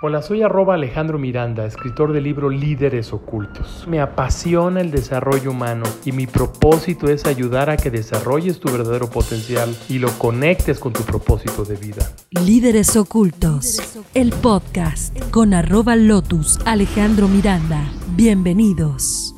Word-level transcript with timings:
Hola, 0.00 0.22
soy 0.22 0.42
arroba 0.42 0.74
Alejandro 0.74 1.18
Miranda, 1.18 1.66
escritor 1.66 2.12
del 2.12 2.22
libro 2.22 2.50
Líderes 2.50 3.12
Ocultos. 3.12 3.84
Me 3.88 4.00
apasiona 4.00 4.80
el 4.80 4.92
desarrollo 4.92 5.50
humano 5.50 5.86
y 6.04 6.12
mi 6.12 6.28
propósito 6.28 7.08
es 7.08 7.26
ayudar 7.26 7.68
a 7.68 7.76
que 7.76 7.90
desarrolles 7.90 8.60
tu 8.60 8.70
verdadero 8.70 9.10
potencial 9.10 9.74
y 9.88 9.98
lo 9.98 10.16
conectes 10.16 10.78
con 10.78 10.92
tu 10.92 11.02
propósito 11.02 11.64
de 11.64 11.74
vida. 11.74 12.12
Líderes 12.30 12.96
Ocultos, 12.96 13.98
el 14.14 14.30
podcast 14.30 15.18
con 15.32 15.52
arroba 15.52 15.96
Lotus 15.96 16.60
Alejandro 16.64 17.26
Miranda. 17.26 17.82
Bienvenidos. 18.14 19.34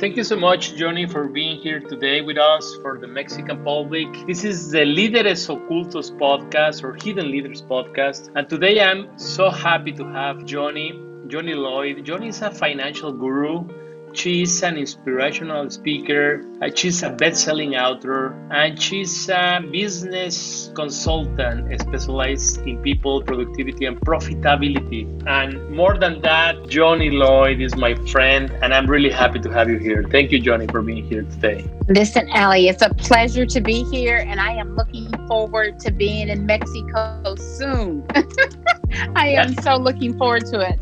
Thank 0.00 0.16
you 0.16 0.22
so 0.22 0.36
much, 0.36 0.76
Johnny, 0.76 1.06
for 1.06 1.26
being 1.26 1.58
here 1.60 1.80
today 1.80 2.20
with 2.20 2.38
us 2.38 2.76
for 2.82 2.98
the 3.00 3.08
Mexican 3.08 3.64
public. 3.64 4.06
This 4.28 4.44
is 4.44 4.70
the 4.70 4.84
Líderes 4.84 5.48
Ocultos 5.48 6.16
podcast 6.16 6.84
or 6.84 6.94
Hidden 6.94 7.28
Leaders 7.28 7.62
podcast. 7.62 8.30
And 8.36 8.48
today 8.48 8.80
I'm 8.80 9.18
so 9.18 9.50
happy 9.50 9.90
to 9.92 10.04
have 10.04 10.44
Johnny, 10.44 10.92
Johnny 11.26 11.54
Lloyd. 11.54 12.04
Johnny 12.04 12.28
is 12.28 12.40
a 12.42 12.50
financial 12.52 13.12
guru 13.12 13.66
She's 14.14 14.62
an 14.62 14.76
inspirational 14.76 15.70
speaker, 15.70 16.42
uh, 16.60 16.70
she's 16.74 17.02
a 17.02 17.10
best 17.10 17.44
selling 17.44 17.76
author, 17.76 18.34
and 18.50 18.80
she's 18.80 19.28
a 19.28 19.60
business 19.70 20.72
consultant 20.74 21.80
specialized 21.80 22.66
in 22.66 22.82
people, 22.82 23.22
productivity, 23.22 23.84
and 23.84 24.00
profitability. 24.00 25.06
And 25.26 25.70
more 25.70 25.96
than 25.98 26.20
that, 26.22 26.68
Johnny 26.68 27.10
Lloyd 27.10 27.60
is 27.60 27.76
my 27.76 27.94
friend, 28.06 28.50
and 28.62 28.74
I'm 28.74 28.86
really 28.86 29.10
happy 29.10 29.38
to 29.40 29.50
have 29.50 29.68
you 29.68 29.78
here. 29.78 30.02
Thank 30.10 30.32
you, 30.32 30.40
Johnny, 30.40 30.66
for 30.66 30.82
being 30.82 31.04
here 31.04 31.22
today. 31.22 31.64
Listen, 31.88 32.28
Ali, 32.34 32.68
it's 32.68 32.82
a 32.82 32.90
pleasure 32.94 33.46
to 33.46 33.60
be 33.60 33.84
here, 33.84 34.24
and 34.26 34.40
I 34.40 34.52
am 34.52 34.74
looking 34.74 35.10
forward 35.26 35.78
to 35.80 35.92
being 35.92 36.28
in 36.28 36.46
Mexico 36.46 37.34
soon. 37.36 38.04
I 39.14 39.28
am 39.28 39.54
so 39.62 39.76
looking 39.76 40.16
forward 40.16 40.46
to 40.46 40.60
it. 40.60 40.80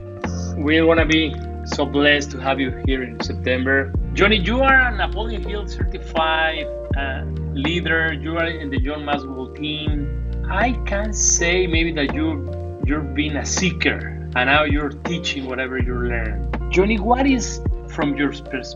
We 0.57 0.81
want 0.81 1.01
to 1.01 1.07
be 1.07 1.35
so 1.67 1.85
blessed 1.85 2.31
to 2.33 2.39
have 2.39 2.61
you 2.61 2.71
here 2.87 3.03
in 3.03 3.21
September. 3.21 3.93
Johnny, 4.15 4.37
you 4.37 4.63
are 4.63 4.89
a 4.89 4.97
Napoleon 4.97 5.43
Hill 5.43 5.67
certified 5.67 6.67
uh, 6.97 7.25
leader. 7.53 8.13
You 8.13 8.39
are 8.39 8.47
in 8.47 8.71
the 8.71 8.79
John 8.79 9.05
Maxwell 9.05 9.53
team. 9.55 10.23
I 10.49 10.73
can 10.87 11.13
say 11.13 11.67
maybe 11.67 11.93
that 11.93 12.15
you 12.15 12.81
you've 12.87 13.15
been 13.15 13.37
a 13.37 13.45
seeker 13.45 14.17
and 14.37 14.47
now 14.49 14.65
you're 14.65 14.91
teaching 14.91 15.47
whatever 15.47 15.79
you 15.79 15.95
learn. 15.95 16.49
Johnny, 16.71 17.01
what 17.01 17.27
is 17.27 17.61
from 17.89 18.17
your 18.17 18.33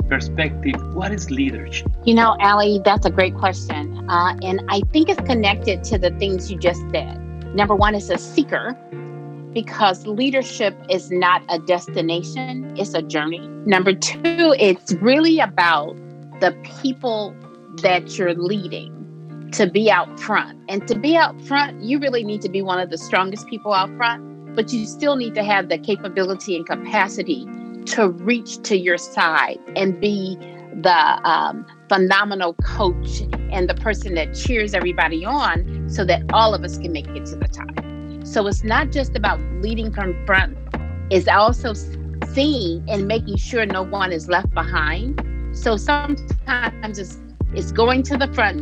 perspective, 0.08 0.94
what 0.94 1.12
is 1.12 1.30
leadership? 1.30 1.88
You 2.04 2.14
know, 2.14 2.36
Ali, 2.40 2.80
that's 2.84 3.06
a 3.06 3.10
great 3.10 3.34
question. 3.34 4.08
Uh, 4.08 4.36
and 4.42 4.62
I 4.68 4.80
think 4.92 5.08
it's 5.08 5.20
connected 5.20 5.84
to 5.84 5.98
the 5.98 6.10
things 6.12 6.50
you 6.50 6.58
just 6.58 6.80
said. 6.90 7.18
Number 7.54 7.74
one 7.74 7.94
is 7.94 8.10
a 8.10 8.18
seeker, 8.18 8.76
because 9.52 10.06
leadership 10.06 10.76
is 10.88 11.10
not 11.10 11.42
a 11.48 11.58
destination, 11.58 12.74
it's 12.76 12.94
a 12.94 13.02
journey. 13.02 13.46
Number 13.66 13.92
two, 13.92 14.54
it's 14.58 14.92
really 14.94 15.40
about 15.40 15.96
the 16.40 16.56
people 16.80 17.34
that 17.82 18.16
you're 18.18 18.34
leading 18.34 18.96
to 19.52 19.68
be 19.68 19.90
out 19.90 20.18
front. 20.20 20.58
And 20.68 20.86
to 20.88 20.98
be 20.98 21.16
out 21.16 21.40
front, 21.42 21.82
you 21.82 21.98
really 21.98 22.24
need 22.24 22.40
to 22.42 22.48
be 22.48 22.62
one 22.62 22.78
of 22.78 22.90
the 22.90 22.98
strongest 22.98 23.46
people 23.48 23.72
out 23.72 23.94
front, 23.96 24.54
but 24.54 24.72
you 24.72 24.86
still 24.86 25.16
need 25.16 25.34
to 25.34 25.42
have 25.42 25.68
the 25.68 25.78
capability 25.78 26.56
and 26.56 26.66
capacity 26.66 27.46
to 27.86 28.10
reach 28.10 28.62
to 28.62 28.76
your 28.76 28.98
side 28.98 29.58
and 29.74 30.00
be 30.00 30.36
the 30.82 31.28
um, 31.28 31.66
phenomenal 31.88 32.54
coach 32.64 33.22
and 33.50 33.68
the 33.68 33.74
person 33.74 34.14
that 34.14 34.34
cheers 34.34 34.74
everybody 34.74 35.24
on 35.24 35.88
so 35.88 36.04
that 36.04 36.22
all 36.32 36.54
of 36.54 36.62
us 36.62 36.78
can 36.78 36.92
make 36.92 37.08
it 37.08 37.26
to 37.26 37.36
the 37.36 37.48
top. 37.48 37.89
So 38.30 38.46
it's 38.46 38.62
not 38.62 38.92
just 38.92 39.16
about 39.16 39.40
leading 39.60 39.92
from 39.92 40.14
front, 40.24 40.56
it's 41.10 41.26
also 41.26 41.72
seeing 42.32 42.88
and 42.88 43.08
making 43.08 43.38
sure 43.38 43.66
no 43.66 43.82
one 43.82 44.12
is 44.12 44.28
left 44.28 44.54
behind. 44.54 45.20
So 45.52 45.76
sometimes 45.76 47.00
it's 47.00 47.18
it's 47.54 47.72
going 47.72 48.04
to 48.04 48.16
the 48.16 48.32
front, 48.32 48.60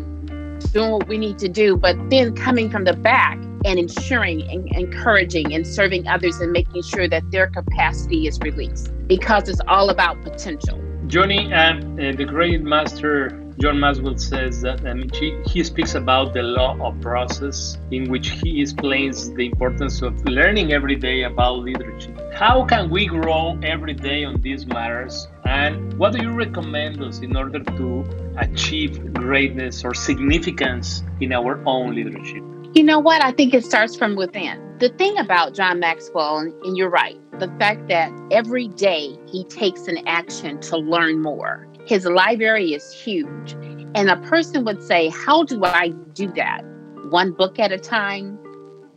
doing 0.72 0.92
what 0.92 1.06
we 1.06 1.18
need 1.18 1.36
to 1.40 1.50
do, 1.50 1.76
but 1.76 1.98
then 2.08 2.34
coming 2.34 2.70
from 2.70 2.84
the 2.84 2.94
back 2.94 3.36
and 3.66 3.78
ensuring 3.78 4.40
and 4.50 4.74
encouraging 4.74 5.52
and 5.52 5.66
serving 5.66 6.08
others 6.08 6.40
and 6.40 6.50
making 6.50 6.80
sure 6.80 7.06
that 7.06 7.30
their 7.30 7.48
capacity 7.48 8.26
is 8.26 8.38
released 8.40 8.90
because 9.06 9.50
it's 9.50 9.60
all 9.68 9.90
about 9.90 10.18
potential. 10.22 10.82
Johnny, 11.08 11.52
and 11.52 12.00
uh, 12.00 12.16
the 12.16 12.24
great 12.24 12.62
master 12.62 13.47
John 13.60 13.80
Maxwell 13.80 14.16
says 14.16 14.60
that 14.60 14.84
mean, 14.84 15.10
he, 15.12 15.36
he 15.46 15.64
speaks 15.64 15.96
about 15.96 16.32
the 16.32 16.42
law 16.42 16.78
of 16.80 17.00
process, 17.00 17.76
in 17.90 18.08
which 18.08 18.28
he 18.30 18.62
explains 18.62 19.32
the 19.32 19.46
importance 19.46 20.00
of 20.00 20.14
learning 20.26 20.72
every 20.72 20.94
day 20.94 21.24
about 21.24 21.58
leadership. 21.58 22.16
How 22.34 22.64
can 22.64 22.88
we 22.88 23.06
grow 23.06 23.58
every 23.64 23.94
day 23.94 24.22
on 24.22 24.40
these 24.42 24.64
matters? 24.64 25.26
And 25.44 25.92
what 25.98 26.12
do 26.12 26.22
you 26.22 26.30
recommend 26.30 27.02
us 27.02 27.18
in 27.18 27.34
order 27.34 27.58
to 27.58 28.04
achieve 28.36 29.12
greatness 29.12 29.84
or 29.84 29.92
significance 29.92 31.02
in 31.20 31.32
our 31.32 31.60
own 31.66 31.96
leadership? 31.96 32.44
You 32.74 32.84
know 32.84 33.00
what? 33.00 33.24
I 33.24 33.32
think 33.32 33.54
it 33.54 33.64
starts 33.64 33.96
from 33.96 34.14
within. 34.14 34.62
The 34.78 34.90
thing 34.90 35.18
about 35.18 35.54
John 35.54 35.80
Maxwell, 35.80 36.38
and 36.38 36.76
you're 36.76 36.90
right, 36.90 37.18
the 37.40 37.48
fact 37.58 37.88
that 37.88 38.12
every 38.30 38.68
day 38.68 39.18
he 39.26 39.42
takes 39.46 39.88
an 39.88 40.06
action 40.06 40.60
to 40.60 40.76
learn 40.76 41.22
more 41.22 41.67
his 41.88 42.04
library 42.04 42.74
is 42.74 42.92
huge. 42.92 43.52
And 43.94 44.10
a 44.10 44.16
person 44.28 44.64
would 44.66 44.82
say, 44.82 45.08
How 45.08 45.42
do 45.42 45.64
I 45.64 45.88
do 46.12 46.30
that? 46.32 46.62
One 47.08 47.32
book 47.32 47.58
at 47.58 47.72
a 47.72 47.78
time, 47.78 48.38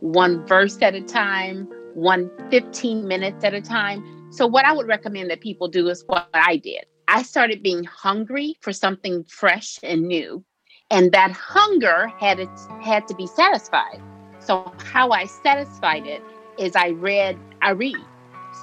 one 0.00 0.46
verse 0.46 0.76
at 0.82 0.94
a 0.94 1.00
time, 1.00 1.66
one 1.94 2.30
15 2.50 3.08
minutes 3.08 3.44
at 3.44 3.54
a 3.54 3.62
time. 3.62 4.28
So, 4.30 4.46
what 4.46 4.66
I 4.66 4.72
would 4.72 4.86
recommend 4.86 5.30
that 5.30 5.40
people 5.40 5.68
do 5.68 5.88
is 5.88 6.04
what 6.06 6.28
I 6.34 6.56
did. 6.56 6.84
I 7.08 7.22
started 7.22 7.62
being 7.62 7.84
hungry 7.84 8.56
for 8.60 8.72
something 8.72 9.24
fresh 9.24 9.78
and 9.82 10.02
new. 10.02 10.44
And 10.90 11.12
that 11.12 11.30
hunger 11.30 12.08
had, 12.20 12.38
it, 12.38 12.50
had 12.82 13.08
to 13.08 13.14
be 13.14 13.26
satisfied. 13.26 14.02
So, 14.38 14.70
how 14.84 15.12
I 15.12 15.24
satisfied 15.24 16.06
it 16.06 16.22
is 16.58 16.76
I 16.76 16.90
read, 16.90 17.38
I 17.62 17.70
read. 17.70 17.96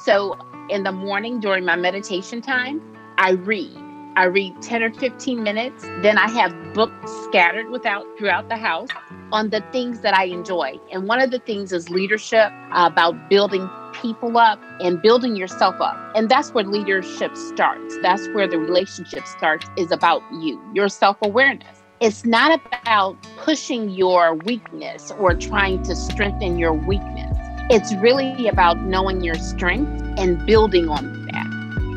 So, 0.04 0.38
in 0.70 0.84
the 0.84 0.92
morning 0.92 1.40
during 1.40 1.66
my 1.66 1.76
meditation 1.76 2.44
time, 2.44 2.80
I 3.18 3.32
read. 3.32 3.89
I 4.20 4.26
read 4.26 4.62
10 4.62 4.84
or 4.84 4.92
15 4.92 5.44
minutes. 5.44 5.84
Then 6.02 6.18
I 6.18 6.30
have 6.32 6.74
books 6.74 7.10
scattered 7.24 7.70
without 7.70 8.06
throughout 8.18 8.50
the 8.50 8.58
house 8.58 8.90
on 9.32 9.50
the 9.50 9.62
things 9.72 10.02
that 10.02 10.14
I 10.14 10.26
enjoy. 10.26 10.78
And 10.92 11.08
one 11.08 11.22
of 11.22 11.32
the 11.32 11.40
things 11.40 11.72
is 11.72 11.90
leadership 11.90 12.52
uh, 12.74 12.90
about 12.92 13.30
building 13.30 13.70
people 13.94 14.38
up 14.38 14.60
and 14.82 15.02
building 15.02 15.38
yourself 15.38 15.76
up. 15.80 15.96
And 16.16 16.28
that's 16.28 16.54
where 16.54 16.66
leadership 16.66 17.38
starts. 17.38 17.98
That's 18.02 18.28
where 18.34 18.46
the 18.46 18.60
relationship 18.60 19.26
starts 19.26 19.66
is 19.78 19.90
about 19.90 20.22
you, 20.34 20.62
your 20.74 20.90
self-awareness. 20.90 21.82
It's 22.02 22.26
not 22.26 22.60
about 22.84 23.26
pushing 23.38 23.90
your 23.90 24.36
weakness 24.36 25.14
or 25.18 25.34
trying 25.34 25.82
to 25.84 25.96
strengthen 25.96 26.60
your 26.60 26.74
weakness. 26.74 27.38
It's 27.70 27.94
really 27.96 28.50
about 28.50 28.82
knowing 28.82 29.24
your 29.24 29.36
strength 29.36 29.90
and 30.18 30.46
building 30.46 30.90
on 30.90 31.19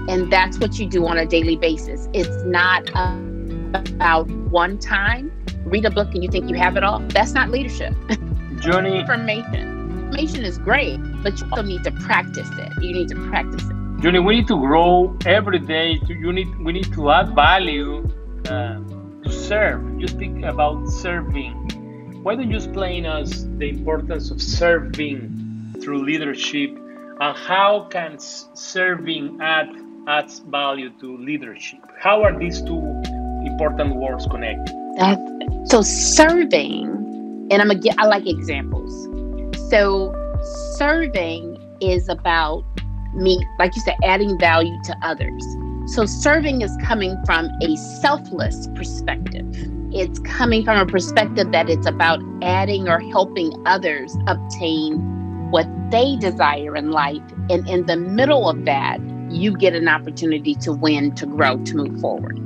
and 0.09 0.33
that's 0.33 0.59
what 0.59 0.79
you 0.79 0.87
do 0.87 1.07
on 1.07 1.19
a 1.19 1.27
daily 1.27 1.57
basis. 1.57 2.09
It's 2.13 2.45
not 2.45 2.89
about 2.91 4.29
one 4.51 4.79
time, 4.79 5.33
read 5.65 5.85
a 5.85 5.91
book 5.91 6.15
and 6.15 6.23
you 6.23 6.31
think 6.31 6.49
you 6.49 6.57
have 6.57 6.77
it 6.77 6.85
all. 6.85 7.01
That's 7.09 7.33
not 7.33 7.51
leadership. 7.51 7.95
Journey. 8.61 8.99
Information. 9.01 9.81
Information 10.07 10.45
is 10.45 10.59
great, 10.59 10.99
but 11.23 11.41
you 11.41 11.47
also 11.51 11.63
need 11.63 11.85
to 11.85 11.91
practice 11.93 12.49
it. 12.53 12.83
You 12.83 12.93
need 12.93 13.09
to 13.09 13.29
practice 13.29 13.63
it. 13.65 13.77
Johnny, 14.03 14.19
we 14.19 14.35
need 14.35 14.49
to 14.49 14.57
grow 14.57 15.17
every 15.27 15.61
day. 15.61 16.01
You 16.09 16.33
need, 16.33 16.49
we 16.59 16.73
need 16.73 16.93
to 16.93 17.11
add 17.11 17.35
value 17.37 18.05
uh, 18.47 18.81
to 19.23 19.31
serve. 19.31 20.01
You 20.01 20.09
speak 20.09 20.43
about 20.43 20.89
serving. 20.89 22.21
Why 22.23 22.35
don't 22.35 22.51
you 22.51 22.57
explain 22.57 23.07
us 23.07 23.47
the 23.59 23.69
importance 23.69 24.31
of 24.31 24.43
serving 24.43 25.77
through 25.81 26.05
leadership 26.05 26.71
and 27.21 27.37
how 27.37 27.87
can 27.91 28.19
serving 28.19 29.39
add 29.41 29.69
adds 30.07 30.41
value 30.41 30.91
to 31.01 31.17
leadership. 31.19 31.81
How 31.99 32.23
are 32.23 32.37
these 32.39 32.61
two 32.63 32.81
important 33.45 33.97
words 33.97 34.27
connected? 34.27 34.75
That, 34.97 35.19
so 35.67 35.83
serving, 35.83 37.49
and 37.51 37.63
I'm 37.63 37.69
gonna 37.69 37.81
I 37.99 38.07
like 38.07 38.27
examples. 38.27 38.93
So 39.71 40.13
serving 40.77 41.59
is 41.81 42.09
about 42.09 42.65
me, 43.15 43.45
like 43.59 43.75
you 43.75 43.83
said, 43.83 43.97
adding 44.05 44.39
value 44.39 44.77
to 44.85 44.97
others. 45.03 45.45
So 45.87 46.07
serving 46.07 46.63
is 46.63 46.77
coming 46.83 47.17
from 47.25 47.51
a 47.63 47.77
selfless 47.77 48.69
perspective. 48.75 49.47
It's 49.93 50.19
coming 50.21 50.65
from 50.65 50.79
a 50.79 50.87
perspective 50.87 51.53
that 51.53 51.69
it's 51.69 51.87
about 51.87 52.23
adding 52.43 52.89
or 52.89 52.99
helping 52.99 53.53
others 53.67 54.17
obtain 54.27 55.01
what 55.51 55.67
they 55.91 56.17
desire 56.17 56.75
in 56.77 56.93
life. 56.93 57.23
And 57.51 57.69
in 57.69 57.85
the 57.87 57.97
middle 57.97 58.49
of 58.49 58.65
that, 58.65 58.99
you 59.35 59.57
get 59.57 59.75
an 59.75 59.89
opportunity 59.89 60.55
to 60.57 60.73
win, 60.73 61.15
to 61.17 61.27
grow, 61.27 61.59
to 61.65 61.77
move 61.77 62.01
forward. 62.01 62.39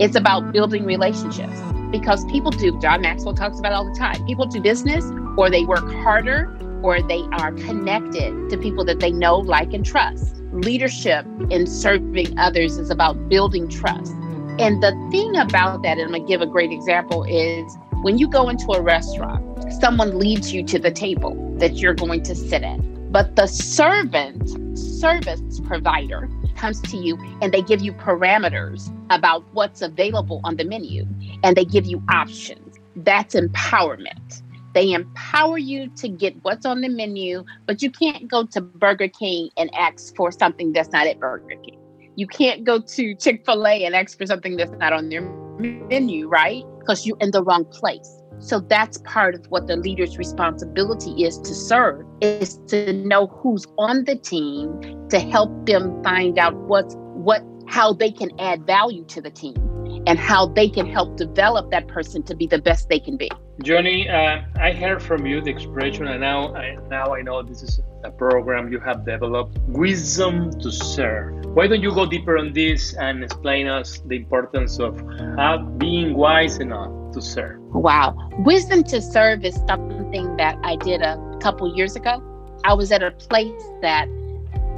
It's 0.00 0.16
about 0.16 0.52
building 0.52 0.84
relationships 0.84 1.60
because 1.90 2.24
people 2.26 2.50
do, 2.50 2.78
John 2.80 3.00
Maxwell 3.00 3.34
talks 3.34 3.58
about 3.58 3.72
all 3.72 3.84
the 3.84 3.98
time, 3.98 4.24
people 4.26 4.46
do 4.46 4.60
business 4.60 5.04
or 5.36 5.50
they 5.50 5.64
work 5.64 5.90
harder 6.02 6.54
or 6.82 7.00
they 7.02 7.22
are 7.32 7.52
connected 7.52 8.50
to 8.50 8.58
people 8.58 8.84
that 8.84 9.00
they 9.00 9.10
know, 9.10 9.36
like, 9.38 9.72
and 9.72 9.84
trust. 9.84 10.36
Leadership 10.52 11.26
in 11.50 11.66
serving 11.66 12.38
others 12.38 12.78
is 12.78 12.90
about 12.90 13.28
building 13.28 13.68
trust. 13.68 14.12
And 14.58 14.82
the 14.82 14.92
thing 15.10 15.36
about 15.36 15.82
that, 15.82 15.98
and 15.98 16.02
I'm 16.02 16.12
gonna 16.12 16.26
give 16.26 16.40
a 16.40 16.46
great 16.46 16.70
example, 16.70 17.24
is 17.24 17.76
when 18.02 18.18
you 18.18 18.28
go 18.28 18.48
into 18.48 18.72
a 18.72 18.80
restaurant, 18.80 19.42
someone 19.80 20.18
leads 20.18 20.52
you 20.52 20.62
to 20.64 20.78
the 20.78 20.90
table 20.90 21.34
that 21.58 21.76
you're 21.76 21.94
going 21.94 22.22
to 22.24 22.34
sit 22.34 22.62
at. 22.62 22.78
But 23.16 23.34
the 23.34 23.46
servant, 23.46 24.46
service 24.78 25.58
provider, 25.60 26.28
comes 26.54 26.82
to 26.82 26.98
you 26.98 27.16
and 27.40 27.50
they 27.50 27.62
give 27.62 27.80
you 27.80 27.94
parameters 27.94 28.92
about 29.08 29.42
what's 29.54 29.80
available 29.80 30.42
on 30.44 30.56
the 30.56 30.64
menu 30.64 31.06
and 31.42 31.56
they 31.56 31.64
give 31.64 31.86
you 31.86 32.02
options. 32.10 32.78
That's 32.94 33.34
empowerment. 33.34 34.42
They 34.74 34.92
empower 34.92 35.56
you 35.56 35.88
to 35.96 36.10
get 36.10 36.36
what's 36.42 36.66
on 36.66 36.82
the 36.82 36.90
menu, 36.90 37.42
but 37.64 37.80
you 37.80 37.90
can't 37.90 38.28
go 38.28 38.44
to 38.48 38.60
Burger 38.60 39.08
King 39.08 39.48
and 39.56 39.74
ask 39.74 40.14
for 40.14 40.30
something 40.30 40.74
that's 40.74 40.90
not 40.90 41.06
at 41.06 41.18
Burger 41.18 41.56
King. 41.64 41.80
You 42.16 42.26
can't 42.26 42.64
go 42.64 42.80
to 42.80 43.14
Chick 43.14 43.46
fil 43.46 43.66
A 43.66 43.86
and 43.86 43.96
ask 43.96 44.18
for 44.18 44.26
something 44.26 44.58
that's 44.58 44.72
not 44.72 44.92
on 44.92 45.08
their 45.08 45.22
menu, 45.58 46.28
right? 46.28 46.66
Because 46.80 47.06
you're 47.06 47.16
in 47.22 47.30
the 47.30 47.42
wrong 47.42 47.64
place. 47.64 48.15
So 48.38 48.60
that's 48.60 48.98
part 48.98 49.34
of 49.34 49.46
what 49.46 49.66
the 49.66 49.76
leader's 49.76 50.18
responsibility 50.18 51.24
is 51.24 51.38
to 51.38 51.54
serve, 51.54 52.04
is 52.20 52.58
to 52.68 52.92
know 52.92 53.26
who's 53.26 53.66
on 53.78 54.04
the 54.04 54.16
team 54.16 55.08
to 55.08 55.18
help 55.18 55.66
them 55.66 56.02
find 56.02 56.38
out 56.38 56.54
what's 56.54 56.94
what 56.96 57.42
how 57.66 57.92
they 57.92 58.10
can 58.10 58.30
add 58.38 58.64
value 58.66 59.04
to 59.06 59.20
the 59.20 59.30
team 59.30 59.54
and 60.06 60.18
how 60.18 60.46
they 60.46 60.68
can 60.68 60.86
help 60.86 61.16
develop 61.16 61.70
that 61.70 61.88
person 61.88 62.22
to 62.22 62.34
be 62.34 62.46
the 62.46 62.58
best 62.58 62.88
they 62.88 63.00
can 63.00 63.16
be. 63.16 63.28
Johnny, 63.62 64.08
uh, 64.08 64.42
I 64.60 64.72
heard 64.72 65.02
from 65.02 65.26
you 65.26 65.40
the 65.40 65.50
expression, 65.50 66.06
and 66.06 66.20
now 66.20 66.54
I, 66.54 66.76
now 66.88 67.14
I 67.14 67.22
know 67.22 67.42
this 67.42 67.62
is 67.62 67.80
a 68.04 68.10
program 68.10 68.70
you 68.70 68.78
have 68.80 69.04
developed, 69.04 69.58
wisdom 69.66 70.52
to 70.60 70.70
serve. 70.70 71.44
Why 71.46 71.66
don't 71.66 71.80
you 71.80 71.92
go 71.92 72.06
deeper 72.06 72.38
on 72.38 72.52
this 72.52 72.94
and 72.94 73.24
explain 73.24 73.66
us 73.66 74.00
the 74.06 74.16
importance 74.16 74.78
of 74.78 75.02
uh, 75.38 75.58
being 75.78 76.14
wise 76.14 76.58
enough 76.58 76.92
to 77.16 77.22
serve? 77.22 77.58
Wow, 77.74 78.14
wisdom 78.38 78.84
to 78.84 79.00
serve 79.00 79.44
is 79.44 79.54
something 79.66 80.36
that 80.36 80.58
I 80.62 80.76
did 80.76 81.00
a 81.02 81.16
couple 81.40 81.74
years 81.74 81.96
ago. 81.96 82.22
I 82.64 82.74
was 82.74 82.92
at 82.92 83.02
a 83.02 83.10
place 83.10 83.62
that 83.82 84.06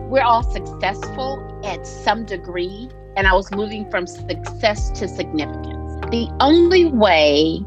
we're 0.09 0.23
all 0.23 0.43
successful 0.43 1.61
at 1.65 1.87
some 1.87 2.25
degree 2.25 2.89
and 3.17 3.27
I 3.27 3.35
was 3.35 3.51
moving 3.51 3.91
from 3.91 4.07
success 4.07 4.91
to 5.01 5.09
significance. 5.09 6.01
The 6.11 6.29
only 6.41 6.85
way 6.87 7.61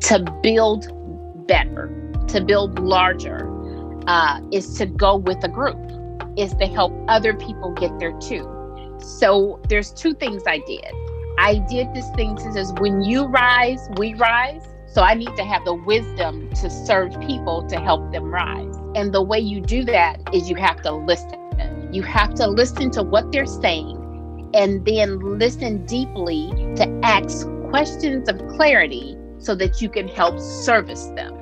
to 0.00 0.18
build 0.42 0.86
better, 1.46 1.90
to 2.28 2.44
build 2.44 2.78
larger, 2.78 3.48
uh, 4.06 4.40
is 4.52 4.76
to 4.76 4.86
go 4.86 5.16
with 5.16 5.42
a 5.42 5.48
group, 5.48 5.78
is 6.36 6.52
to 6.56 6.66
help 6.66 6.92
other 7.08 7.32
people 7.32 7.72
get 7.72 7.98
there 7.98 8.12
too. 8.18 8.46
So 8.98 9.60
there's 9.68 9.90
two 9.90 10.12
things 10.14 10.42
I 10.46 10.58
did. 10.58 10.92
I 11.38 11.58
did 11.68 11.94
this 11.94 12.08
thing 12.10 12.34
that 12.36 12.52
says 12.52 12.72
when 12.78 13.02
you 13.02 13.26
rise, 13.26 13.88
we 13.96 14.14
rise. 14.14 14.62
So 14.86 15.00
I 15.00 15.14
need 15.14 15.34
to 15.36 15.44
have 15.44 15.64
the 15.64 15.74
wisdom 15.74 16.50
to 16.50 16.68
serve 16.68 17.18
people 17.20 17.66
to 17.68 17.80
help 17.80 18.12
them 18.12 18.24
rise. 18.24 18.76
And 18.94 19.12
the 19.14 19.22
way 19.22 19.38
you 19.38 19.60
do 19.60 19.84
that 19.84 20.20
is 20.34 20.50
you 20.50 20.56
have 20.56 20.82
to 20.82 20.92
listen. 20.92 21.88
You 21.92 22.02
have 22.02 22.34
to 22.34 22.46
listen 22.46 22.90
to 22.92 23.02
what 23.02 23.32
they're 23.32 23.46
saying 23.46 24.50
and 24.54 24.84
then 24.84 25.18
listen 25.38 25.86
deeply 25.86 26.50
to 26.76 27.00
ask 27.02 27.48
questions 27.70 28.28
of 28.28 28.36
clarity 28.48 29.16
so 29.38 29.54
that 29.54 29.80
you 29.80 29.88
can 29.88 30.08
help 30.08 30.38
service 30.38 31.06
them. 31.16 31.38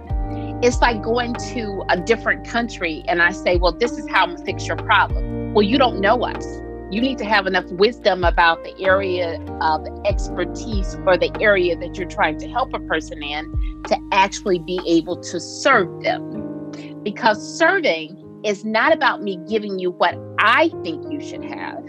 It's 0.62 0.80
like 0.80 1.02
going 1.02 1.34
to 1.34 1.84
a 1.88 1.96
different 1.96 2.46
country 2.46 3.02
and 3.08 3.20
I 3.20 3.32
say, 3.32 3.56
Well, 3.56 3.72
this 3.72 3.92
is 3.92 4.08
how 4.08 4.24
I'm 4.24 4.34
gonna 4.34 4.44
fix 4.44 4.66
your 4.66 4.76
problem. 4.76 5.54
Well, 5.54 5.62
you 5.62 5.78
don't 5.78 6.00
know 6.00 6.22
us. 6.22 6.44
You 6.90 7.00
need 7.00 7.18
to 7.18 7.24
have 7.24 7.46
enough 7.46 7.66
wisdom 7.72 8.24
about 8.24 8.64
the 8.64 8.78
area 8.82 9.40
of 9.60 9.86
expertise 10.04 10.96
or 11.06 11.16
the 11.16 11.30
area 11.40 11.76
that 11.76 11.96
you're 11.96 12.08
trying 12.08 12.38
to 12.38 12.48
help 12.48 12.74
a 12.74 12.80
person 12.80 13.22
in 13.22 13.82
to 13.88 13.96
actually 14.12 14.58
be 14.58 14.80
able 14.86 15.16
to 15.16 15.40
serve 15.40 16.02
them. 16.02 16.72
Because 17.02 17.58
serving 17.58 18.42
is 18.44 18.64
not 18.64 18.92
about 18.92 19.22
me 19.22 19.38
giving 19.48 19.78
you 19.78 19.90
what 19.92 20.18
I 20.38 20.70
think 20.82 21.10
you 21.12 21.20
should 21.20 21.44
have 21.44 21.80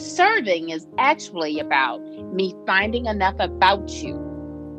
Serving 0.00 0.70
is 0.70 0.86
actually 0.98 1.58
about 1.58 1.98
me 2.32 2.54
finding 2.66 3.06
enough 3.06 3.34
about 3.38 3.90
you 4.02 4.18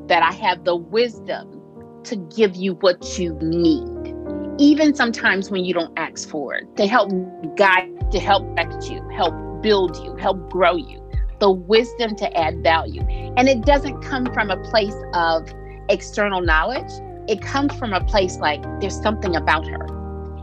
that 0.08 0.24
I 0.24 0.32
have 0.32 0.64
the 0.64 0.76
wisdom 0.76 1.62
to 2.06 2.16
give 2.16 2.56
you 2.56 2.74
what 2.76 3.20
you 3.20 3.38
need. 3.42 4.16
Even 4.58 4.96
sometimes 4.96 5.52
when 5.52 5.64
you 5.64 5.76
don't 5.76 5.94
ask 5.98 6.28
for 6.28 6.56
it, 6.56 6.76
to 6.78 6.88
help 6.88 7.12
guide, 7.56 8.12
to 8.12 8.20
help 8.20 8.56
direct 8.56 8.90
you, 8.90 9.08
help 9.10 9.34
build 9.62 9.98
you, 9.98 10.16
help 10.16 10.50
grow 10.50 10.76
you, 10.76 11.02
the 11.40 11.52
wisdom 11.52 12.16
to 12.18 12.38
add 12.38 12.64
value. 12.64 13.02
And 13.38 13.48
it 13.48 13.62
doesn't 13.62 14.02
come 14.02 14.26
from 14.34 14.52
a 14.52 14.58
place 14.70 14.96
of 15.14 15.48
external 15.90 16.42
knowledge. 16.42 16.92
It 17.28 17.42
comes 17.42 17.74
from 17.76 17.94
a 17.94 18.04
place 18.04 18.38
like 18.38 18.62
there's 18.80 19.00
something 19.02 19.36
about 19.36 19.68
her. 19.68 19.88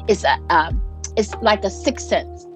It's 0.09 0.25
a, 0.25 0.39
uh, 0.51 0.73
it's 1.17 1.35
like 1.43 1.65
a 1.65 1.71
sixth 1.71 2.09
sense. 2.09 2.47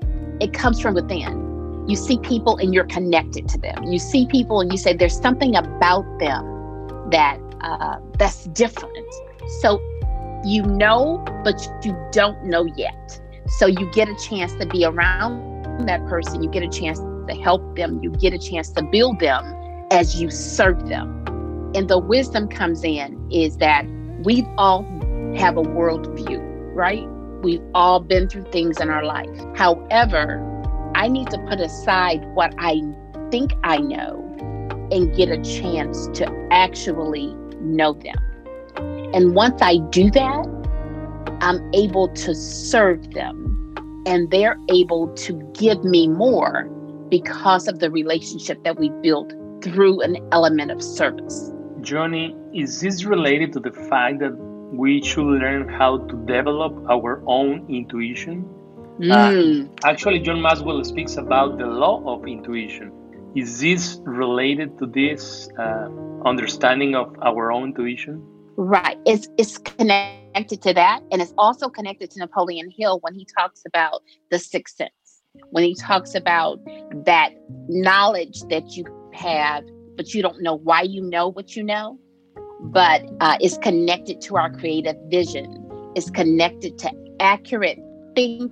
It 0.40 0.52
comes 0.52 0.80
from 0.80 0.94
within 0.94 1.52
you 1.88 1.96
see 1.96 2.18
people 2.18 2.56
and 2.58 2.72
you're 2.72 2.86
connected 2.86 3.48
to 3.48 3.58
them. 3.58 3.84
You 3.84 3.98
see 3.98 4.26
people 4.26 4.60
and 4.60 4.70
you 4.70 4.78
say 4.78 4.94
there's 4.94 5.18
something 5.20 5.56
about 5.56 6.04
them 6.18 7.10
that 7.10 7.38
uh, 7.60 7.98
that's 8.18 8.44
different. 8.46 9.14
So 9.60 9.80
you 10.44 10.62
know, 10.62 11.24
but 11.44 11.68
you 11.84 11.96
don't 12.12 12.44
know 12.44 12.64
yet. 12.76 13.20
So 13.58 13.66
you 13.66 13.90
get 13.92 14.08
a 14.08 14.16
chance 14.16 14.54
to 14.54 14.66
be 14.66 14.84
around 14.84 15.51
that 15.86 16.06
person. 16.06 16.42
You 16.42 16.50
get 16.50 16.62
a 16.62 16.68
chance 16.68 16.98
to 16.98 17.34
help 17.42 17.76
them. 17.76 18.00
You 18.02 18.10
get 18.10 18.32
a 18.32 18.38
chance 18.38 18.70
to 18.72 18.82
build 18.82 19.20
them 19.20 19.44
as 19.90 20.20
you 20.20 20.30
serve 20.30 20.88
them. 20.88 21.24
And 21.74 21.88
the 21.88 21.98
wisdom 21.98 22.48
comes 22.48 22.84
in 22.84 23.28
is 23.30 23.56
that 23.58 23.86
we 24.24 24.44
all 24.58 24.82
have 25.36 25.56
a 25.56 25.62
worldview, 25.62 26.74
right? 26.74 27.06
We've 27.42 27.62
all 27.74 28.00
been 28.00 28.28
through 28.28 28.44
things 28.52 28.80
in 28.80 28.90
our 28.90 29.04
life. 29.04 29.30
However, 29.56 30.48
I 30.94 31.08
need 31.08 31.30
to 31.30 31.38
put 31.48 31.60
aside 31.60 32.24
what 32.34 32.54
I 32.58 32.80
think 33.30 33.54
I 33.64 33.78
know 33.78 34.18
and 34.92 35.14
get 35.16 35.30
a 35.30 35.40
chance 35.42 36.06
to 36.18 36.48
actually 36.50 37.34
know 37.60 37.94
them. 37.94 38.16
And 39.14 39.34
once 39.34 39.62
I 39.62 39.78
do 39.90 40.10
that, 40.10 40.46
I'm 41.40 41.68
able 41.74 42.08
to 42.08 42.34
serve 42.34 43.12
them 43.12 43.41
and 44.06 44.30
they're 44.30 44.58
able 44.68 45.08
to 45.14 45.32
give 45.54 45.84
me 45.84 46.08
more 46.08 46.64
because 47.08 47.68
of 47.68 47.78
the 47.78 47.90
relationship 47.90 48.62
that 48.64 48.78
we 48.78 48.90
built 49.02 49.32
through 49.62 50.00
an 50.00 50.16
element 50.32 50.70
of 50.70 50.82
service. 50.82 51.52
Johnny, 51.80 52.34
is 52.54 52.80
this 52.80 53.04
related 53.04 53.52
to 53.54 53.60
the 53.60 53.72
fact 53.72 54.20
that 54.20 54.32
we 54.72 55.02
should 55.02 55.26
learn 55.26 55.68
how 55.68 55.98
to 55.98 56.16
develop 56.24 56.72
our 56.88 57.22
own 57.26 57.66
intuition? 57.68 58.48
Mm. 58.98 59.68
Uh, 59.68 59.88
actually, 59.88 60.20
John 60.20 60.40
Maxwell 60.40 60.82
speaks 60.84 61.16
about 61.16 61.58
the 61.58 61.66
law 61.66 62.02
of 62.06 62.26
intuition. 62.26 62.92
Is 63.34 63.60
this 63.60 64.00
related 64.04 64.78
to 64.78 64.86
this 64.86 65.48
uh, 65.58 65.88
understanding 66.24 66.94
of 66.94 67.16
our 67.22 67.50
own 67.50 67.70
intuition? 67.70 68.22
Right. 68.56 68.98
It's, 69.06 69.28
it's 69.38 69.58
connected 69.58 70.21
to 70.34 70.74
that. 70.74 71.00
And 71.10 71.22
it's 71.22 71.34
also 71.38 71.68
connected 71.68 72.10
to 72.12 72.18
Napoleon 72.18 72.70
Hill 72.76 72.98
when 73.00 73.14
he 73.14 73.26
talks 73.38 73.62
about 73.66 74.02
the 74.30 74.38
sixth 74.38 74.76
sense, 74.76 75.22
when 75.50 75.64
he 75.64 75.74
talks 75.74 76.14
about 76.14 76.58
that 77.04 77.30
knowledge 77.68 78.40
that 78.48 78.76
you 78.76 78.84
have, 79.12 79.64
but 79.96 80.14
you 80.14 80.22
don't 80.22 80.42
know 80.42 80.54
why 80.54 80.82
you 80.82 81.02
know 81.02 81.28
what 81.28 81.54
you 81.56 81.62
know, 81.62 81.98
but 82.60 83.02
uh, 83.20 83.36
it's 83.40 83.58
connected 83.58 84.20
to 84.22 84.36
our 84.36 84.50
creative 84.50 84.96
vision, 85.08 85.58
it's 85.94 86.10
connected 86.10 86.78
to 86.78 86.90
accurate 87.20 87.78
thinking 88.14 88.50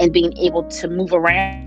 and 0.00 0.12
being 0.12 0.36
able 0.38 0.64
to 0.64 0.88
move 0.88 1.12
around 1.12 1.66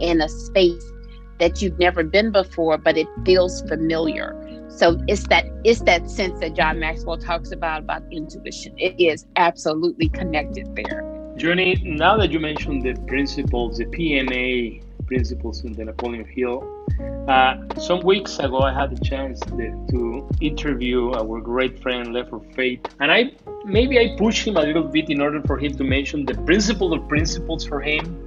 in 0.00 0.20
a 0.20 0.28
space 0.28 0.92
that 1.40 1.60
you've 1.60 1.78
never 1.78 2.04
been 2.04 2.30
before, 2.30 2.78
but 2.78 2.96
it 2.96 3.06
feels 3.24 3.62
familiar. 3.62 4.34
So 4.76 4.98
it's 5.06 5.26
that 5.28 5.46
it's 5.62 5.80
that 5.82 6.10
sense 6.10 6.40
that 6.40 6.54
John 6.54 6.80
Maxwell 6.80 7.16
talks 7.16 7.52
about 7.52 7.82
about 7.82 8.02
intuition. 8.10 8.74
It 8.76 8.98
is 8.98 9.26
absolutely 9.36 10.08
connected 10.08 10.74
there. 10.74 11.02
Johnny, 11.36 11.80
now 11.84 12.16
that 12.16 12.32
you 12.32 12.40
mentioned 12.40 12.82
the 12.82 12.94
principles, 13.06 13.78
the 13.78 13.86
PMA 13.86 14.82
principles 15.06 15.64
in 15.64 15.72
the 15.74 15.84
Napoleon 15.84 16.24
Hill, 16.24 16.64
uh, 17.28 17.56
some 17.78 18.00
weeks 18.00 18.38
ago 18.38 18.58
I 18.58 18.72
had 18.72 18.96
the 18.96 19.04
chance 19.04 19.40
to 19.40 20.28
interview 20.40 21.12
our 21.12 21.40
great 21.40 21.80
friend 21.80 22.08
Lefford 22.08 22.54
Fate, 22.54 22.88
and 23.00 23.12
I 23.12 23.32
maybe 23.64 23.98
I 23.98 24.16
pushed 24.18 24.46
him 24.46 24.56
a 24.56 24.62
little 24.62 24.84
bit 24.84 25.08
in 25.08 25.20
order 25.20 25.40
for 25.42 25.56
him 25.56 25.76
to 25.76 25.84
mention 25.84 26.26
the 26.26 26.34
principle 26.34 26.92
of 26.92 27.08
principles 27.08 27.64
for 27.64 27.80
him, 27.80 28.23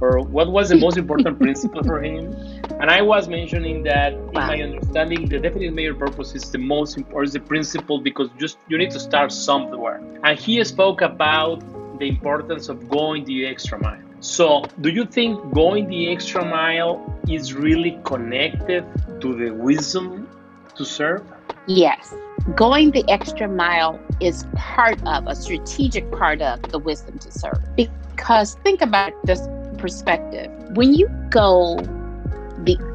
or 0.00 0.20
what 0.20 0.50
was 0.50 0.68
the 0.68 0.76
most 0.76 0.96
important 0.96 1.38
principle 1.44 1.82
for 1.82 2.02
him. 2.02 2.34
And 2.80 2.90
I 2.90 3.02
was 3.02 3.28
mentioning 3.28 3.82
that 3.84 4.12
in 4.12 4.32
my 4.32 4.60
understanding, 4.60 5.28
the 5.28 5.38
definite 5.38 5.72
major 5.72 5.94
purpose 5.94 6.34
is 6.34 6.50
the 6.50 6.58
most 6.58 6.96
important, 6.96 7.28
is 7.28 7.32
the 7.32 7.40
principle 7.40 8.00
because 8.00 8.28
just 8.38 8.58
you 8.68 8.78
need 8.78 8.90
to 8.90 9.00
start 9.00 9.32
somewhere. 9.32 10.00
And 10.24 10.38
he 10.38 10.62
spoke 10.64 11.00
about 11.00 11.62
the 11.98 12.08
importance 12.08 12.68
of 12.68 12.88
going 12.88 13.24
the 13.24 13.46
extra 13.46 13.78
mile. 13.78 14.02
So, 14.20 14.64
do 14.80 14.88
you 14.88 15.04
think 15.04 15.52
going 15.52 15.88
the 15.88 16.10
extra 16.10 16.44
mile 16.44 17.00
is 17.28 17.54
really 17.54 17.98
connected 18.04 18.84
to 19.20 19.34
the 19.34 19.50
wisdom 19.50 20.28
to 20.76 20.84
serve? 20.84 21.22
Yes. 21.66 22.14
Going 22.54 22.90
the 22.92 23.04
extra 23.08 23.48
mile 23.48 23.98
is 24.20 24.46
part 24.54 24.98
of 25.06 25.26
a 25.26 25.34
strategic 25.34 26.10
part 26.12 26.40
of 26.40 26.62
the 26.70 26.78
wisdom 26.78 27.18
to 27.18 27.30
serve. 27.30 27.60
Because 27.76 28.54
think 28.62 28.82
about 28.82 29.12
this 29.24 29.40
perspective. 29.86 30.50
When 30.74 30.94
you 30.94 31.06
go 31.30 31.78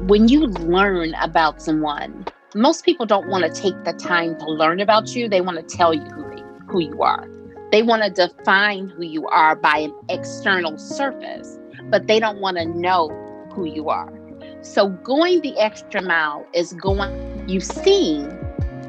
when 0.02 0.28
you 0.28 0.48
learn 0.48 1.14
about 1.14 1.62
someone, 1.62 2.26
most 2.54 2.84
people 2.84 3.06
don't 3.06 3.28
want 3.28 3.44
to 3.44 3.62
take 3.62 3.82
the 3.84 3.94
time 3.94 4.38
to 4.40 4.44
learn 4.44 4.78
about 4.80 5.16
you. 5.16 5.26
They 5.26 5.40
want 5.40 5.56
to 5.56 5.76
tell 5.76 5.94
you 5.94 6.02
who, 6.02 6.22
they, 6.28 6.42
who 6.68 6.80
you 6.80 7.00
are. 7.00 7.26
They 7.70 7.82
want 7.82 8.02
to 8.02 8.10
define 8.10 8.90
who 8.90 9.04
you 9.04 9.26
are 9.28 9.56
by 9.56 9.78
an 9.78 9.94
external 10.10 10.76
surface, 10.76 11.58
but 11.84 12.08
they 12.08 12.20
don't 12.20 12.40
want 12.40 12.58
to 12.58 12.66
know 12.66 13.08
who 13.54 13.64
you 13.64 13.88
are. 13.88 14.12
So 14.60 14.90
going 14.90 15.40
the 15.40 15.58
extra 15.58 16.02
mile 16.02 16.46
is 16.52 16.74
going, 16.74 17.48
you've 17.48 17.64
seen 17.64 18.28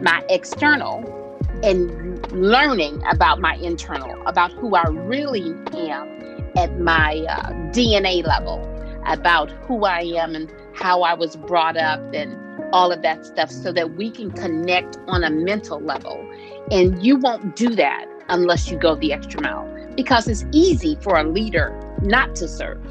my 0.02 0.22
external 0.30 0.98
and 1.64 2.30
learning 2.34 3.02
about 3.10 3.40
my 3.40 3.56
internal, 3.56 4.22
about 4.28 4.52
who 4.52 4.76
I 4.76 4.86
really 4.90 5.54
am 5.74 6.14
at 6.56 6.80
my 6.80 7.26
uh, 7.30 7.50
DNA 7.72 8.26
level, 8.26 8.70
about 9.06 9.52
who 9.52 9.86
I 9.86 10.02
am 10.02 10.36
and 10.36 10.52
how 10.74 11.02
I 11.02 11.14
was 11.14 11.36
brought 11.36 11.78
up 11.78 12.02
and 12.14 12.38
all 12.74 12.92
of 12.92 13.02
that 13.02 13.26
stuff 13.26 13.52
so 13.52 13.72
that 13.72 13.96
we 13.96 14.10
can 14.10 14.32
connect 14.32 14.98
on 15.08 15.24
a 15.24 15.30
mental 15.30 15.80
level. 15.80 16.20
And 16.72 17.04
you 17.06 17.18
won't 17.18 17.56
do 17.56 17.76
that 17.76 18.06
unless 18.30 18.72
you 18.72 18.78
go 18.78 18.96
the 18.96 19.14
extra 19.14 19.42
mile 19.42 19.70
because 19.96 20.28
it's 20.28 20.46
easy 20.52 20.98
for 21.02 21.18
a 21.18 21.24
leader 21.24 21.80
not 22.02 22.36
to 22.38 22.48
serve 22.48 22.84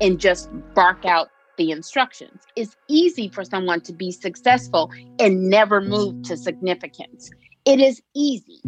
and 0.00 0.18
just 0.18 0.48
bark 0.74 1.04
out 1.04 1.28
the 1.56 1.70
instructions. 1.70 2.42
It's 2.56 2.76
easy 2.88 3.28
for 3.28 3.44
someone 3.44 3.80
to 3.82 3.92
be 3.92 4.12
successful 4.12 4.90
and 5.18 5.50
never 5.50 5.80
move 5.80 6.22
to 6.22 6.36
significance. 6.36 7.30
It 7.64 7.80
is 7.80 8.00
easy 8.14 8.60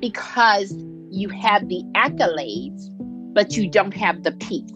because 0.00 0.72
you 1.10 1.28
have 1.28 1.68
the 1.68 1.82
accolades, 1.94 2.91
but 3.32 3.56
you 3.56 3.68
don't 3.68 3.94
have 3.94 4.22
the 4.22 4.32
peace 4.32 4.70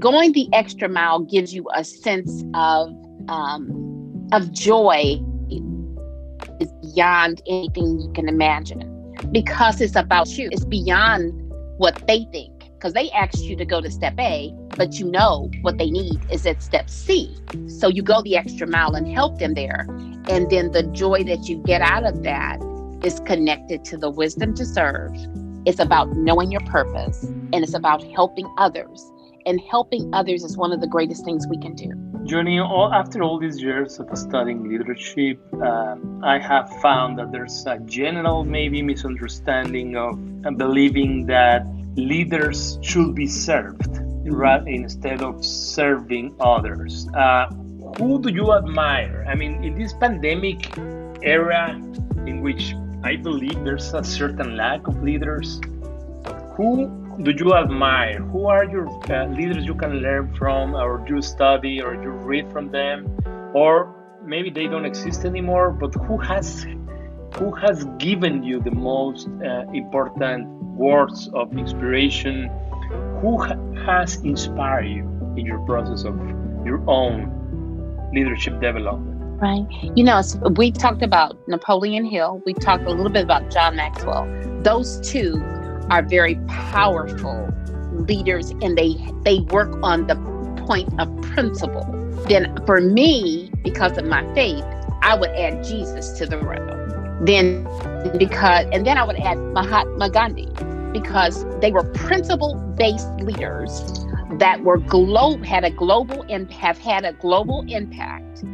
going 0.00 0.32
the 0.32 0.48
extra 0.52 0.88
mile 0.88 1.20
gives 1.20 1.54
you 1.54 1.66
a 1.74 1.84
sense 1.84 2.42
of 2.54 2.88
um, 3.28 4.28
of 4.32 4.50
joy 4.52 5.20
is 6.60 6.72
beyond 6.82 7.42
anything 7.46 8.00
you 8.00 8.10
can 8.12 8.28
imagine 8.28 8.86
because 9.32 9.80
it's 9.80 9.96
about 9.96 10.28
you. 10.38 10.48
It's 10.50 10.64
beyond 10.64 11.32
what 11.78 12.06
they 12.06 12.26
think 12.32 12.52
because 12.74 12.94
they 12.94 13.10
asked 13.10 13.42
you 13.42 13.56
to 13.56 13.64
go 13.64 13.80
to 13.80 13.90
step 13.90 14.14
A, 14.18 14.52
but 14.76 14.98
you 14.98 15.06
know 15.06 15.50
what 15.60 15.78
they 15.78 15.90
need 15.90 16.20
is 16.30 16.46
at 16.46 16.62
step 16.62 16.88
C. 16.88 17.36
So 17.68 17.88
you 17.88 18.02
go 18.02 18.22
the 18.22 18.36
extra 18.36 18.66
mile 18.66 18.94
and 18.94 19.06
help 19.06 19.38
them 19.38 19.54
there. 19.54 19.86
And 20.28 20.50
then 20.50 20.72
the 20.72 20.82
joy 20.92 21.24
that 21.24 21.48
you 21.48 21.58
get 21.64 21.82
out 21.82 22.04
of 22.04 22.22
that 22.22 22.60
is 23.02 23.20
connected 23.20 23.84
to 23.86 23.96
the 23.96 24.10
wisdom 24.10 24.54
to 24.54 24.64
serve. 24.64 25.14
It's 25.66 25.78
about 25.78 26.16
knowing 26.16 26.50
your 26.50 26.62
purpose 26.62 27.22
and 27.24 27.56
it's 27.56 27.74
about 27.74 28.02
helping 28.02 28.52
others 28.56 29.10
and 29.46 29.60
helping 29.70 30.12
others 30.14 30.42
is 30.42 30.56
one 30.56 30.72
of 30.72 30.80
the 30.80 30.86
greatest 30.86 31.24
things 31.24 31.46
we 31.48 31.58
can 31.58 31.74
do. 31.74 31.92
Johnny, 32.24 32.60
all, 32.60 32.92
after 32.92 33.22
all 33.22 33.38
these 33.38 33.60
years 33.60 33.98
of 33.98 34.06
studying 34.16 34.68
leadership, 34.68 35.40
uh, 35.62 35.96
I 36.22 36.38
have 36.38 36.70
found 36.80 37.18
that 37.18 37.32
there's 37.32 37.64
a 37.66 37.78
general, 37.80 38.44
maybe, 38.44 38.82
misunderstanding 38.82 39.96
of 39.96 40.18
uh, 40.46 40.50
believing 40.50 41.26
that 41.26 41.66
leaders 41.96 42.78
should 42.82 43.14
be 43.14 43.26
served 43.26 43.98
instead 44.66 45.22
of 45.22 45.44
serving 45.44 46.36
others. 46.40 47.08
Uh, 47.14 47.46
who 47.98 48.22
do 48.22 48.32
you 48.32 48.52
admire? 48.52 49.26
I 49.28 49.34
mean, 49.34 49.64
in 49.64 49.76
this 49.76 49.92
pandemic 49.94 50.76
era 51.22 51.72
in 52.26 52.40
which 52.42 52.74
I 53.02 53.16
believe 53.16 53.64
there's 53.64 53.94
a 53.94 54.04
certain 54.04 54.56
lack 54.56 54.86
of 54.86 55.02
leaders, 55.02 55.58
who 56.54 56.86
do 57.22 57.32
you 57.32 57.54
admire? 57.54 58.20
Who 58.20 58.46
are 58.46 58.64
your 58.64 58.88
uh, 59.10 59.26
leaders 59.28 59.64
you 59.64 59.74
can 59.74 60.00
learn 60.02 60.34
from, 60.34 60.74
or 60.74 61.02
you 61.08 61.22
study, 61.22 61.80
or 61.80 61.94
you 61.94 62.10
read 62.10 62.52
from 62.52 62.70
them, 62.70 63.08
or 63.54 63.94
maybe 64.22 64.50
they 64.50 64.66
don't 64.66 64.84
exist 64.84 65.24
anymore? 65.24 65.70
But 65.70 65.94
who 65.94 66.18
has 66.18 66.66
who 67.36 67.52
has 67.52 67.84
given 67.96 68.42
you 68.42 68.60
the 68.60 68.70
most 68.72 69.28
uh, 69.28 69.64
important 69.72 70.46
words 70.76 71.30
of 71.32 71.56
inspiration? 71.56 72.50
Who 73.22 73.38
ha 73.38 73.56
has 73.86 74.16
inspired 74.16 74.88
you 74.88 75.04
in 75.38 75.46
your 75.46 75.60
process 75.64 76.04
of 76.04 76.14
your 76.66 76.82
own 76.86 78.10
leadership 78.12 78.60
development? 78.60 79.09
Right. 79.40 79.66
You 79.96 80.04
know, 80.04 80.20
we 80.56 80.70
talked 80.70 81.02
about 81.02 81.48
Napoleon 81.48 82.04
Hill. 82.04 82.42
We 82.44 82.52
talked 82.52 82.84
a 82.84 82.90
little 82.90 83.10
bit 83.10 83.24
about 83.24 83.50
John 83.50 83.76
Maxwell. 83.76 84.28
Those 84.62 85.00
two 85.00 85.42
are 85.88 86.02
very 86.02 86.34
powerful 86.46 87.48
leaders 87.92 88.50
and 88.50 88.76
they 88.76 88.94
they 89.24 89.40
work 89.50 89.70
on 89.82 90.06
the 90.06 90.16
point 90.66 90.88
of 91.00 91.08
principle. 91.22 91.86
Then 92.28 92.54
for 92.66 92.82
me, 92.82 93.50
because 93.64 93.96
of 93.96 94.04
my 94.04 94.22
faith, 94.34 94.64
I 95.02 95.16
would 95.16 95.30
add 95.30 95.64
Jesus 95.64 96.10
to 96.18 96.26
the 96.26 96.38
row. 96.38 96.76
Then 97.24 97.64
because 98.18 98.66
and 98.72 98.86
then 98.86 98.98
I 98.98 99.04
would 99.04 99.16
add 99.16 99.38
Mahatma 99.38 100.10
Gandhi 100.10 100.48
because 100.92 101.46
they 101.60 101.72
were 101.72 101.84
principle 101.84 102.56
based 102.76 103.08
leaders 103.20 104.04
that 104.38 104.62
were 104.62 104.78
globe 104.78 105.44
had 105.44 105.64
a 105.64 105.70
global 105.70 106.24
and 106.28 106.50
have 106.52 106.78
had 106.78 107.04
a 107.04 107.14
global 107.14 107.64
impact 107.68 108.44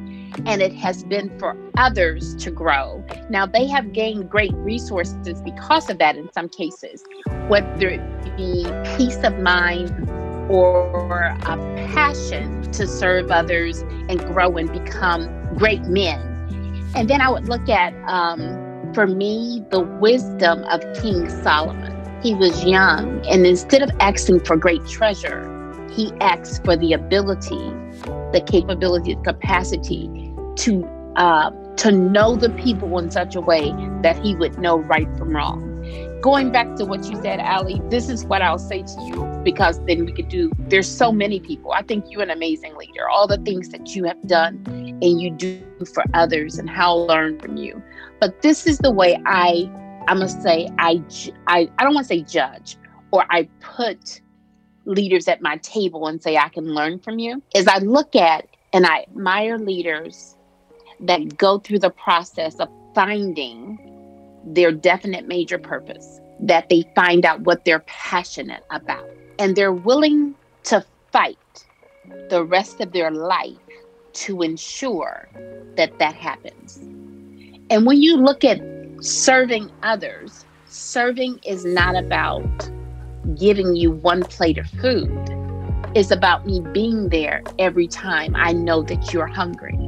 and 0.45 0.61
it 0.61 0.75
has 0.75 1.05
been 1.05 1.37
for 1.39 1.57
others 1.77 2.35
to 2.37 2.51
grow. 2.51 3.05
Now, 3.31 3.47
they 3.47 3.67
have 3.67 3.93
gained 3.93 4.31
great 4.31 4.53
resources 4.55 5.41
because 5.43 5.89
of 5.89 5.99
that 5.99 6.17
in 6.17 6.31
some 6.33 6.49
cases, 6.49 7.05
whether 7.49 7.89
it 7.89 8.37
be 8.37 8.67
peace 8.97 9.19
of 9.23 9.39
mind 9.39 9.91
or 10.51 11.37
a 11.43 11.57
passion 11.93 12.71
to 12.73 12.87
serve 12.87 13.31
others 13.31 13.81
and 14.09 14.21
grow 14.21 14.57
and 14.57 14.73
become 14.73 15.29
great 15.57 15.83
men. 15.83 16.21
And 16.95 17.09
then 17.09 17.21
I 17.21 17.29
would 17.29 17.49
look 17.49 17.69
at, 17.69 17.95
um, 18.09 18.93
for 18.95 19.07
me, 19.07 19.65
the 19.71 19.81
wisdom 19.81 20.65
of 20.65 20.81
King 21.01 21.29
Solomon. 21.43 21.93
He 22.23 22.35
was 22.35 22.65
young, 22.65 23.25
and 23.27 23.47
instead 23.47 23.83
of 23.83 23.91
asking 24.01 24.41
for 24.41 24.57
great 24.57 24.85
treasure, 24.87 25.53
he 25.93 26.13
asked 26.21 26.65
for 26.65 26.77
the 26.77 26.93
ability, 26.93 27.73
the 28.33 28.43
capability, 28.47 29.15
the 29.15 29.23
capacity 29.23 30.26
to 30.57 30.85
uh, 31.17 31.51
to 31.77 31.93
know 31.93 32.37
the 32.37 32.51
people 32.51 32.99
in 32.99 33.11
such 33.11 33.35
a 33.35 33.41
way 33.41 33.73
that 34.03 34.19
he 34.23 34.35
would 34.35 34.59
know 34.59 34.79
right 34.79 35.09
from 35.17 35.35
wrong. 35.35 35.73
Going 36.21 36.51
back 36.51 36.75
to 36.77 36.85
what 36.85 37.05
you 37.09 37.21
said, 37.23 37.39
Ali, 37.41 37.81
this 37.91 38.09
is 38.09 38.25
what 38.25 38.43
I'll 38.43 38.59
say 38.59 38.83
to 38.83 39.03
you 39.07 39.41
because 39.45 39.79
then 39.87 40.05
we 40.07 40.13
could 40.13 40.29
do. 40.29 40.51
There's 40.59 40.89
so 40.89 41.13
many 41.13 41.39
people. 41.39 41.73
I 41.73 41.83
think 41.83 42.07
you're 42.09 42.23
an 42.23 42.31
amazing 42.31 42.75
leader. 42.77 43.09
All 43.09 43.27
the 43.27 43.39
things 43.39 43.69
that 43.69 43.95
you 43.95 44.05
have 44.05 44.21
done 44.27 44.63
and 44.67 45.21
you 45.21 45.31
do 45.31 45.63
for 45.93 46.05
others, 46.15 46.59
and 46.59 46.69
how 46.71 46.97
I 46.97 47.15
learn 47.15 47.39
from 47.39 47.57
you. 47.57 47.83
But 48.19 48.41
this 48.41 48.67
is 48.67 48.79
the 48.79 48.91
way 48.91 49.19
I, 49.27 49.71
I 50.09 50.15
must 50.15 50.43
say, 50.43 50.69
I, 50.79 51.03
I, 51.47 51.71
I 51.79 51.85
don't 51.85 51.95
want 51.95 52.07
to 52.07 52.15
say 52.15 52.23
judge 52.23 52.77
or 53.11 53.27
I 53.29 53.49
put 53.61 54.21
leaders 54.87 55.29
at 55.29 55.43
my 55.43 55.59
table 55.59 56.07
and 56.07 56.23
say 56.23 56.37
I 56.39 56.49
can 56.49 56.75
learn 56.75 56.99
from 56.99 57.19
you. 57.19 57.43
Is 57.55 57.67
I 57.69 57.79
look 57.79 58.17
at 58.17 58.49
and 58.73 58.87
I 58.87 59.03
admire 59.03 59.59
leaders 59.59 60.36
that 61.01 61.37
go 61.37 61.59
through 61.59 61.81
the 61.81 61.91
process 61.91 62.57
of 62.57 62.69
finding 62.95 63.79
their 64.45 64.73
definite 64.73 65.27
major 65.27 65.59
purpose, 65.59 66.21
that 66.41 66.69
they 66.69 66.85
find 66.95 67.25
out 67.25 67.41
what 67.41 67.65
they're 67.65 67.85
passionate 67.87 68.65
about, 68.71 69.09
and 69.39 69.57
they're 69.57 69.73
willing 69.73 70.35
to 70.65 70.85
fight 71.13 71.39
the 72.31 72.45
rest 72.45 72.81
of 72.81 72.93
their 72.93 73.11
life 73.11 73.57
to 74.13 74.43
ensure 74.43 75.29
that 75.77 75.99
that 75.99 76.15
happens. 76.15 76.79
And 77.69 77.85
when 77.85 78.01
you 78.01 78.17
look 78.17 78.45
at 78.45 78.61
serving 79.01 79.71
others, 79.83 80.45
serving 80.67 81.41
is 81.45 81.65
not 81.65 81.97
about 81.97 82.71
giving 83.35 83.75
you 83.75 83.91
one 83.91 84.23
plate 84.23 84.59
of 84.59 84.67
food. 84.69 85.11
It's 85.95 86.11
about 86.11 86.47
me 86.47 86.61
being 86.61 87.09
there 87.09 87.43
every 87.59 87.89
time 87.89 88.37
I 88.37 88.53
know 88.53 88.83
that 88.83 89.13
you're 89.13 89.27
hungry. 89.27 89.79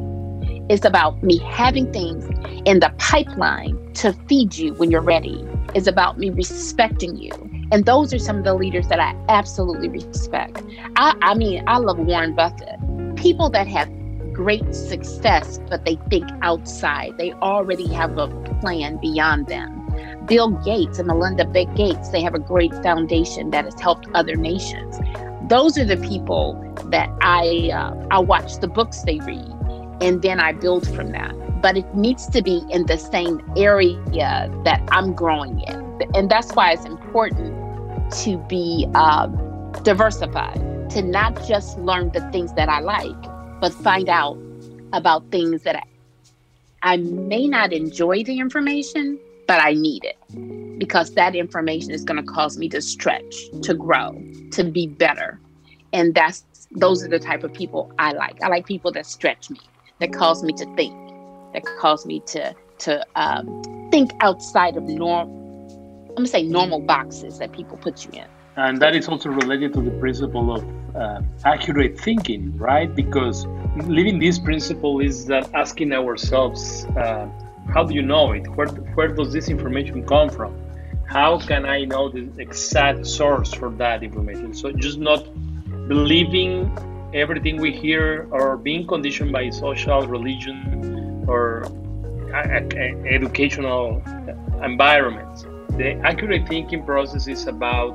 It's 0.68 0.84
about 0.84 1.22
me 1.22 1.38
having 1.38 1.90
things 1.92 2.24
in 2.66 2.80
the 2.80 2.92
pipeline 2.98 3.92
to 3.94 4.12
feed 4.28 4.56
you 4.56 4.74
when 4.74 4.90
you're 4.90 5.00
ready. 5.00 5.44
It's 5.74 5.86
about 5.86 6.18
me 6.18 6.30
respecting 6.30 7.16
you. 7.16 7.32
And 7.72 7.86
those 7.86 8.12
are 8.12 8.18
some 8.18 8.38
of 8.38 8.44
the 8.44 8.54
leaders 8.54 8.88
that 8.88 9.00
I 9.00 9.14
absolutely 9.28 9.88
respect. 9.88 10.62
I, 10.96 11.14
I 11.22 11.34
mean, 11.34 11.64
I 11.66 11.78
love 11.78 11.98
Warren 11.98 12.34
Buffett. 12.34 12.78
People 13.16 13.50
that 13.50 13.66
have 13.66 13.90
great 14.32 14.74
success, 14.74 15.58
but 15.68 15.84
they 15.84 15.98
think 16.10 16.28
outside. 16.42 17.16
They 17.18 17.32
already 17.34 17.88
have 17.94 18.16
a 18.18 18.28
plan 18.60 18.98
beyond 18.98 19.48
them. 19.48 19.74
Bill 20.26 20.50
Gates 20.50 20.98
and 20.98 21.08
Melinda 21.08 21.44
Big 21.44 21.74
Gates, 21.74 22.10
they 22.10 22.20
have 22.22 22.34
a 22.34 22.38
great 22.38 22.72
foundation 22.82 23.50
that 23.50 23.64
has 23.64 23.80
helped 23.80 24.06
other 24.14 24.36
nations. 24.36 25.00
Those 25.48 25.78
are 25.78 25.84
the 25.84 25.96
people 25.96 26.62
that 26.90 27.10
I 27.22 27.70
uh, 27.72 28.06
I 28.10 28.18
watch 28.18 28.60
the 28.60 28.68
books 28.68 29.02
they 29.02 29.18
read, 29.20 29.50
and 30.00 30.22
then 30.22 30.40
I 30.40 30.52
build 30.52 30.86
from 30.94 31.12
that. 31.12 31.34
But 31.60 31.76
it 31.76 31.94
needs 31.94 32.26
to 32.28 32.42
be 32.42 32.62
in 32.70 32.86
the 32.86 32.96
same 32.96 33.42
area 33.56 34.50
that 34.64 34.82
I'm 34.92 35.12
growing 35.14 35.60
in, 35.60 36.02
and 36.14 36.30
that's 36.30 36.52
why 36.52 36.72
it's 36.72 36.84
important 36.84 37.54
to 38.24 38.38
be 38.48 38.86
uh, 38.94 39.26
diversified, 39.82 40.90
to 40.90 41.02
not 41.02 41.46
just 41.46 41.78
learn 41.78 42.10
the 42.12 42.20
things 42.30 42.52
that 42.54 42.68
I 42.68 42.80
like, 42.80 43.22
but 43.60 43.72
find 43.74 44.08
out 44.08 44.38
about 44.92 45.30
things 45.30 45.62
that 45.62 45.76
I, 45.76 45.82
I 46.82 46.96
may 46.98 47.48
not 47.48 47.72
enjoy 47.72 48.24
the 48.24 48.38
information, 48.38 49.18
but 49.46 49.60
I 49.60 49.72
need 49.72 50.04
it 50.04 50.78
because 50.78 51.14
that 51.14 51.34
information 51.34 51.90
is 51.90 52.04
going 52.04 52.24
to 52.24 52.32
cause 52.32 52.56
me 52.56 52.68
to 52.68 52.80
stretch, 52.80 53.34
to 53.62 53.74
grow, 53.74 54.12
to 54.52 54.64
be 54.64 54.86
better. 54.86 55.40
And 55.92 56.14
that's 56.14 56.44
those 56.70 57.02
are 57.02 57.08
the 57.08 57.18
type 57.18 57.44
of 57.44 57.52
people 57.52 57.92
I 57.98 58.12
like. 58.12 58.42
I 58.42 58.48
like 58.48 58.66
people 58.66 58.92
that 58.92 59.06
stretch 59.06 59.50
me, 59.50 59.58
that 60.00 60.12
caused 60.12 60.44
me 60.44 60.52
to 60.54 60.64
think, 60.76 60.94
that 61.52 61.64
caused 61.78 62.06
me 62.06 62.20
to 62.26 62.54
to 62.78 63.04
um, 63.16 63.88
think 63.90 64.12
outside 64.20 64.76
of 64.76 64.84
norm. 64.84 65.28
I'm 66.10 66.14
gonna 66.14 66.28
say 66.28 66.42
normal 66.42 66.80
boxes 66.80 67.38
that 67.38 67.52
people 67.52 67.76
put 67.76 68.04
you 68.04 68.12
in. 68.12 68.26
And 68.56 68.80
that 68.82 68.96
is 68.96 69.08
also 69.08 69.28
related 69.28 69.72
to 69.74 69.80
the 69.80 69.92
principle 69.92 70.52
of 70.52 70.64
uh, 70.96 71.20
accurate 71.44 71.98
thinking, 71.98 72.56
right? 72.56 72.92
Because 72.92 73.46
living 73.86 74.18
this 74.18 74.38
principle 74.38 74.98
is 74.98 75.26
that 75.26 75.48
asking 75.54 75.92
ourselves, 75.92 76.84
uh, 76.96 77.28
how 77.72 77.84
do 77.84 77.94
you 77.94 78.02
know 78.02 78.32
it? 78.32 78.48
Where, 78.56 78.66
where 78.66 79.08
does 79.08 79.32
this 79.32 79.48
information 79.48 80.04
come 80.04 80.28
from? 80.28 80.56
How 81.06 81.38
can 81.38 81.66
I 81.66 81.84
know 81.84 82.08
the 82.08 82.28
exact 82.38 83.06
source 83.06 83.54
for 83.54 83.70
that 83.70 84.02
information? 84.02 84.52
So 84.54 84.72
just 84.72 84.98
not 84.98 85.24
believing 85.86 86.66
everything 87.14 87.60
we 87.60 87.72
hear 87.72 88.28
or 88.30 88.56
being 88.56 88.86
conditioned 88.86 89.32
by 89.32 89.50
social, 89.50 90.06
religion, 90.06 91.24
or 91.26 91.64
educational 93.06 94.02
environments. 94.62 95.46
The 95.70 95.92
accurate 96.04 96.48
thinking 96.48 96.84
process 96.84 97.28
is 97.28 97.46
about 97.46 97.94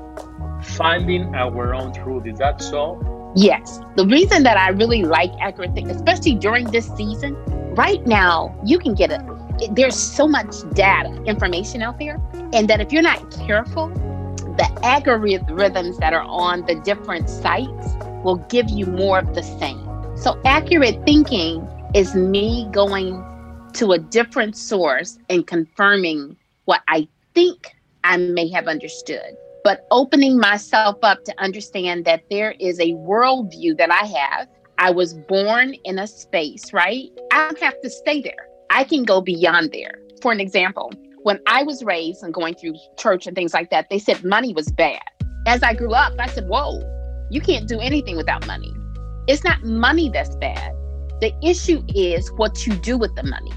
finding 0.64 1.36
our 1.36 1.76
own 1.76 1.94
truth. 1.94 2.26
Is 2.26 2.40
that 2.40 2.62
so? 2.62 3.32
Yes. 3.36 3.80
The 3.96 4.06
reason 4.06 4.44
that 4.44 4.58
I 4.58 4.70
really 4.70 5.04
like 5.04 5.32
accurate 5.42 5.74
thinking, 5.74 5.96
especially 5.96 6.36
during 6.36 6.66
this 6.66 6.88
season, 6.96 7.36
right 7.76 8.06
now, 8.06 8.56
you 8.64 8.80
can 8.80 8.94
get 8.94 9.12
it. 9.12 9.22
there's 9.76 9.96
so 9.96 10.28
much 10.28 10.56
data, 10.74 11.22
information 11.26 11.82
out 11.82 12.00
there, 12.00 12.20
and 12.54 12.68
that 12.70 12.82
if 12.82 12.92
you're 12.92 13.04
not 13.04 13.30
careful, 13.46 13.90
the 14.58 14.68
algorithms 14.84 15.98
that 16.00 16.14
are 16.14 16.24
on 16.24 16.66
the 16.66 16.76
different 16.76 17.30
sites 17.30 17.96
will 18.24 18.38
give 18.50 18.70
you 18.70 18.86
more 18.86 19.20
of 19.20 19.36
the 19.36 19.44
same. 19.44 19.80
So, 20.18 20.40
accurate 20.46 21.04
thinking 21.06 21.68
is 21.94 22.16
me 22.16 22.68
going 22.72 23.24
to 23.74 23.92
a 23.92 24.00
different 24.00 24.56
source 24.56 25.18
and 25.30 25.46
confirming 25.46 26.38
what 26.66 26.82
I 26.88 27.08
think 27.34 27.76
I 28.04 28.18
may 28.18 28.50
have 28.50 28.68
understood, 28.68 29.36
but 29.64 29.88
opening 29.92 30.40
myself 30.40 30.98
up 31.04 31.24
to 31.26 31.42
understand 31.42 32.06
that 32.06 32.24
there 32.30 32.52
is 32.60 32.80
a 32.80 32.94
worldview 32.94 33.78
that 33.78 33.92
I 33.92 34.06
have. 34.06 34.48
I 34.78 34.92
was 34.92 35.14
born 35.14 35.76
in 35.86 36.00
a 36.00 36.08
space, 36.08 36.74
right? 36.74 37.10
I 37.32 37.48
don't 37.48 37.60
have 37.60 37.80
to 37.82 37.90
stay 37.90 38.22
there. 38.22 38.48
I 38.70 38.84
can 38.84 39.04
go 39.04 39.22
beyond 39.22 39.72
there. 39.72 40.00
For 40.22 40.32
an 40.32 40.40
example, 40.40 40.92
when 41.24 41.40
I 41.48 41.64
was 41.64 41.84
raised 41.84 42.24
and 42.24 42.34
going 42.34 42.56
through 42.56 42.76
church 42.98 43.28
and 43.28 43.36
things 43.36 43.54
like 43.54 43.70
that, 43.70 43.90
they 43.90 44.00
said 44.00 44.24
money 44.24 44.54
was 44.54 44.72
bad. 44.72 45.02
As 45.46 45.64
I 45.64 45.74
grew 45.74 45.94
up, 45.94 46.14
I 46.20 46.28
said, 46.28 46.48
Whoa, 46.48 46.82
you 47.34 47.42
can't 47.42 47.68
do 47.68 47.80
anything 47.80 48.16
without 48.16 48.46
money. 48.46 48.72
It's 49.28 49.44
not 49.44 49.64
money 49.64 50.08
that's 50.08 50.36
bad. 50.36 50.72
The 51.20 51.34
issue 51.42 51.82
is 51.88 52.32
what 52.34 52.68
you 52.68 52.76
do 52.76 52.96
with 52.96 53.16
the 53.16 53.24
money. 53.24 53.52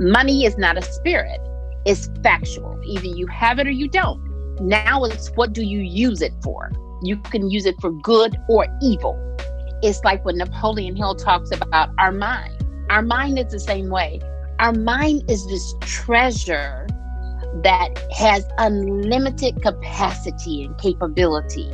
Money 0.00 0.44
is 0.46 0.58
not 0.58 0.76
a 0.76 0.82
spirit, 0.82 1.38
it's 1.86 2.10
factual. 2.24 2.80
Either 2.84 3.06
you 3.06 3.28
have 3.28 3.60
it 3.60 3.68
or 3.68 3.70
you 3.70 3.86
don't. 3.86 4.20
Now 4.60 5.04
it's 5.04 5.28
what 5.36 5.52
do 5.52 5.62
you 5.62 5.78
use 5.78 6.22
it 6.22 6.32
for? 6.42 6.72
You 7.02 7.18
can 7.18 7.48
use 7.48 7.66
it 7.66 7.76
for 7.80 7.92
good 7.92 8.36
or 8.48 8.66
evil. 8.82 9.16
It's 9.80 10.02
like 10.02 10.24
when 10.24 10.36
Napoleon 10.36 10.96
Hill 10.96 11.14
talks 11.14 11.52
about 11.52 11.90
our 11.98 12.10
mind. 12.10 12.64
Our 12.90 13.02
mind 13.02 13.38
is 13.38 13.52
the 13.52 13.60
same 13.60 13.90
way. 13.90 14.20
Our 14.58 14.72
mind 14.72 15.30
is 15.30 15.46
this 15.46 15.74
treasure 15.82 16.88
that 17.62 17.90
has 18.12 18.44
unlimited 18.58 19.62
capacity 19.62 20.64
and 20.64 20.76
capability. 20.78 21.72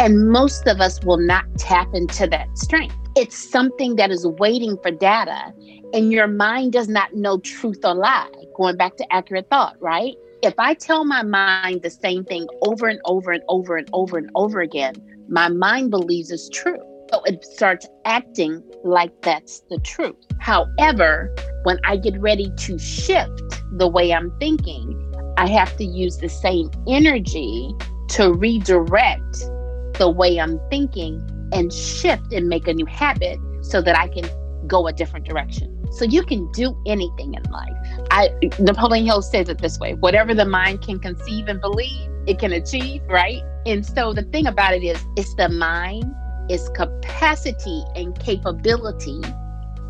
And 0.00 0.30
most 0.30 0.66
of 0.66 0.80
us 0.80 0.98
will 1.04 1.18
not 1.18 1.44
tap 1.58 1.88
into 1.92 2.26
that 2.28 2.56
strength. 2.56 2.96
It's 3.16 3.36
something 3.36 3.96
that 3.96 4.10
is 4.10 4.26
waiting 4.26 4.78
for 4.82 4.90
data, 4.90 5.52
and 5.92 6.10
your 6.10 6.26
mind 6.26 6.72
does 6.72 6.88
not 6.88 7.14
know 7.14 7.36
truth 7.40 7.84
or 7.84 7.94
lie. 7.94 8.30
Going 8.56 8.78
back 8.78 8.96
to 8.96 9.12
accurate 9.12 9.50
thought, 9.50 9.76
right? 9.78 10.14
If 10.42 10.54
I 10.56 10.72
tell 10.72 11.04
my 11.04 11.22
mind 11.22 11.82
the 11.82 11.90
same 11.90 12.24
thing 12.24 12.48
over 12.62 12.88
and 12.88 12.98
over 13.04 13.30
and 13.30 13.42
over 13.50 13.76
and 13.76 13.90
over 13.92 14.16
and 14.16 14.30
over 14.34 14.62
again, 14.62 14.94
my 15.28 15.48
mind 15.48 15.90
believes 15.90 16.30
it's 16.30 16.48
true. 16.48 16.78
So 17.12 17.22
it 17.24 17.44
starts 17.44 17.86
acting 18.06 18.62
like 18.82 19.12
that's 19.20 19.60
the 19.68 19.78
truth. 19.80 20.16
However, 20.38 21.30
when 21.64 21.78
I 21.84 21.98
get 21.98 22.18
ready 22.18 22.50
to 22.56 22.78
shift 22.78 23.62
the 23.72 23.86
way 23.86 24.14
I'm 24.14 24.32
thinking, 24.40 24.96
I 25.36 25.46
have 25.48 25.76
to 25.76 25.84
use 25.84 26.16
the 26.16 26.30
same 26.30 26.70
energy 26.88 27.74
to 28.12 28.32
redirect 28.32 29.44
the 30.00 30.10
way 30.10 30.40
I'm 30.40 30.58
thinking 30.70 31.22
and 31.52 31.72
shift 31.72 32.32
and 32.32 32.48
make 32.48 32.66
a 32.66 32.72
new 32.74 32.86
habit 32.86 33.38
so 33.60 33.82
that 33.82 33.96
I 33.96 34.08
can 34.08 34.28
go 34.66 34.86
a 34.86 34.92
different 34.92 35.26
direction. 35.26 35.76
So 35.92 36.04
you 36.04 36.22
can 36.22 36.50
do 36.52 36.74
anything 36.86 37.34
in 37.34 37.42
life. 37.52 37.76
I 38.10 38.30
Napoleon 38.58 39.04
Hill 39.04 39.22
says 39.22 39.48
it 39.48 39.58
this 39.58 39.78
way: 39.78 39.94
whatever 39.94 40.34
the 40.34 40.46
mind 40.46 40.82
can 40.82 40.98
conceive 40.98 41.48
and 41.48 41.60
believe, 41.60 42.08
it 42.26 42.38
can 42.38 42.52
achieve, 42.52 43.02
right? 43.08 43.42
And 43.66 43.84
so 43.84 44.14
the 44.14 44.22
thing 44.22 44.46
about 44.46 44.72
it 44.74 44.82
is 44.82 45.04
it's 45.16 45.34
the 45.34 45.48
mind 45.48 46.04
its 46.48 46.68
capacity 46.70 47.84
and 47.94 48.18
capability 48.18 49.20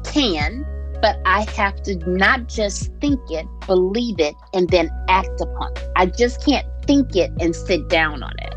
can, 0.04 0.66
but 1.00 1.18
I 1.24 1.46
have 1.56 1.82
to 1.84 1.96
not 2.06 2.48
just 2.48 2.92
think 3.00 3.20
it, 3.30 3.46
believe 3.66 4.20
it, 4.20 4.34
and 4.52 4.68
then 4.68 4.90
act 5.08 5.40
upon 5.40 5.72
it. 5.72 5.88
I 5.96 6.06
just 6.06 6.44
can't 6.44 6.66
think 6.86 7.16
it 7.16 7.30
and 7.40 7.56
sit 7.56 7.88
down 7.88 8.22
on 8.22 8.32
it. 8.40 8.54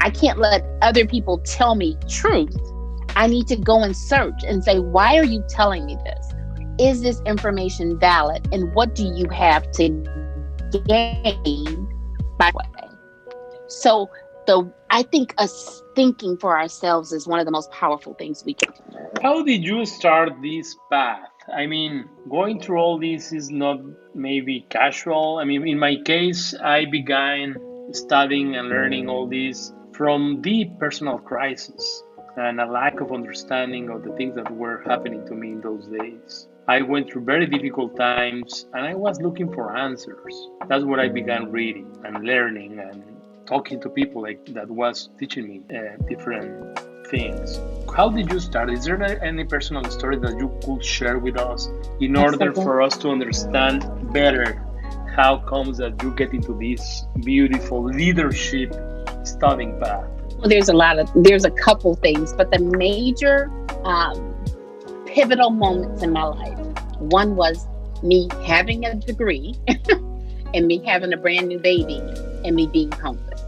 I 0.00 0.10
can't 0.10 0.38
let 0.38 0.64
other 0.80 1.06
people 1.06 1.38
tell 1.38 1.74
me 1.74 1.96
truth. 2.08 2.56
I 3.16 3.26
need 3.26 3.46
to 3.48 3.56
go 3.56 3.82
and 3.82 3.96
search 3.96 4.42
and 4.46 4.64
say, 4.64 4.78
why 4.78 5.18
are 5.18 5.24
you 5.24 5.44
telling 5.48 5.84
me 5.84 5.96
this? 6.04 6.32
Is 6.78 7.02
this 7.02 7.20
information 7.26 7.98
valid? 7.98 8.48
And 8.52 8.72
what 8.74 8.94
do 8.94 9.04
you 9.04 9.28
have 9.28 9.70
to 9.72 9.88
gain 10.86 11.88
by 12.38 12.50
way? 12.54 12.88
So 13.68 14.08
the 14.46 14.72
I 14.88 15.02
think 15.02 15.34
us 15.36 15.82
thinking 15.94 16.38
for 16.38 16.58
ourselves 16.58 17.12
is 17.12 17.26
one 17.26 17.38
of 17.38 17.44
the 17.44 17.52
most 17.52 17.70
powerful 17.70 18.14
things 18.14 18.42
we 18.44 18.54
can 18.54 18.72
do. 18.72 18.98
How 19.22 19.42
did 19.42 19.62
you 19.62 19.84
start 19.84 20.32
this 20.42 20.76
path? 20.90 21.28
I 21.54 21.66
mean, 21.66 22.08
going 22.30 22.60
through 22.60 22.78
all 22.78 22.98
this 22.98 23.32
is 23.32 23.50
not 23.50 23.80
maybe 24.14 24.66
casual. 24.70 25.38
I 25.38 25.44
mean, 25.44 25.68
in 25.68 25.78
my 25.78 25.96
case, 26.04 26.54
I 26.54 26.86
began 26.86 27.56
studying 27.92 28.56
and 28.56 28.68
learning 28.68 29.08
all 29.08 29.28
this 29.28 29.72
from 30.00 30.40
deep 30.40 30.78
personal 30.78 31.18
crisis 31.18 32.02
and 32.38 32.58
a 32.58 32.64
lack 32.64 33.02
of 33.02 33.12
understanding 33.12 33.90
of 33.90 34.02
the 34.02 34.10
things 34.12 34.34
that 34.34 34.50
were 34.50 34.82
happening 34.86 35.26
to 35.26 35.34
me 35.34 35.52
in 35.52 35.60
those 35.60 35.86
days. 35.88 36.48
I 36.66 36.80
went 36.80 37.10
through 37.10 37.24
very 37.24 37.46
difficult 37.46 37.98
times 37.98 38.64
and 38.72 38.86
I 38.86 38.94
was 38.94 39.20
looking 39.20 39.52
for 39.52 39.76
answers. 39.76 40.48
That's 40.68 40.84
what 40.84 41.00
I 41.00 41.08
began 41.10 41.52
reading 41.52 41.94
and 42.02 42.24
learning 42.24 42.80
and 42.80 43.04
talking 43.44 43.78
to 43.82 43.90
people 43.90 44.22
like 44.22 44.42
that 44.54 44.70
was 44.70 45.10
teaching 45.18 45.46
me 45.46 45.60
uh, 45.68 46.02
different 46.08 46.78
things. 47.08 47.60
How 47.94 48.08
did 48.08 48.32
you 48.32 48.40
start? 48.40 48.70
Is 48.70 48.86
there 48.86 49.02
any 49.22 49.44
personal 49.44 49.84
story 49.90 50.16
that 50.20 50.34
you 50.38 50.48
could 50.64 50.82
share 50.82 51.18
with 51.18 51.38
us 51.38 51.68
in 52.00 52.16
order 52.16 52.54
for 52.54 52.80
us 52.80 52.96
to 53.02 53.10
understand 53.10 53.84
better 54.14 54.66
how 55.14 55.40
comes 55.40 55.76
that 55.76 56.02
you 56.02 56.10
get 56.12 56.32
into 56.32 56.54
this 56.54 57.04
beautiful 57.22 57.84
leadership 57.84 58.72
studying 59.30 59.78
path? 59.80 60.08
Well, 60.38 60.48
there's 60.48 60.68
a 60.68 60.74
lot 60.74 60.98
of 60.98 61.10
there's 61.14 61.44
a 61.44 61.50
couple 61.50 61.94
things, 61.96 62.32
but 62.32 62.50
the 62.50 62.58
major 62.58 63.50
um, 63.84 64.34
pivotal 65.06 65.50
moments 65.50 66.02
in 66.02 66.12
my 66.12 66.24
life. 66.24 66.58
One 66.98 67.36
was 67.36 67.66
me 68.02 68.28
having 68.44 68.84
a 68.84 68.94
degree 68.94 69.54
and 70.54 70.66
me 70.66 70.84
having 70.84 71.12
a 71.12 71.16
brand 71.16 71.48
new 71.48 71.58
baby 71.58 72.00
and 72.44 72.54
me 72.56 72.66
being 72.66 72.92
homeless. 72.92 73.42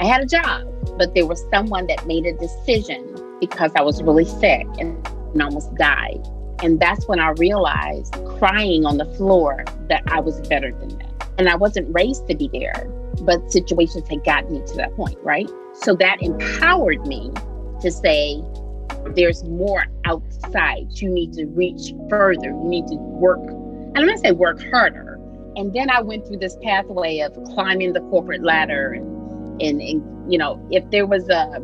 I 0.00 0.06
had 0.06 0.20
a 0.20 0.26
job, 0.26 0.66
but 0.96 1.14
there 1.14 1.26
was 1.26 1.44
someone 1.52 1.86
that 1.88 2.06
made 2.06 2.26
a 2.26 2.32
decision 2.32 3.04
because 3.40 3.72
I 3.76 3.82
was 3.82 4.02
really 4.02 4.24
sick 4.24 4.66
and, 4.78 5.06
and 5.06 5.42
almost 5.42 5.74
died 5.74 6.20
And 6.62 6.80
that's 6.80 7.06
when 7.08 7.20
I 7.20 7.30
realized, 7.30 8.14
crying 8.38 8.84
on 8.84 8.98
the 8.98 9.04
floor, 9.16 9.64
that 9.88 10.02
I 10.06 10.20
was 10.20 10.40
better 10.48 10.72
than 10.72 10.98
them. 10.98 11.10
And 11.38 11.48
I 11.48 11.56
wasn't 11.56 11.92
raised 11.94 12.26
to 12.28 12.36
be 12.36 12.48
there, 12.48 12.90
but 13.24 13.50
situations 13.50 14.08
had 14.08 14.24
gotten 14.24 14.52
me 14.52 14.62
to 14.66 14.76
that 14.76 14.94
point, 14.96 15.18
right? 15.22 15.48
So 15.74 15.94
that 15.96 16.18
empowered 16.20 17.06
me 17.06 17.30
to 17.80 17.90
say, 17.90 18.42
there's 19.14 19.44
more 19.44 19.86
outside. 20.04 20.86
You 20.92 21.08
need 21.08 21.32
to 21.34 21.46
reach 21.46 21.92
further. 22.08 22.48
You 22.48 22.64
need 22.64 22.86
to 22.88 22.96
work. 22.96 23.40
And 23.40 23.96
I'm 23.96 24.04
going 24.04 24.16
to 24.16 24.18
say 24.18 24.32
work 24.32 24.60
harder. 24.70 25.14
And 25.56 25.72
then 25.74 25.90
I 25.90 26.00
went 26.00 26.26
through 26.26 26.38
this 26.38 26.56
pathway 26.62 27.20
of 27.20 27.32
climbing 27.54 27.92
the 27.92 28.00
corporate 28.02 28.42
ladder 28.42 28.92
and, 28.92 29.60
and, 29.60 29.80
and 29.80 30.32
you 30.32 30.38
know, 30.38 30.64
if 30.70 30.88
there 30.90 31.06
was 31.06 31.28
a, 31.28 31.60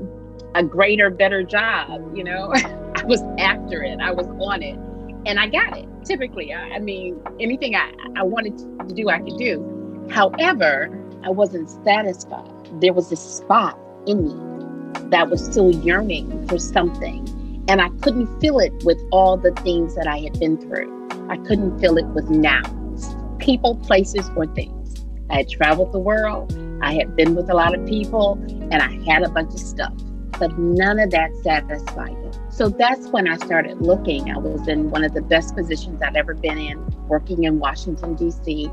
a 0.54 0.62
greater, 0.62 1.10
better 1.10 1.42
job, 1.42 2.16
you 2.16 2.24
know, 2.24 2.52
I 2.54 3.04
was 3.04 3.22
after 3.38 3.82
it. 3.82 4.00
I 4.00 4.10
was 4.10 4.26
on 4.40 4.62
it 4.62 4.78
and 5.26 5.38
I 5.38 5.46
got 5.46 5.76
it. 5.76 5.88
Typically, 6.04 6.52
I, 6.52 6.76
I 6.76 6.78
mean, 6.80 7.20
anything 7.40 7.74
I, 7.74 7.92
I 8.16 8.22
wanted 8.22 8.58
to 8.58 8.94
do, 8.94 9.08
I 9.08 9.18
could 9.18 9.38
do. 9.38 10.06
However, 10.10 10.88
I 11.24 11.30
wasn't 11.30 11.70
satisfied. 11.84 12.50
There 12.82 12.92
was 12.92 13.10
a 13.10 13.16
spot 13.16 13.78
in 14.06 14.24
me 14.24 15.00
that 15.08 15.30
was 15.30 15.42
still 15.42 15.70
yearning 15.70 16.46
for 16.48 16.58
something. 16.58 17.26
And 17.66 17.80
I 17.80 17.88
couldn't 18.02 18.40
fill 18.42 18.58
it 18.58 18.74
with 18.84 18.98
all 19.10 19.38
the 19.38 19.52
things 19.62 19.94
that 19.94 20.06
I 20.06 20.18
had 20.18 20.38
been 20.38 20.58
through. 20.58 21.08
I 21.30 21.38
couldn't 21.38 21.80
fill 21.80 21.96
it 21.96 22.06
with 22.08 22.28
nouns, 22.28 23.16
people, 23.38 23.76
places, 23.76 24.30
or 24.37 24.46
things. 24.48 25.02
I 25.30 25.37
had 25.38 25.48
traveled 25.48 25.92
the 25.92 25.98
world. 25.98 26.52
I 26.82 26.92
had 26.92 27.16
been 27.16 27.34
with 27.34 27.48
a 27.48 27.54
lot 27.54 27.74
of 27.74 27.87
people 27.87 28.34
and 28.50 28.74
I 28.74 29.00
had 29.10 29.22
a 29.22 29.30
bunch 29.30 29.54
of 29.54 29.60
stuff, 29.60 29.94
but 30.38 30.58
none 30.58 30.98
of 30.98 31.10
that 31.12 31.34
satisfied 31.42 32.18
me. 32.18 32.30
So 32.50 32.68
that's 32.68 33.06
when 33.08 33.26
I 33.26 33.38
started 33.38 33.80
looking. 33.80 34.30
I 34.30 34.37
was 34.37 34.68
in 34.68 34.90
one 34.90 35.04
of 35.04 35.14
the 35.14 35.22
best 35.22 35.56
positions 35.56 36.02
I'd 36.02 36.16
ever 36.16 36.34
been 36.34 36.58
in, 36.58 36.84
working 37.08 37.44
in 37.44 37.58
Washington, 37.60 38.14
D.C. 38.14 38.70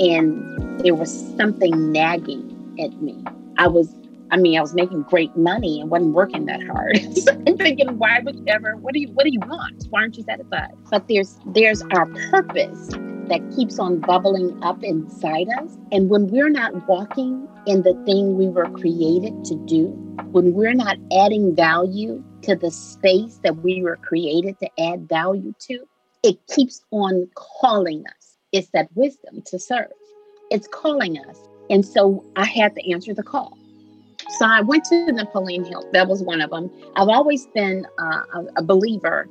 And 0.00 0.80
there 0.80 0.94
was 0.94 1.10
something 1.36 1.92
nagging 1.92 2.76
at 2.80 3.00
me. 3.00 3.22
I 3.58 3.68
was, 3.68 3.94
I 4.30 4.36
mean, 4.36 4.58
I 4.58 4.60
was 4.60 4.74
making 4.74 5.02
great 5.02 5.34
money 5.36 5.80
and 5.80 5.90
wasn't 5.90 6.14
working 6.14 6.46
that 6.46 6.62
hard. 6.66 6.98
I'm 7.46 7.56
thinking, 7.56 7.98
why 7.98 8.20
would 8.20 8.36
you 8.36 8.44
ever, 8.48 8.76
what 8.76 8.94
do 8.94 9.00
you, 9.00 9.08
what 9.08 9.24
do 9.24 9.30
you 9.32 9.40
want? 9.40 9.86
Why 9.90 10.02
aren't 10.02 10.16
you 10.16 10.24
satisfied? 10.24 10.74
But 10.90 11.08
there's, 11.08 11.38
there's 11.46 11.82
our 11.92 12.06
purpose 12.30 12.90
that 13.28 13.40
keeps 13.56 13.78
on 13.78 14.00
bubbling 14.00 14.62
up 14.62 14.82
inside 14.82 15.48
us. 15.58 15.76
And 15.90 16.08
when 16.10 16.28
we're 16.28 16.50
not 16.50 16.86
walking 16.88 17.48
in 17.66 17.82
the 17.82 17.94
thing 18.04 18.36
we 18.36 18.48
were 18.48 18.68
created 18.70 19.44
to 19.46 19.56
do, 19.66 19.86
when 20.30 20.52
we're 20.54 20.74
not 20.74 20.96
adding 21.12 21.54
value 21.54 22.22
to 22.42 22.54
the 22.54 22.70
space 22.70 23.40
that 23.42 23.56
we 23.62 23.82
were 23.82 23.96
created 23.96 24.58
to 24.60 24.68
add 24.80 25.08
value 25.08 25.54
to, 25.60 25.86
it 26.22 26.38
keeps 26.48 26.84
on 26.90 27.28
calling 27.34 28.04
us. 28.06 28.25
It's 28.56 28.70
that 28.70 28.88
wisdom 28.94 29.42
to 29.46 29.58
serve. 29.58 29.92
It's 30.50 30.66
calling 30.68 31.18
us. 31.18 31.38
And 31.68 31.84
so 31.84 32.24
I 32.36 32.46
had 32.46 32.74
to 32.76 32.90
answer 32.90 33.12
the 33.12 33.22
call. 33.22 33.58
So 34.38 34.46
I 34.46 34.62
went 34.62 34.84
to 34.84 35.04
the 35.06 35.12
Napoleon 35.12 35.64
Hill. 35.64 35.88
That 35.92 36.08
was 36.08 36.22
one 36.22 36.40
of 36.40 36.50
them. 36.50 36.70
I've 36.96 37.08
always 37.08 37.46
been 37.54 37.86
uh, 37.98 38.22
a, 38.34 38.44
a 38.56 38.62
believer 38.62 39.28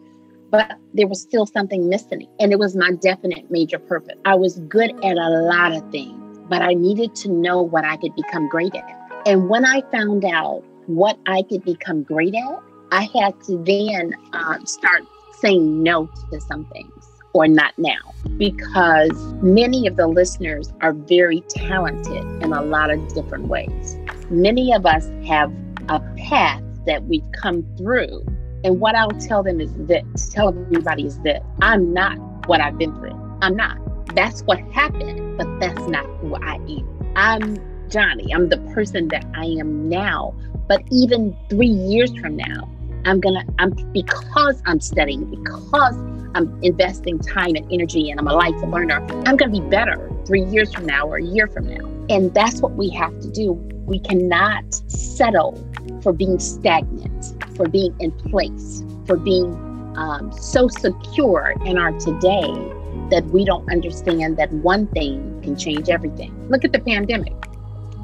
but 0.51 0.77
there 0.93 1.07
was 1.07 1.21
still 1.21 1.45
something 1.45 1.89
missing. 1.89 2.27
And 2.39 2.53
it 2.53 2.59
was 2.59 2.75
my 2.75 2.91
definite 2.91 3.51
major 3.51 3.77
purpose. 3.79 4.15
I 4.23 4.35
was 4.35 4.59
good 4.69 4.91
at 5.03 5.17
a 5.17 5.29
lot 5.29 5.73
of 5.73 5.89
things, 5.91 6.39
but 6.47 6.61
I 6.61 6.73
needed 6.73 7.15
to 7.17 7.29
know 7.29 7.61
what 7.61 7.83
I 7.83 7.97
could 7.97 8.15
become 8.15 8.47
great 8.47 8.73
at. 8.73 9.21
And 9.25 9.49
when 9.49 9.65
I 9.65 9.81
found 9.91 10.23
out 10.23 10.63
what 10.87 11.17
I 11.25 11.41
could 11.41 11.65
become 11.65 12.03
great 12.03 12.35
at, 12.35 12.59
I 12.91 13.09
had 13.13 13.41
to 13.45 13.61
then 13.65 14.15
uh, 14.31 14.63
start 14.63 15.01
saying 15.39 15.83
no 15.83 16.09
to 16.31 16.39
some 16.39 16.65
things 16.65 17.05
or 17.33 17.47
not 17.47 17.73
now 17.77 18.14
because 18.37 19.11
many 19.41 19.87
of 19.87 19.95
the 19.95 20.07
listeners 20.07 20.73
are 20.81 20.93
very 20.93 21.41
talented 21.49 22.23
in 22.43 22.53
a 22.53 22.61
lot 22.61 22.89
of 22.89 23.13
different 23.13 23.47
ways. 23.47 23.97
Many 24.29 24.73
of 24.73 24.85
us 24.85 25.09
have 25.25 25.53
a 25.89 25.99
path 26.17 26.61
that 26.85 27.03
we've 27.05 27.29
come 27.33 27.65
through 27.77 28.23
and 28.65 28.79
what 28.79 28.95
I'll 28.95 29.11
tell 29.11 29.43
them 29.43 29.61
is 29.61 29.71
this 29.75 30.29
tell 30.29 30.49
everybody 30.49 31.05
is 31.05 31.19
this 31.19 31.39
I'm 31.61 31.93
not 31.93 32.17
what 32.47 32.61
I've 32.61 32.79
been 32.79 32.95
through. 32.95 33.13
I'm 33.43 33.55
not. 33.55 33.77
That's 34.15 34.41
what 34.41 34.57
happened, 34.71 35.37
but 35.37 35.59
that's 35.59 35.87
not 35.87 36.03
who 36.19 36.33
I 36.35 36.55
am. 36.55 37.13
I'm 37.15 37.89
Johnny. 37.89 38.33
I'm 38.33 38.49
the 38.49 38.57
person 38.73 39.09
that 39.09 39.23
I 39.35 39.45
am 39.45 39.87
now. 39.87 40.33
But 40.67 40.81
even 40.89 41.37
three 41.47 41.67
years 41.67 42.11
from 42.17 42.37
now, 42.37 42.67
I'm 43.05 43.19
gonna, 43.19 43.45
I'm 43.59 43.71
because 43.91 44.61
I'm 44.65 44.79
studying, 44.81 45.25
because 45.25 45.95
I'm 46.35 46.59
investing 46.63 47.19
time 47.19 47.55
and 47.55 47.71
energy 47.71 48.09
and 48.09 48.19
I'm 48.19 48.27
a 48.27 48.33
life 48.33 48.55
learner, 48.63 49.05
I'm 49.25 49.37
gonna 49.37 49.51
be 49.51 49.61
better 49.61 50.11
three 50.25 50.43
years 50.43 50.73
from 50.73 50.85
now 50.85 51.07
or 51.07 51.17
a 51.17 51.23
year 51.23 51.47
from 51.47 51.67
now. 51.67 51.85
And 52.09 52.33
that's 52.33 52.61
what 52.61 52.73
we 52.73 52.89
have 52.89 53.19
to 53.21 53.31
do. 53.31 53.53
We 53.85 53.99
cannot 53.99 54.73
settle 54.89 55.63
for 56.01 56.11
being 56.11 56.39
stagnant, 56.39 57.43
for 57.55 57.67
being 57.67 57.95
in 57.99 58.11
place, 58.11 58.83
for 59.05 59.17
being 59.17 59.53
um, 59.97 60.31
so 60.33 60.67
secure 60.67 61.53
in 61.65 61.77
our 61.77 61.91
today 61.93 62.51
that 63.11 63.23
we 63.31 63.45
don't 63.45 63.71
understand 63.71 64.37
that 64.37 64.51
one 64.51 64.87
thing 64.87 65.39
can 65.43 65.55
change 65.55 65.89
everything. 65.89 66.33
Look 66.49 66.65
at 66.65 66.71
the 66.73 66.79
pandemic. 66.79 67.33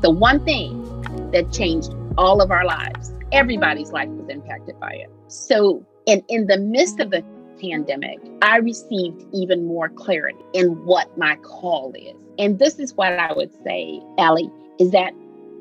The 0.02 0.12
one 0.12 0.44
thing 0.46 1.32
that 1.32 1.52
changed 1.52 1.94
all 2.18 2.42
of 2.42 2.52
our 2.52 2.66
lives, 2.66 3.12
everybody's 3.32 3.92
life 3.92 4.10
was 4.10 4.30
impacted 4.30 4.80
by 4.80 4.92
it. 4.92 5.10
So, 5.28 5.86
in, 6.06 6.24
in 6.30 6.48
the 6.48 6.58
midst 6.58 7.00
of 7.00 7.12
the 7.12 7.24
pandemic, 7.62 8.20
I 8.42 8.58
received 8.58 9.24
even 9.34 9.66
more 9.66 9.90
clarity 9.90 10.44
in 10.54 10.84
what 10.86 11.16
my 11.18 11.36
call 11.38 11.94
is. 11.96 12.16
And 12.40 12.60
this 12.60 12.80
is 12.80 12.94
what 12.96 13.14
I 13.14 13.34
would 13.34 13.52
say, 13.64 14.02
Allie, 14.18 14.50
is 14.80 14.92
that 14.92 15.14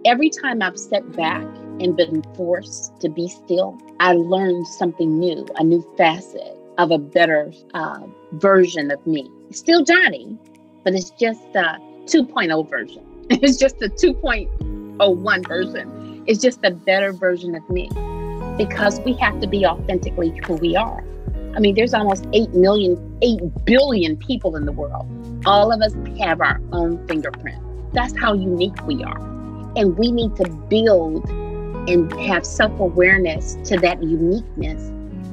every 0.05 0.31
time 0.31 0.63
I've 0.63 0.79
stepped 0.79 1.15
back 1.17 1.43
and 1.81 1.97
been 1.97 2.23
forced 2.35 2.99
to 3.01 3.09
be 3.09 3.29
still, 3.29 3.79
I 4.01 4.13
learned 4.13 4.67
something 4.67 5.19
new, 5.19 5.47
a 5.57 5.65
new 5.65 5.87
facet 5.97 6.57
of 6.79 6.91
a 6.91 6.99
better 6.99 7.53
uh, 7.75 8.01
version 8.33 8.91
of 8.91 9.07
me. 9.07 9.31
Still 9.51 9.85
Johnny, 9.85 10.39
but 10.85 10.95
it's 10.95 11.11
just 11.11 11.43
a 11.55 11.79
2.0 12.07 12.69
version. 12.69 13.07
It's 13.33 13.59
just 13.59 13.81
a 13.81 13.89
2.01 13.89 15.47
version. 15.47 16.00
It's 16.31 16.41
just 16.41 16.61
a 16.63 16.71
better 16.71 17.13
version 17.13 17.57
of 17.57 17.69
me 17.69 17.89
because 18.57 19.01
we 19.01 19.15
have 19.15 19.41
to 19.41 19.49
be 19.49 19.67
authentically 19.67 20.33
who 20.47 20.55
we 20.55 20.77
are. 20.77 21.03
I 21.57 21.59
mean, 21.59 21.75
there's 21.75 21.93
almost 21.93 22.25
8 22.33 22.51
million, 22.55 23.19
8 23.21 23.41
billion 23.65 24.17
people 24.17 24.55
in 24.55 24.65
the 24.65 24.71
world. 24.71 25.09
All 25.45 25.73
of 25.73 25.81
us 25.81 25.93
have 26.21 26.41
our 26.41 26.61
own 26.71 27.05
fingerprint. 27.09 27.61
That's 27.95 28.17
how 28.17 28.35
unique 28.35 28.81
we 28.87 29.03
are. 29.03 29.19
And 29.75 29.99
we 29.99 30.13
need 30.13 30.37
to 30.37 30.49
build 30.69 31.29
and 31.91 32.13
have 32.21 32.47
self 32.47 32.79
awareness 32.79 33.57
to 33.65 33.77
that 33.79 34.01
uniqueness 34.01 34.87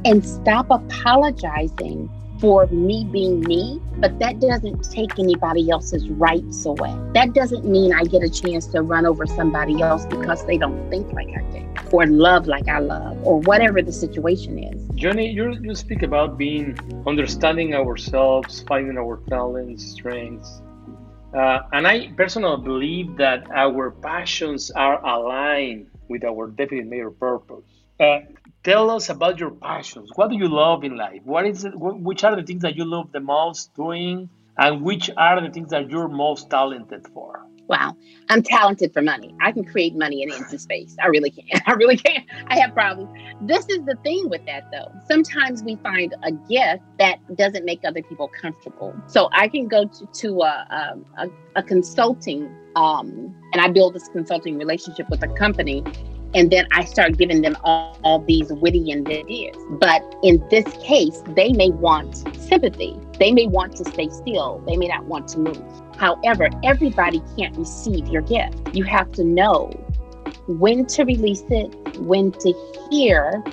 and 0.03 0.27
stop 0.27 0.65
apologizing 0.71 2.09
for 2.39 2.67
me 2.67 3.05
being 3.05 3.41
me, 3.41 3.81
but 3.97 4.19
that 4.19 4.39
doesn't 4.39 4.83
take 4.91 5.17
anybody 5.17 5.69
else's 5.69 6.07
rights 6.09 6.65
away. 6.65 6.95
That 7.13 7.33
doesn't 7.33 7.65
mean 7.65 7.93
I 7.93 8.03
get 8.03 8.23
a 8.23 8.29
chance 8.29 8.67
to 8.67 8.81
run 8.81 9.05
over 9.05 9.25
somebody 9.25 9.81
else 9.81 10.05
because 10.05 10.45
they 10.45 10.57
don't 10.57 10.89
think 10.89 11.11
like 11.13 11.29
I 11.29 11.43
think 11.51 11.93
or 11.93 12.05
love 12.05 12.47
like 12.47 12.67
I 12.67 12.79
love 12.79 13.17
or 13.23 13.39
whatever 13.39 13.81
the 13.81 13.91
situation 13.91 14.59
is. 14.59 14.87
Johnny, 14.95 15.29
you, 15.29 15.53
you 15.61 15.75
speak 15.75 16.03
about 16.03 16.37
being 16.37 16.77
understanding 17.05 17.73
ourselves, 17.73 18.63
finding 18.67 18.97
our 18.97 19.17
talents, 19.29 19.85
strengths. 19.85 20.61
Uh, 21.33 21.59
and 21.73 21.87
I 21.87 22.11
personally 22.15 22.63
believe 22.63 23.17
that 23.17 23.49
our 23.51 23.91
passions 23.91 24.71
are 24.71 25.03
aligned 25.05 25.87
with 26.07 26.23
our 26.23 26.47
definite 26.47 26.87
major 26.87 27.11
purpose. 27.11 27.63
Uh, 27.99 28.19
tell 28.67 28.91
us 28.91 29.07
about 29.09 29.39
your 29.39 29.51
passions. 29.51 30.11
What 30.15 30.29
do 30.29 30.35
you 30.35 30.49
love 30.49 30.83
in 30.83 30.97
life? 30.97 31.21
What 31.23 31.45
is 31.47 31.63
it? 31.63 31.71
Which 31.75 32.23
are 32.25 32.35
the 32.35 32.43
things 32.43 32.61
that 32.63 32.75
you 32.75 32.83
love 32.83 33.11
the 33.13 33.21
most 33.21 33.73
doing, 33.75 34.29
and 34.57 34.81
which 34.81 35.09
are 35.15 35.39
the 35.41 35.49
things 35.49 35.69
that 35.69 35.89
you're 35.89 36.09
most 36.09 36.49
talented 36.49 37.07
for? 37.13 37.45
Wow, 37.69 37.95
I'm 38.29 38.43
talented 38.43 38.93
for 38.93 39.01
money. 39.01 39.35
I 39.41 39.51
can 39.51 39.65
create 39.65 39.93
money 39.95 40.23
in 40.23 40.31
empty 40.31 40.57
space. 40.57 40.95
I 41.01 41.07
really 41.07 41.31
can. 41.31 41.61
I 41.65 41.73
really 41.73 41.97
can. 41.97 42.23
I 42.47 42.57
have 42.59 42.73
problems. 42.73 43.09
This 43.41 43.67
is 43.69 43.79
the 43.85 43.95
thing 44.03 44.29
with 44.29 44.45
that, 44.45 44.69
though. 44.71 44.91
Sometimes 45.07 45.63
we 45.63 45.75
find 45.77 46.13
a 46.23 46.31
gift 46.31 46.83
that 46.99 47.19
doesn't 47.37 47.65
make 47.65 47.81
other 47.85 48.01
people 48.01 48.29
comfortable. 48.41 48.93
So 49.07 49.29
I 49.31 49.47
can 49.47 49.67
go 49.67 49.85
to, 49.85 50.05
to 50.05 50.41
a, 50.41 50.97
a, 51.17 51.27
a 51.55 51.63
consulting, 51.63 52.49
um, 52.75 53.35
and 53.51 53.61
I 53.61 53.69
build 53.69 53.95
this 53.95 54.07
consulting 54.09 54.57
relationship 54.57 55.09
with 55.09 55.23
a 55.23 55.27
company 55.35 55.83
and 56.33 56.51
then 56.51 56.67
I 56.71 56.85
start 56.85 57.17
giving 57.17 57.41
them 57.41 57.55
all, 57.63 57.97
all, 58.03 58.19
these 58.19 58.51
witty 58.51 58.93
ideas. 58.93 59.55
But 59.71 60.03
in 60.23 60.45
this 60.49 60.65
case, 60.83 61.21
they 61.35 61.53
may 61.53 61.69
want 61.69 62.15
sympathy. 62.37 62.99
They 63.19 63.31
may 63.31 63.47
want 63.47 63.75
to 63.77 63.85
stay 63.85 64.09
still. 64.09 64.61
They 64.67 64.77
may 64.77 64.87
not 64.87 65.05
want 65.05 65.27
to 65.29 65.39
move. 65.39 65.61
However, 65.97 66.49
everybody 66.63 67.21
can't 67.37 67.57
receive 67.57 68.07
your 68.07 68.21
gift. 68.21 68.55
You 68.73 68.83
have 68.83 69.11
to 69.13 69.23
know 69.23 69.69
when 70.47 70.85
to 70.87 71.03
release 71.03 71.43
it, 71.49 71.97
when 71.99 72.31
to 72.31 72.53
hear, 72.89 73.43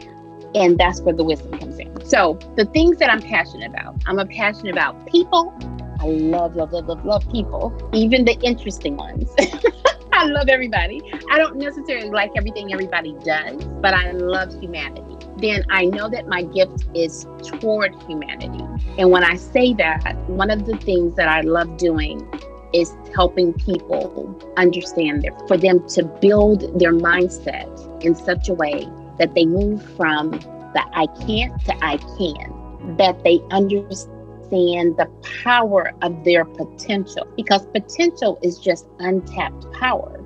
and 0.54 0.78
that's 0.78 1.00
where 1.00 1.14
the 1.14 1.24
wisdom 1.24 1.58
comes 1.58 1.78
in. 1.78 2.04
So 2.06 2.38
the 2.56 2.66
things 2.66 2.98
that 2.98 3.10
I'm 3.10 3.22
passionate 3.22 3.70
about, 3.70 3.96
I'm 4.06 4.18
a 4.18 4.26
passionate 4.26 4.72
about 4.72 5.06
people. 5.06 5.54
I 6.00 6.06
love, 6.06 6.54
love, 6.54 6.72
love, 6.72 6.86
love, 6.86 7.04
love 7.04 7.28
people, 7.32 7.90
even 7.92 8.24
the 8.24 8.38
interesting 8.42 8.96
ones. 8.96 9.30
I 10.16 10.26
love 10.26 10.48
everybody. 10.48 11.02
I 11.28 11.38
don't 11.38 11.56
necessarily 11.56 12.08
like 12.08 12.30
everything 12.36 12.72
everybody 12.72 13.14
does, 13.24 13.64
but 13.82 13.94
I 13.94 14.12
love 14.12 14.54
humanity. 14.60 15.16
Then 15.38 15.64
I 15.70 15.86
know 15.86 16.08
that 16.08 16.28
my 16.28 16.42
gift 16.42 16.86
is 16.94 17.26
toward 17.42 18.00
humanity. 18.04 18.64
And 18.96 19.10
when 19.10 19.24
I 19.24 19.34
say 19.34 19.74
that, 19.74 20.16
one 20.28 20.50
of 20.50 20.66
the 20.66 20.76
things 20.76 21.16
that 21.16 21.28
I 21.28 21.40
love 21.40 21.76
doing 21.78 22.28
is 22.72 22.94
helping 23.12 23.54
people 23.54 24.38
understand 24.56 25.22
their, 25.22 25.36
for 25.48 25.56
them 25.56 25.84
to 25.88 26.04
build 26.04 26.78
their 26.78 26.92
mindset 26.92 28.04
in 28.04 28.14
such 28.14 28.48
a 28.48 28.54
way 28.54 28.88
that 29.18 29.34
they 29.34 29.46
move 29.46 29.82
from 29.96 30.30
the 30.30 30.84
I 30.92 31.06
can't 31.26 31.60
to 31.64 31.74
I 31.84 31.96
can, 32.18 32.96
that 32.98 33.24
they 33.24 33.40
understand 33.50 34.13
the 34.54 35.10
power 35.42 35.92
of 36.02 36.24
their 36.24 36.44
potential 36.44 37.26
because 37.36 37.66
potential 37.66 38.38
is 38.42 38.58
just 38.58 38.86
untapped 39.00 39.70
power. 39.72 40.20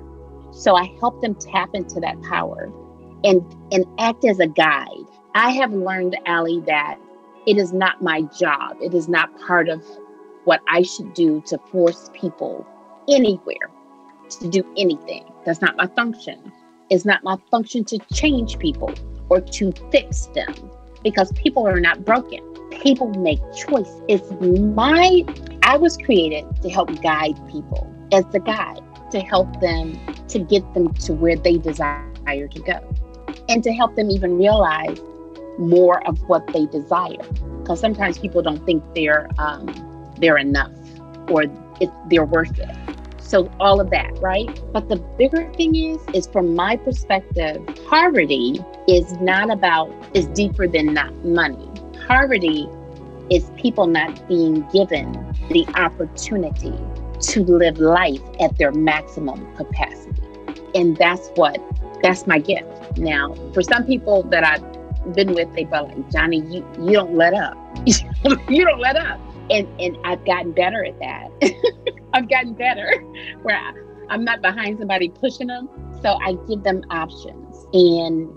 So 0.51 0.75
I 0.75 0.85
help 0.99 1.21
them 1.21 1.35
tap 1.35 1.69
into 1.73 1.99
that 2.01 2.21
power 2.21 2.71
and, 3.23 3.41
and 3.71 3.85
act 3.97 4.25
as 4.25 4.39
a 4.39 4.47
guide. 4.47 5.05
I 5.35 5.51
have 5.51 5.73
learned, 5.73 6.17
Allie, 6.25 6.61
that 6.61 6.99
it 7.45 7.57
is 7.57 7.73
not 7.73 8.01
my 8.01 8.21
job. 8.21 8.77
It 8.81 8.93
is 8.93 9.07
not 9.07 9.29
part 9.39 9.69
of 9.69 9.83
what 10.43 10.61
I 10.67 10.81
should 10.83 11.13
do 11.13 11.41
to 11.47 11.57
force 11.71 12.09
people 12.13 12.65
anywhere 13.07 13.69
to 14.29 14.47
do 14.47 14.63
anything. 14.77 15.31
That's 15.45 15.61
not 15.61 15.75
my 15.75 15.87
function. 15.87 16.51
It's 16.89 17.05
not 17.05 17.23
my 17.23 17.37
function 17.49 17.83
to 17.85 17.99
change 18.13 18.59
people 18.59 18.93
or 19.29 19.41
to 19.41 19.71
fix 19.91 20.27
them 20.27 20.53
because 21.03 21.31
people 21.33 21.67
are 21.67 21.79
not 21.79 22.05
broken. 22.05 22.39
People 22.81 23.09
make 23.15 23.39
choice. 23.55 23.91
It's 24.07 24.29
my, 24.39 25.23
I 25.63 25.77
was 25.77 25.97
created 25.97 26.45
to 26.61 26.69
help 26.69 27.01
guide 27.01 27.35
people 27.49 27.93
as 28.11 28.25
the 28.27 28.39
guide, 28.39 28.81
to 29.11 29.19
help 29.19 29.59
them 29.59 29.99
to 30.27 30.39
get 30.39 30.73
them 30.73 30.93
to 30.93 31.13
where 31.13 31.35
they 31.35 31.57
desire 31.57 32.47
to 32.47 32.59
go 32.61 32.95
and 33.49 33.63
to 33.63 33.73
help 33.73 33.95
them 33.95 34.09
even 34.11 34.37
realize 34.37 34.99
more 35.57 36.07
of 36.07 36.19
what 36.29 36.45
they 36.53 36.65
desire. 36.67 37.17
Because 37.59 37.79
sometimes 37.79 38.17
people 38.17 38.41
don't 38.41 38.63
think 38.65 38.83
they're 38.95 39.29
um, 39.37 39.67
they're 40.19 40.37
enough 40.37 40.71
or 41.29 41.43
it, 41.81 41.89
they're 42.09 42.25
worth 42.25 42.57
it. 42.59 42.69
So 43.29 43.47
all 43.59 43.79
of 43.79 43.91
that, 43.91 44.17
right? 44.21 44.49
But 44.73 44.89
the 44.89 44.95
bigger 44.95 45.53
thing 45.53 45.75
is, 45.75 45.99
is 46.15 46.25
from 46.25 46.55
my 46.55 46.77
perspective, 46.77 47.61
poverty 47.87 48.59
is 48.87 49.13
not 49.21 49.51
about, 49.51 49.93
is 50.15 50.25
deeper 50.29 50.67
than 50.67 50.95
not 50.95 51.13
money. 51.23 51.69
Poverty 52.07 52.67
is 53.29 53.51
people 53.55 53.85
not 53.85 54.27
being 54.27 54.67
given 54.73 55.13
the 55.51 55.63
opportunity 55.75 56.73
to 57.19 57.43
live 57.43 57.77
life 57.77 58.23
at 58.39 58.57
their 58.57 58.71
maximum 58.71 59.55
capacity. 59.55 60.23
And 60.73 60.97
that's 60.97 61.29
what, 61.35 61.61
that's 62.01 62.25
my 62.25 62.39
gift. 62.39 62.97
Now, 62.97 63.35
for 63.53 63.61
some 63.61 63.85
people 63.85 64.23
that 64.23 64.43
I've 64.43 65.13
been 65.13 65.35
with, 65.35 65.53
they 65.53 65.65
felt 65.65 65.89
like, 65.89 66.09
Johnny, 66.09 66.39
you, 66.47 66.67
you 66.79 66.93
don't 66.93 67.13
let 67.13 67.35
up. 67.35 67.55
you 68.49 68.65
don't 68.65 68.79
let 68.79 68.95
up 68.95 69.19
and 69.49 69.67
and 69.79 69.97
I've 70.03 70.25
gotten 70.25 70.51
better 70.51 70.85
at 70.85 70.99
that. 70.99 71.29
I've 72.13 72.29
gotten 72.29 72.53
better 72.53 73.01
where 73.43 73.57
I, 73.57 73.73
I'm 74.09 74.23
not 74.23 74.41
behind 74.41 74.79
somebody 74.79 75.09
pushing 75.09 75.47
them. 75.47 75.69
So 76.01 76.17
I 76.23 76.33
give 76.47 76.63
them 76.63 76.83
options 76.89 77.67
and 77.73 78.29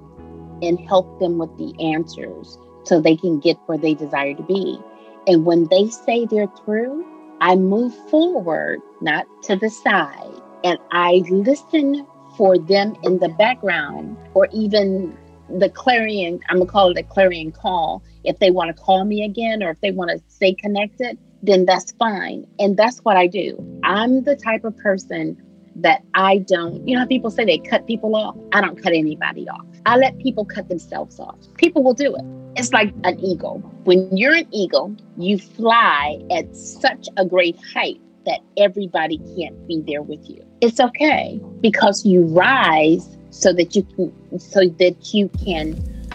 and 0.62 0.78
help 0.88 1.18
them 1.18 1.38
with 1.38 1.56
the 1.58 1.74
answers 1.92 2.58
so 2.84 3.00
they 3.00 3.16
can 3.16 3.40
get 3.40 3.56
where 3.66 3.78
they 3.78 3.94
desire 3.94 4.34
to 4.34 4.42
be. 4.42 4.78
And 5.26 5.44
when 5.44 5.66
they 5.68 5.88
say 5.88 6.26
they're 6.26 6.52
through, 6.64 7.06
I 7.40 7.56
move 7.56 7.94
forward, 8.08 8.80
not 9.00 9.26
to 9.44 9.56
the 9.56 9.70
side, 9.70 10.40
and 10.64 10.78
I 10.90 11.22
listen 11.28 12.06
for 12.36 12.58
them 12.58 12.96
in 13.02 13.18
the 13.18 13.28
background 13.28 14.16
or 14.34 14.48
even 14.52 15.16
the 15.58 15.68
clarion, 15.68 16.40
I'm 16.48 16.58
gonna 16.58 16.70
call 16.70 16.90
it 16.90 16.98
a 16.98 17.02
clarion 17.02 17.52
call. 17.52 18.02
If 18.24 18.38
they 18.38 18.50
want 18.50 18.74
to 18.74 18.82
call 18.82 19.04
me 19.04 19.24
again 19.24 19.62
or 19.62 19.70
if 19.70 19.80
they 19.80 19.90
want 19.90 20.10
to 20.10 20.20
stay 20.28 20.54
connected, 20.54 21.18
then 21.42 21.64
that's 21.66 21.92
fine. 21.92 22.46
And 22.58 22.76
that's 22.76 22.98
what 23.00 23.16
I 23.16 23.26
do. 23.26 23.58
I'm 23.82 24.22
the 24.22 24.36
type 24.36 24.64
of 24.64 24.76
person 24.78 25.36
that 25.76 26.02
I 26.14 26.38
don't, 26.38 26.86
you 26.86 26.98
know, 26.98 27.06
people 27.06 27.30
say 27.30 27.44
they 27.44 27.58
cut 27.58 27.86
people 27.86 28.14
off. 28.14 28.36
I 28.52 28.60
don't 28.60 28.80
cut 28.80 28.92
anybody 28.92 29.48
off. 29.48 29.64
I 29.86 29.96
let 29.96 30.18
people 30.18 30.44
cut 30.44 30.68
themselves 30.68 31.18
off. 31.18 31.36
People 31.56 31.82
will 31.82 31.94
do 31.94 32.14
it. 32.14 32.24
It's 32.56 32.72
like 32.72 32.92
an 33.04 33.18
eagle. 33.20 33.58
When 33.84 34.14
you're 34.16 34.34
an 34.34 34.46
eagle, 34.52 34.94
you 35.16 35.38
fly 35.38 36.20
at 36.30 36.54
such 36.54 37.08
a 37.16 37.24
great 37.24 37.58
height 37.74 38.00
that 38.26 38.40
everybody 38.56 39.18
can't 39.36 39.66
be 39.66 39.82
there 39.86 40.02
with 40.02 40.28
you. 40.28 40.44
It's 40.62 40.78
okay 40.78 41.40
because 41.60 42.06
you 42.06 42.22
rise 42.22 43.18
so 43.30 43.52
that 43.52 43.74
you 43.74 43.82
can 43.82 44.38
so 44.38 44.68
that 44.78 45.12
you 45.12 45.28
can 45.44 45.74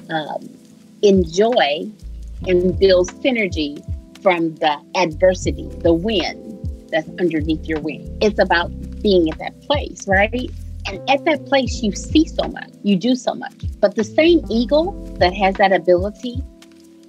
um, 0.09 0.49
enjoy 1.01 1.91
and 2.47 2.79
build 2.79 3.11
synergy 3.21 3.83
from 4.23 4.55
the 4.55 4.81
adversity, 4.95 5.67
the 5.79 5.93
wind 5.93 6.87
that's 6.89 7.09
underneath 7.19 7.65
your 7.65 7.81
wing. 7.81 8.17
It's 8.21 8.39
about 8.39 8.71
being 9.01 9.29
at 9.29 9.37
that 9.39 9.61
place, 9.63 10.07
right? 10.07 10.49
And 10.87 11.09
at 11.09 11.25
that 11.25 11.45
place, 11.45 11.83
you 11.83 11.91
see 11.91 12.25
so 12.25 12.47
much, 12.47 12.69
you 12.83 12.95
do 12.95 13.15
so 13.15 13.33
much. 13.33 13.65
But 13.81 13.95
the 13.95 14.05
same 14.05 14.45
eagle 14.49 14.93
that 15.19 15.33
has 15.33 15.55
that 15.55 15.73
ability, 15.73 16.41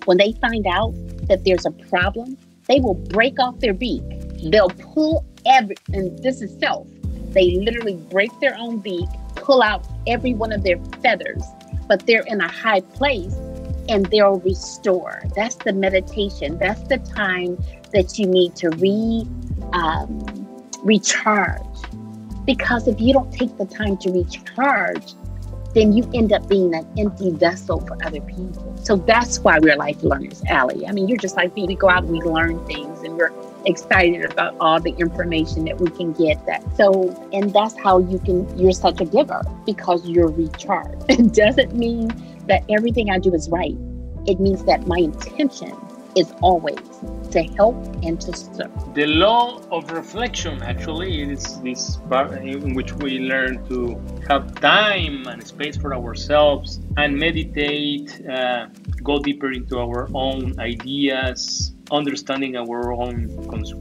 when 0.06 0.16
they 0.16 0.32
find 0.32 0.66
out 0.66 0.92
that 1.28 1.44
there's 1.44 1.66
a 1.66 1.70
problem, 1.70 2.36
they 2.66 2.80
will 2.80 2.94
break 2.94 3.38
off 3.38 3.60
their 3.60 3.74
beak. 3.74 4.02
They'll 4.42 4.70
pull 4.70 5.24
every, 5.46 5.76
and 5.92 6.18
this 6.20 6.42
is 6.42 6.58
self. 6.58 6.88
They 7.30 7.56
literally 7.56 7.96
break 7.96 8.30
their 8.40 8.56
own 8.58 8.78
beak 8.78 9.08
pull 9.48 9.62
out 9.62 9.86
every 10.06 10.34
one 10.34 10.52
of 10.52 10.62
their 10.62 10.78
feathers, 11.02 11.42
but 11.86 12.06
they're 12.06 12.26
in 12.26 12.40
a 12.40 12.48
high 12.48 12.80
place 12.80 13.34
and 13.88 14.04
they'll 14.06 14.40
restore. 14.40 15.22
That's 15.34 15.56
the 15.56 15.72
meditation. 15.72 16.58
That's 16.58 16.82
the 16.82 16.98
time 16.98 17.56
that 17.94 18.18
you 18.18 18.26
need 18.26 18.56
to 18.56 18.68
re 18.70 19.26
um, 19.72 20.46
recharge. 20.82 21.62
Because 22.44 22.88
if 22.88 23.00
you 23.00 23.14
don't 23.14 23.32
take 23.32 23.56
the 23.56 23.64
time 23.64 23.96
to 23.98 24.10
recharge, 24.10 25.14
then 25.74 25.94
you 25.94 26.10
end 26.12 26.32
up 26.32 26.46
being 26.46 26.74
an 26.74 26.86
empty 26.98 27.30
vessel 27.30 27.80
for 27.80 27.96
other 28.04 28.20
people. 28.20 28.76
So 28.82 28.96
that's 28.96 29.38
why 29.40 29.58
we're 29.58 29.76
life 29.76 30.02
learners, 30.02 30.42
Allie. 30.48 30.86
I 30.86 30.92
mean, 30.92 31.08
you're 31.08 31.18
just 31.18 31.36
like 31.36 31.54
me. 31.54 31.66
We 31.66 31.74
go 31.74 31.88
out 31.88 32.04
and 32.04 32.12
we 32.12 32.20
learn 32.20 32.64
things 32.66 33.02
and 33.02 33.16
we're 33.16 33.32
excited 33.66 34.24
about 34.24 34.56
all 34.60 34.80
the 34.80 34.92
information 34.92 35.64
that 35.66 35.80
we 35.80 35.90
can 35.90 36.12
get 36.12 36.44
that. 36.46 36.62
So 36.76 37.28
and 37.32 37.52
that's 37.52 37.78
how 37.78 37.98
you 37.98 38.18
can 38.18 38.58
you're 38.58 38.72
such 38.72 39.00
a 39.00 39.04
giver 39.04 39.42
because 39.66 40.08
you're 40.08 40.30
recharged. 40.30 41.04
It 41.08 41.34
doesn't 41.34 41.74
mean 41.74 42.08
that 42.46 42.64
everything 42.70 43.10
i 43.10 43.18
do 43.18 43.34
is 43.34 43.48
right. 43.50 43.76
It 44.26 44.40
means 44.40 44.64
that 44.64 44.86
my 44.86 44.98
intention 44.98 45.74
is 46.16 46.32
always 46.40 46.78
to 47.30 47.42
help 47.54 47.76
and 48.02 48.20
to 48.20 48.36
serve. 48.36 48.72
The 48.94 49.06
law 49.06 49.60
of 49.70 49.90
reflection 49.90 50.62
actually 50.62 51.22
is 51.22 51.60
this 51.60 51.96
part 52.08 52.32
in 52.32 52.74
which 52.74 52.92
we 52.94 53.20
learn 53.20 53.64
to 53.68 54.00
have 54.28 54.54
time 54.60 55.26
and 55.26 55.46
space 55.46 55.76
for 55.76 55.94
ourselves 55.94 56.80
and 56.96 57.16
meditate, 57.16 58.26
uh, 58.26 58.66
go 59.02 59.18
deeper 59.18 59.52
into 59.52 59.78
our 59.78 60.08
own 60.14 60.58
ideas, 60.58 61.72
understanding 61.90 62.56
our 62.56 62.92
own 62.92 63.16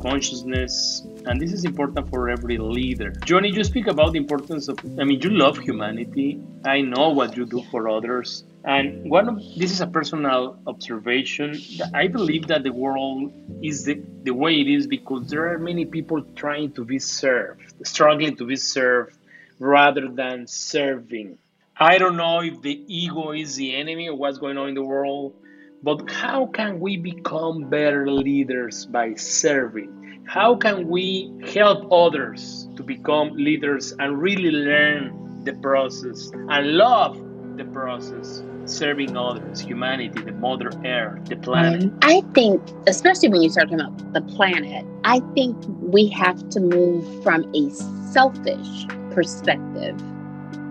consciousness 0.02 1.06
and 1.26 1.41
this 1.41 1.52
is 1.52 1.65
important 1.65 2.10
for 2.10 2.30
every 2.30 2.58
leader. 2.58 3.12
Johnny 3.26 3.50
you 3.50 3.63
speak 3.63 3.88
about 3.88 4.13
the 4.13 4.20
importance 4.20 4.67
of 4.67 4.80
i 5.00 5.04
mean 5.04 5.20
you 5.22 5.30
love 5.30 5.58
humanity. 5.58 6.41
I 6.65 6.82
know 6.82 7.10
what 7.10 7.36
you 7.38 7.46
do 7.46 7.63
for 7.72 7.89
others. 7.89 8.43
And 8.63 9.10
one 9.10 9.30
of 9.30 9.38
this 9.58 9.72
is 9.72 9.82
a 9.82 9.88
personal 9.88 10.60
observation 10.67 11.58
i 11.93 12.08
believe 12.08 12.48
that 12.48 12.63
the 12.63 12.74
world 12.74 13.32
is 13.63 13.86
the, 13.86 14.02
the 14.24 14.34
way 14.34 14.60
it 14.60 14.67
is 14.67 14.88
because 14.88 15.30
there 15.30 15.54
are 15.54 15.58
many 15.58 15.86
people 15.86 16.22
trying 16.36 16.72
to 16.74 16.84
be 16.84 17.00
served 17.00 17.62
struggling 17.84 18.36
to 18.38 18.46
be 18.46 18.56
served 18.56 19.17
rather 19.60 20.08
than 20.08 20.48
serving. 20.48 21.38
I 21.80 21.98
don't 21.98 22.17
know 22.17 22.41
if 22.41 22.62
the 22.62 22.84
ego 22.88 23.32
is 23.32 23.56
the 23.56 23.76
enemy 23.76 24.10
or 24.10 24.15
what's 24.15 24.38
going 24.39 24.58
on 24.58 24.70
in 24.70 24.76
the 24.76 24.84
world 24.84 25.36
but 25.84 26.10
how 26.10 26.48
can 26.48 26.80
we 26.80 26.98
become 26.98 27.70
better 27.70 28.10
leaders 28.10 28.86
by 28.86 29.13
serving? 29.13 30.24
How 30.26 30.56
can 30.56 30.88
we 30.88 31.32
help 31.54 31.92
others 31.92 32.68
to 32.76 32.84
become 32.84 33.30
leaders 33.34 33.94
and 34.00 34.22
really 34.22 34.52
learn 34.52 35.44
the 35.46 35.54
process 35.54 36.32
and 36.34 36.74
love 36.74 37.18
the 37.58 37.66
process? 37.66 38.44
Serving 38.66 39.16
others, 39.16 39.62
humanity, 39.62 40.22
the 40.22 40.34
Mother 40.34 40.72
Earth, 40.84 41.24
the 41.30 41.38
planet. 41.38 41.84
Um, 41.84 41.98
I 42.02 42.22
think, 42.34 42.62
especially 42.86 43.30
when 43.30 43.42
you 43.42 43.50
start 43.50 43.70
talking 43.70 43.80
about 43.80 44.13
the 44.13 44.22
planet, 44.36 44.86
I 45.06 45.22
think 45.36 45.56
we 45.80 46.10
have 46.10 46.50
to 46.50 46.60
move 46.60 47.24
from 47.24 47.50
a 47.56 47.70
selfish 48.12 48.88
perspective 49.12 49.98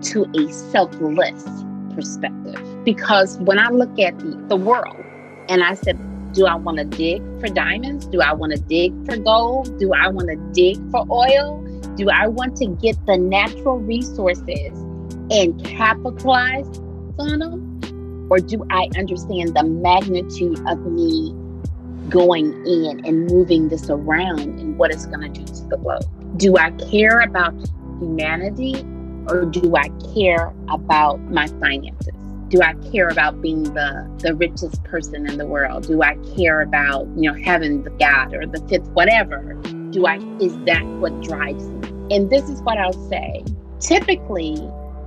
to 0.03 0.25
a 0.35 0.51
selfless 0.51 1.43
perspective. 1.97 2.61
Because 2.85 3.37
when 3.39 3.57
I 3.59 3.69
look 3.69 3.99
at 3.99 4.17
the, 4.19 4.45
the 4.47 4.55
world, 4.55 5.03
And 5.49 5.63
I 5.63 5.75
said, 5.75 5.97
do 6.33 6.45
I 6.45 6.55
want 6.55 6.77
to 6.77 6.83
dig 6.83 7.21
for 7.39 7.47
diamonds? 7.47 8.05
Do 8.07 8.21
I 8.21 8.33
want 8.33 8.51
to 8.53 8.59
dig 8.59 8.93
for 9.05 9.17
gold? 9.17 9.79
Do 9.79 9.93
I 9.93 10.07
want 10.09 10.27
to 10.27 10.35
dig 10.53 10.75
for 10.91 11.05
oil? 11.09 11.63
Do 11.95 12.09
I 12.09 12.27
want 12.27 12.57
to 12.57 12.67
get 12.67 12.97
the 13.05 13.17
natural 13.17 13.79
resources 13.79 14.71
and 15.31 15.63
capitalize 15.65 16.67
on 17.17 17.39
them? 17.39 18.27
Or 18.29 18.39
do 18.39 18.65
I 18.69 18.89
understand 18.97 19.55
the 19.55 19.63
magnitude 19.63 20.59
of 20.67 20.85
me 20.85 21.33
going 22.09 22.51
in 22.65 23.05
and 23.05 23.27
moving 23.31 23.69
this 23.69 23.89
around 23.89 24.41
and 24.41 24.77
what 24.77 24.91
it's 24.91 25.05
going 25.05 25.33
to 25.33 25.41
do 25.41 25.45
to 25.45 25.63
the 25.69 25.77
globe? 25.77 26.03
Do 26.37 26.57
I 26.57 26.71
care 26.71 27.21
about 27.21 27.53
humanity 27.99 28.85
or 29.27 29.45
do 29.45 29.75
I 29.75 29.89
care 30.13 30.53
about 30.69 31.21
my 31.31 31.47
finances? 31.59 32.13
do 32.49 32.61
I 32.61 32.75
care 32.91 33.09
about 33.09 33.41
being 33.41 33.63
the 33.63 34.09
the 34.19 34.33
richest 34.35 34.83
person 34.83 35.29
in 35.29 35.37
the 35.37 35.45
world? 35.45 35.87
Do 35.87 36.01
I 36.01 36.15
care 36.35 36.61
about, 36.61 37.07
you 37.15 37.29
know, 37.29 37.33
having 37.43 37.83
the 37.83 37.89
God 37.91 38.33
or 38.33 38.45
the 38.45 38.65
fifth 38.67 38.87
whatever? 38.91 39.53
Do 39.91 40.05
I 40.05 40.17
is 40.39 40.57
that 40.65 40.85
what 40.99 41.21
drives 41.21 41.67
me? 41.69 42.15
And 42.15 42.29
this 42.29 42.49
is 42.49 42.61
what 42.61 42.77
I'll 42.77 43.09
say. 43.09 43.43
Typically, 43.79 44.55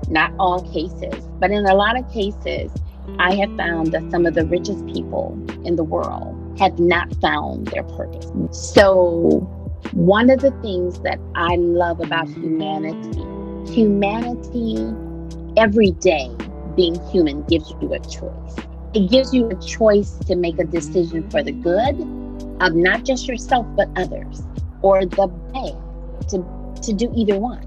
not 0.08 0.32
all 0.38 0.62
cases, 0.70 1.28
but 1.38 1.50
in 1.50 1.64
a 1.64 1.74
lot 1.74 1.98
of 1.98 2.10
cases, 2.12 2.70
I 3.18 3.34
have 3.36 3.56
found 3.56 3.92
that 3.92 4.10
some 4.10 4.26
of 4.26 4.34
the 4.34 4.44
richest 4.44 4.86
people 4.86 5.38
in 5.64 5.76
the 5.76 5.84
world 5.84 6.36
have 6.58 6.78
not 6.78 7.14
found 7.20 7.68
their 7.68 7.84
purpose. 7.84 8.30
So, 8.50 9.40
one 9.92 10.30
of 10.30 10.40
the 10.40 10.50
things 10.62 11.00
that 11.00 11.18
I 11.34 11.56
love 11.56 12.00
about 12.00 12.28
humanity, 12.28 13.22
humanity 13.72 14.76
every 15.56 15.92
day 15.92 16.30
being 16.76 17.00
human 17.10 17.42
gives 17.44 17.74
you 17.80 17.92
a 17.92 17.98
choice. 18.00 18.56
It 18.94 19.10
gives 19.10 19.32
you 19.32 19.48
a 19.48 19.54
choice 19.56 20.16
to 20.26 20.36
make 20.36 20.58
a 20.58 20.64
decision 20.64 21.28
for 21.30 21.42
the 21.42 21.52
good 21.52 22.00
of 22.60 22.74
not 22.74 23.04
just 23.04 23.26
yourself, 23.28 23.66
but 23.76 23.88
others, 23.96 24.42
or 24.82 25.06
the 25.06 25.26
bad, 25.52 26.28
to, 26.28 26.82
to 26.82 26.92
do 26.92 27.12
either 27.14 27.38
one. 27.38 27.66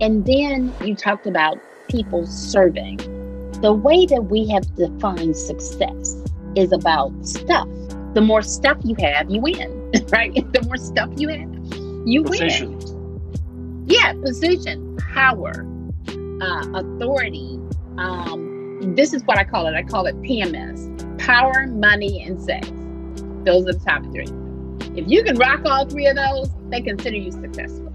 And 0.00 0.24
then 0.24 0.72
you 0.82 0.94
talked 0.94 1.26
about 1.26 1.58
people 1.88 2.26
serving. 2.26 2.98
The 3.60 3.72
way 3.72 4.06
that 4.06 4.24
we 4.24 4.48
have 4.48 4.74
defined 4.74 5.36
success 5.36 6.16
is 6.56 6.72
about 6.72 7.12
stuff. 7.26 7.68
The 8.14 8.20
more 8.20 8.42
stuff 8.42 8.78
you 8.84 8.96
have, 9.00 9.30
you 9.30 9.40
win, 9.40 9.92
right? 10.08 10.34
The 10.52 10.62
more 10.62 10.76
stuff 10.76 11.10
you 11.16 11.28
have, 11.28 12.06
you 12.06 12.22
win. 12.22 12.91
Yeah, 13.86 14.12
position, 14.22 14.96
power, 15.12 15.66
uh, 16.40 16.66
authority, 16.74 17.58
um, 17.98 18.94
this 18.96 19.12
is 19.12 19.22
what 19.24 19.38
I 19.38 19.44
call 19.44 19.66
it. 19.66 19.74
I 19.74 19.82
call 19.82 20.06
it 20.06 20.20
PMS 20.22 20.88
power, 21.18 21.66
money, 21.68 22.22
and 22.24 22.40
sex. 22.42 22.68
Those 23.44 23.66
are 23.66 23.72
the 23.72 23.80
top 23.86 24.02
three. 24.12 24.26
If 24.96 25.08
you 25.08 25.22
can 25.22 25.36
rock 25.36 25.60
all 25.64 25.86
three 25.86 26.06
of 26.06 26.16
those, 26.16 26.50
they 26.68 26.80
consider 26.80 27.16
you 27.16 27.30
successful. 27.30 27.92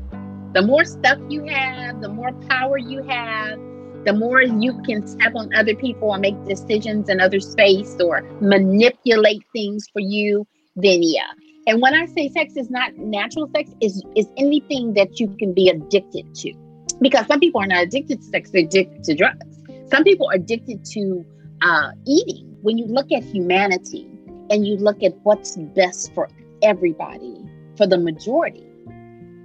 The 0.54 0.62
more 0.62 0.86
stuff 0.86 1.20
you 1.30 1.44
have, 1.46 2.02
the 2.02 2.10
more 2.10 2.32
power 2.50 2.78
you 2.78 3.04
have, 3.04 3.60
the 4.06 4.14
more 4.14 4.42
you 4.42 4.82
can 4.84 5.06
step 5.06 5.36
on 5.36 5.54
other 5.54 5.76
people 5.76 6.14
and 6.14 6.22
make 6.22 6.42
decisions 6.46 7.10
in 7.10 7.20
other 7.20 7.40
space 7.40 7.98
or 8.00 8.22
manipulate 8.40 9.44
things 9.52 9.88
for 9.92 10.00
you, 10.00 10.48
then 10.76 11.00
yeah. 11.04 11.32
And 11.68 11.82
when 11.82 11.94
I 11.94 12.06
say 12.06 12.30
sex 12.30 12.56
is 12.56 12.70
not 12.70 12.96
natural 12.96 13.50
sex, 13.54 13.70
is 13.82 14.02
is 14.16 14.28
anything 14.38 14.94
that 14.94 15.20
you 15.20 15.28
can 15.38 15.54
be 15.54 15.68
addicted 15.68 16.34
to. 16.36 16.54
Because 17.02 17.28
some 17.28 17.42
people 17.42 17.62
are 17.62 17.68
not 17.68 17.84
addicted 17.84 18.22
to 18.22 18.28
sex, 18.28 18.52
they're 18.52 18.64
addicted 18.64 19.04
to 19.04 19.16
drugs. 19.16 19.46
Some 19.92 20.06
people 20.06 20.30
are 20.30 20.36
addicted 20.36 20.86
to 20.86 21.26
uh, 21.62 21.92
eating. 22.06 22.58
When 22.62 22.78
you 22.78 22.86
look 22.86 23.12
at 23.12 23.24
humanity 23.24 24.08
and 24.50 24.66
you 24.66 24.78
look 24.78 25.04
at 25.04 25.14
what's 25.24 25.58
best 25.58 26.14
for 26.14 26.30
everybody, 26.62 27.38
for 27.76 27.86
the 27.86 27.98
majority, 27.98 28.66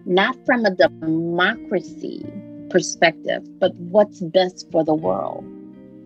not 0.07 0.37
from 0.47 0.65
a 0.65 0.71
democracy 0.71 2.25
perspective, 2.71 3.43
but 3.59 3.75
what's 3.75 4.21
best 4.21 4.71
for 4.71 4.85
the 4.85 4.95
world, 4.95 5.45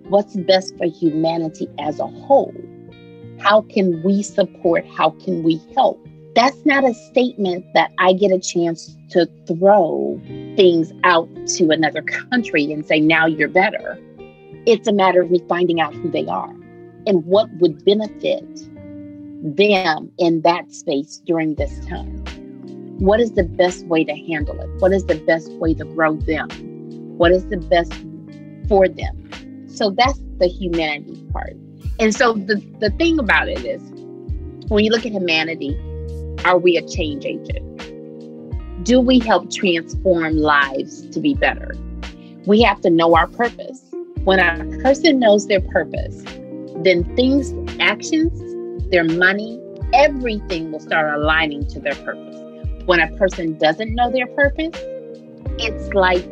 what's 0.08 0.34
best 0.36 0.76
for 0.78 0.86
humanity 0.86 1.68
as 1.78 2.00
a 2.00 2.06
whole. 2.06 2.54
How 3.38 3.62
can 3.62 4.02
we 4.02 4.22
support? 4.22 4.86
How 4.86 5.10
can 5.10 5.42
we 5.42 5.60
help? 5.74 6.05
That's 6.36 6.66
not 6.66 6.84
a 6.84 6.92
statement 6.92 7.64
that 7.72 7.90
I 7.98 8.12
get 8.12 8.30
a 8.30 8.38
chance 8.38 8.94
to 9.08 9.26
throw 9.46 10.20
things 10.54 10.92
out 11.02 11.30
to 11.56 11.70
another 11.70 12.02
country 12.02 12.70
and 12.70 12.84
say, 12.84 13.00
now 13.00 13.24
you're 13.24 13.48
better. 13.48 13.98
It's 14.66 14.86
a 14.86 14.92
matter 14.92 15.22
of 15.22 15.30
me 15.30 15.42
finding 15.48 15.80
out 15.80 15.94
who 15.94 16.10
they 16.10 16.26
are 16.26 16.54
and 17.06 17.24
what 17.24 17.48
would 17.54 17.82
benefit 17.86 18.44
them 19.56 20.12
in 20.18 20.42
that 20.42 20.70
space 20.74 21.22
during 21.24 21.54
this 21.54 21.82
time. 21.86 22.22
What 22.98 23.18
is 23.18 23.32
the 23.32 23.44
best 23.44 23.86
way 23.86 24.04
to 24.04 24.14
handle 24.14 24.60
it? 24.60 24.68
What 24.78 24.92
is 24.92 25.06
the 25.06 25.14
best 25.14 25.50
way 25.52 25.72
to 25.72 25.86
grow 25.86 26.16
them? 26.16 26.50
What 27.16 27.32
is 27.32 27.46
the 27.46 27.56
best 27.56 27.94
for 28.68 28.88
them? 28.88 29.66
So 29.68 29.88
that's 29.88 30.20
the 30.36 30.48
humanity 30.48 31.26
part. 31.32 31.56
And 31.98 32.14
so 32.14 32.34
the, 32.34 32.56
the 32.78 32.90
thing 32.98 33.18
about 33.18 33.48
it 33.48 33.64
is 33.64 33.80
when 34.68 34.84
you 34.84 34.90
look 34.90 35.06
at 35.06 35.12
humanity, 35.12 35.74
are 36.46 36.58
we 36.58 36.76
a 36.76 36.86
change 36.86 37.24
agent? 37.24 38.84
Do 38.84 39.00
we 39.00 39.18
help 39.18 39.50
transform 39.50 40.36
lives 40.36 41.08
to 41.10 41.18
be 41.18 41.34
better? 41.34 41.74
We 42.46 42.62
have 42.62 42.80
to 42.82 42.90
know 42.90 43.16
our 43.16 43.26
purpose. 43.26 43.82
When 44.22 44.38
a 44.38 44.80
person 44.80 45.18
knows 45.18 45.48
their 45.48 45.60
purpose, 45.60 46.22
then 46.84 47.02
things, 47.16 47.52
actions, 47.80 48.40
their 48.92 49.02
money, 49.02 49.60
everything 49.92 50.70
will 50.70 50.78
start 50.78 51.12
aligning 51.18 51.66
to 51.66 51.80
their 51.80 51.96
purpose. 51.96 52.40
When 52.84 53.00
a 53.00 53.10
person 53.16 53.58
doesn't 53.58 53.92
know 53.92 54.12
their 54.12 54.28
purpose, 54.28 54.80
it's 55.58 55.92
like 55.94 56.24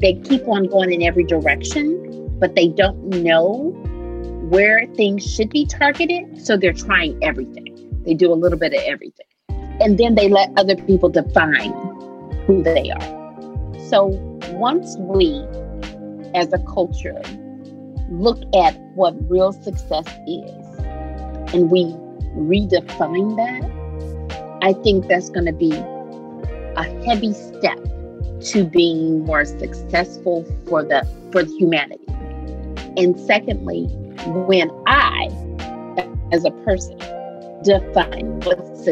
they 0.00 0.14
keep 0.14 0.48
on 0.48 0.64
going 0.64 0.92
in 0.92 1.02
every 1.02 1.24
direction, 1.24 2.38
but 2.38 2.54
they 2.54 2.68
don't 2.68 3.06
know 3.08 3.70
where 4.48 4.86
things 4.96 5.22
should 5.30 5.50
be 5.50 5.66
targeted. 5.66 6.42
So 6.42 6.56
they're 6.56 6.72
trying 6.72 7.22
everything. 7.22 7.69
They 8.04 8.14
do 8.14 8.32
a 8.32 8.34
little 8.34 8.58
bit 8.58 8.72
of 8.72 8.80
everything. 8.84 9.26
And 9.80 9.98
then 9.98 10.14
they 10.14 10.28
let 10.28 10.50
other 10.56 10.76
people 10.76 11.08
define 11.08 11.72
who 12.46 12.62
they 12.62 12.90
are. 12.90 13.78
So 13.88 14.06
once 14.52 14.96
we 14.98 15.44
as 16.34 16.52
a 16.52 16.58
culture 16.58 17.20
look 18.10 18.38
at 18.54 18.78
what 18.94 19.14
real 19.30 19.52
success 19.52 20.06
is 20.26 20.78
and 21.54 21.70
we 21.70 21.84
redefine 22.36 23.36
that, 23.36 24.58
I 24.62 24.74
think 24.74 25.08
that's 25.08 25.30
going 25.30 25.46
to 25.46 25.52
be 25.52 25.72
a 25.72 27.04
heavy 27.04 27.32
step 27.32 27.78
to 28.42 28.64
being 28.64 29.24
more 29.24 29.44
successful 29.44 30.44
for 30.68 30.82
the 30.82 31.06
for 31.32 31.44
humanity. 31.44 32.04
And 32.96 33.18
secondly, 33.18 33.84
when 34.26 34.70
I, 34.86 35.28
as 36.32 36.44
a 36.44 36.50
person, 36.50 36.98
define 37.62 38.40
what's 38.40 38.88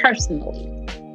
personally, 0.00 0.66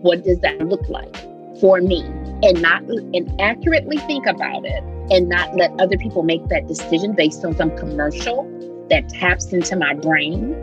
what 0.02 0.24
does 0.24 0.40
that 0.40 0.60
look 0.68 0.88
like 0.90 1.16
for 1.60 1.82
me? 1.82 2.04
and 2.44 2.62
not 2.62 2.84
and 2.84 3.42
accurately 3.42 3.98
think 3.98 4.26
about 4.26 4.66
it 4.66 4.84
and 5.12 5.28
not 5.28 5.56
let 5.56 5.72
other 5.80 5.98
people 5.98 6.24
make 6.24 6.46
that 6.48 6.68
decision 6.68 7.14
based 7.14 7.44
on 7.44 7.56
some 7.56 7.76
commercial 7.78 8.44
that 8.90 9.10
taps 9.10 9.52
into 9.52 9.76
my 9.76 9.94
brain, 9.94 10.56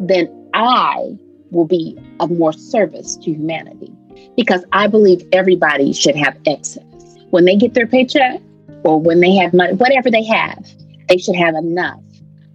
then 0.00 0.28
I 0.54 1.16
will 1.50 1.66
be 1.66 1.98
of 2.20 2.30
more 2.30 2.52
service 2.52 3.16
to 3.16 3.32
humanity 3.32 3.92
because 4.36 4.64
I 4.72 4.86
believe 4.86 5.26
everybody 5.32 5.92
should 5.92 6.16
have 6.16 6.38
excess. 6.46 6.84
When 7.30 7.44
they 7.44 7.56
get 7.56 7.74
their 7.74 7.86
paycheck 7.86 8.40
or 8.84 9.00
when 9.00 9.20
they 9.20 9.34
have 9.36 9.52
money, 9.52 9.74
whatever 9.74 10.10
they 10.10 10.24
have, 10.24 10.66
they 11.08 11.18
should 11.18 11.36
have 11.36 11.54
enough 11.54 12.00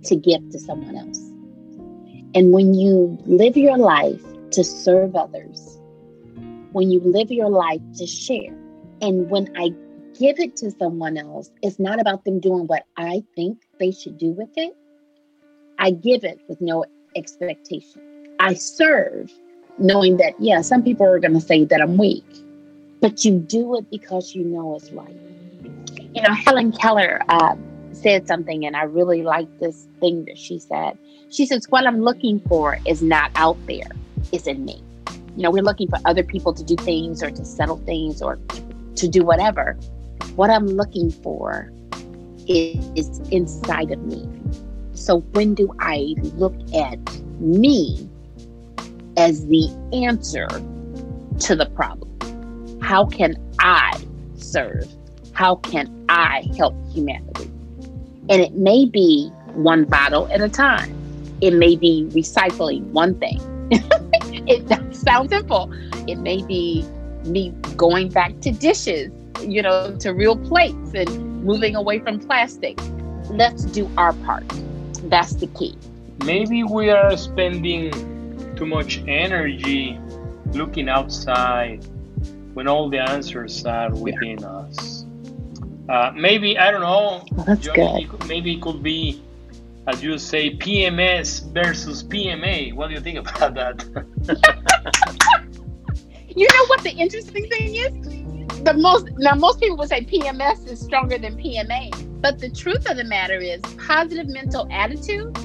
to 0.05 0.15
give 0.15 0.49
to 0.51 0.59
someone 0.59 0.95
else. 0.95 1.24
And 2.35 2.51
when 2.51 2.73
you 2.73 3.17
live 3.25 3.55
your 3.55 3.77
life 3.77 4.21
to 4.51 4.63
serve 4.63 5.15
others, 5.15 5.79
when 6.73 6.91
you 6.91 6.99
live 6.99 7.31
your 7.31 7.49
life 7.49 7.79
to 7.95 8.05
share. 8.05 8.53
And 9.01 9.29
when 9.29 9.49
I 9.57 9.69
give 10.19 10.39
it 10.39 10.57
to 10.57 10.71
someone 10.71 11.17
else, 11.17 11.49
it's 11.61 11.79
not 11.79 12.01
about 12.01 12.25
them 12.25 12.41
doing 12.41 12.67
what 12.67 12.85
I 12.97 13.23
think 13.33 13.61
they 13.79 13.91
should 13.91 14.17
do 14.17 14.31
with 14.31 14.49
it. 14.57 14.75
I 15.79 15.91
give 15.91 16.25
it 16.25 16.41
with 16.49 16.59
no 16.59 16.83
expectation. 17.15 18.35
I 18.39 18.55
serve 18.55 19.31
knowing 19.77 20.17
that, 20.17 20.33
yeah, 20.37 20.59
some 20.59 20.83
people 20.83 21.05
are 21.05 21.19
going 21.19 21.33
to 21.33 21.39
say 21.39 21.63
that 21.63 21.81
I'm 21.81 21.97
weak, 21.97 22.25
but 22.99 23.23
you 23.23 23.39
do 23.39 23.77
it 23.77 23.89
because 23.89 24.35
you 24.35 24.43
know 24.43 24.75
it's 24.75 24.91
right. 24.91 25.15
You 26.13 26.21
know, 26.21 26.33
Helen 26.33 26.73
Keller 26.73 27.21
uh, 27.29 27.55
said 27.95 28.27
something, 28.27 28.65
and 28.65 28.75
I 28.75 28.83
really 28.83 29.23
like 29.23 29.47
this 29.59 29.87
thing 29.99 30.25
that 30.25 30.37
she 30.37 30.59
said. 30.59 30.97
She 31.29 31.45
says, 31.45 31.65
What 31.69 31.87
I'm 31.87 32.01
looking 32.01 32.39
for 32.41 32.77
is 32.85 33.01
not 33.01 33.31
out 33.35 33.57
there, 33.67 33.89
it's 34.31 34.47
in 34.47 34.65
me 34.65 34.81
you 35.35 35.43
know, 35.43 35.51
we're 35.51 35.63
looking 35.63 35.89
for 35.89 35.99
other 36.05 36.23
people 36.23 36.53
to 36.53 36.63
do 36.63 36.75
things 36.77 37.21
or 37.21 37.29
to 37.29 37.45
settle 37.45 37.77
things 37.79 38.21
or 38.21 38.39
to 38.95 39.07
do 39.07 39.23
whatever. 39.25 39.73
What 40.35 40.49
I'm 40.49 40.65
looking 40.65 41.11
for 41.11 41.71
is, 42.47 42.89
is 42.95 43.19
inside 43.29 43.91
of 43.91 43.99
me. 44.05 44.27
So 44.93 45.19
when 45.33 45.53
do 45.53 45.73
I 45.79 46.15
look 46.35 46.55
at 46.73 46.99
me 47.39 48.09
as 49.17 49.45
the 49.47 49.67
answer 49.91 50.47
to 51.47 51.55
the 51.55 51.69
problem? 51.75 52.79
How 52.81 53.05
can 53.05 53.35
I 53.59 54.01
serve? 54.35 54.87
How 55.33 55.55
can 55.57 56.05
I 56.07 56.47
help 56.55 56.75
humanity? 56.93 57.51
And 58.29 58.41
it 58.41 58.53
may 58.53 58.85
be 58.85 59.29
one 59.53 59.85
bottle 59.85 60.27
at 60.31 60.41
a 60.41 60.49
time. 60.49 60.93
It 61.41 61.51
may 61.51 61.75
be 61.75 62.07
recycling 62.11 62.83
one 62.91 63.15
thing. 63.19 63.39
it 64.47 64.67
sounds 64.95 65.29
simple. 65.29 65.71
It 66.07 66.17
may 66.17 66.41
be 66.43 66.85
me 67.25 67.49
going 67.75 68.09
back 68.09 68.39
to 68.41 68.51
dishes, 68.51 69.11
you 69.41 69.61
know, 69.61 69.95
to 69.99 70.11
real 70.11 70.37
plates 70.37 70.93
and 70.93 71.43
moving 71.43 71.75
away 71.75 71.99
from 71.99 72.19
plastic. 72.19 72.79
Let's 73.29 73.65
do 73.65 73.89
our 73.97 74.13
part. 74.13 74.45
That's 75.03 75.35
the 75.35 75.47
key. 75.47 75.77
Maybe 76.23 76.63
we 76.63 76.89
are 76.89 77.15
spending 77.17 77.91
too 78.55 78.65
much 78.65 79.03
energy 79.07 79.99
looking 80.53 80.89
outside 80.89 81.85
when 82.53 82.67
all 82.67 82.89
the 82.89 82.99
answers 82.99 83.65
are 83.65 83.93
within 83.93 84.39
yeah. 84.39 84.47
us. 84.47 84.94
Uh, 85.87 86.11
maybe 86.15 86.57
I 86.57 86.71
don't 86.71 86.81
know. 86.81 87.23
That's 87.45 87.61
Johnny, 87.61 88.05
good. 88.05 88.27
maybe 88.27 88.55
it 88.55 88.61
could 88.61 88.81
be, 88.81 89.21
as 89.87 90.01
you 90.01 90.17
say, 90.17 90.55
PMS 90.55 91.45
versus 91.53 92.03
PMA. 92.03 92.73
What 92.73 92.87
do 92.87 92.95
you 92.95 93.01
think 93.01 93.19
about 93.19 93.53
that? 93.53 93.85
you 96.35 96.47
know 96.51 96.65
what 96.67 96.81
the 96.81 96.91
interesting 96.91 97.47
thing 97.49 97.75
is? 97.75 97.93
The 98.63 98.73
most 98.73 99.09
now 99.17 99.35
most 99.35 99.59
people 99.59 99.77
would 99.77 99.89
say 99.89 100.05
PMS 100.05 100.67
is 100.67 100.79
stronger 100.79 101.19
than 101.19 101.37
PMA, 101.37 102.21
but 102.21 102.39
the 102.39 102.49
truth 102.49 102.89
of 102.89 102.97
the 102.97 103.03
matter 103.03 103.39
is, 103.39 103.61
positive 103.85 104.27
mental 104.27 104.67
attitude 104.71 105.37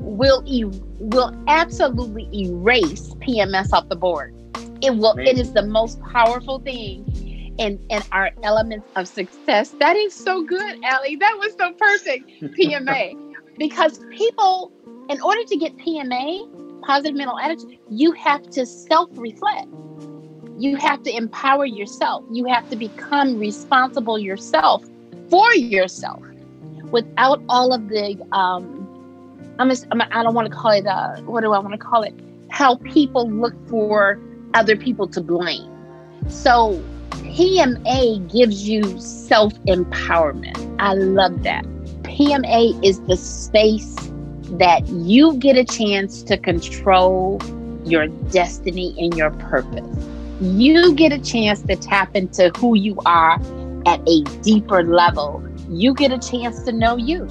will 0.00 0.44
e- 0.46 0.64
will 0.64 1.34
absolutely 1.48 2.28
erase 2.32 3.08
PMS 3.14 3.72
off 3.72 3.88
the 3.88 3.96
board. 3.96 4.36
It 4.82 4.96
will. 4.96 5.18
It 5.18 5.36
is 5.36 5.52
the 5.52 5.62
most 5.62 6.00
powerful 6.02 6.60
thing 6.60 7.04
in 7.60 7.78
in 7.90 8.02
our 8.10 8.30
elements 8.42 8.88
of 8.96 9.06
success. 9.06 9.76
That 9.78 9.94
is 9.94 10.12
so 10.14 10.42
good, 10.42 10.82
Allie. 10.82 11.16
That 11.16 11.36
was 11.38 11.52
so 11.58 11.72
perfect. 11.74 12.28
PMA, 12.58 13.14
because 13.58 14.00
people, 14.10 14.72
in 15.08 15.20
order 15.20 15.44
to 15.44 15.56
get 15.56 15.76
PMA, 15.76 16.82
positive 16.82 17.16
mental 17.16 17.38
attitude, 17.38 17.78
you 17.88 18.12
have 18.12 18.42
to 18.50 18.66
self 18.66 19.10
reflect. 19.12 19.68
You 20.58 20.76
have 20.76 21.02
to 21.04 21.14
empower 21.14 21.66
yourself. 21.66 22.24
You 22.32 22.46
have 22.46 22.68
to 22.70 22.76
become 22.76 23.38
responsible 23.38 24.18
yourself 24.18 24.84
for 25.30 25.54
yourself, 25.54 26.22
without 26.90 27.42
all 27.48 27.72
of 27.72 27.88
the. 27.88 28.16
Um, 28.32 28.86
I'm, 29.58 29.68
just, 29.68 29.86
I'm 29.90 30.00
I 30.00 30.22
don't 30.22 30.34
want 30.34 30.50
to 30.50 30.54
call 30.54 30.70
it. 30.70 30.86
Uh, 30.86 31.20
what 31.22 31.42
do 31.42 31.52
I 31.52 31.58
want 31.58 31.72
to 31.72 31.78
call 31.78 32.02
it? 32.02 32.14
How 32.50 32.76
people 32.76 33.30
look 33.30 33.54
for 33.68 34.18
other 34.54 34.76
people 34.76 35.06
to 35.08 35.20
blame. 35.20 35.70
So 36.28 36.82
PMA 37.10 38.32
gives 38.32 38.68
you 38.68 38.82
self 39.00 39.54
empowerment. 39.64 40.76
I 40.78 40.94
love 40.94 41.42
that. 41.42 41.64
PMA 42.02 42.84
is 42.84 43.00
the 43.02 43.16
space 43.16 43.94
that 44.58 44.86
you 44.88 45.36
get 45.38 45.56
a 45.56 45.64
chance 45.64 46.22
to 46.24 46.36
control 46.36 47.40
your 47.84 48.08
destiny 48.08 48.94
and 48.98 49.16
your 49.16 49.30
purpose. 49.30 49.86
You 50.40 50.94
get 50.94 51.12
a 51.12 51.18
chance 51.18 51.62
to 51.62 51.76
tap 51.76 52.16
into 52.16 52.50
who 52.56 52.76
you 52.76 52.98
are 53.06 53.34
at 53.86 54.00
a 54.08 54.22
deeper 54.42 54.82
level. 54.82 55.42
You 55.68 55.94
get 55.94 56.12
a 56.12 56.18
chance 56.18 56.62
to 56.64 56.72
know 56.72 56.96
you. 56.96 57.26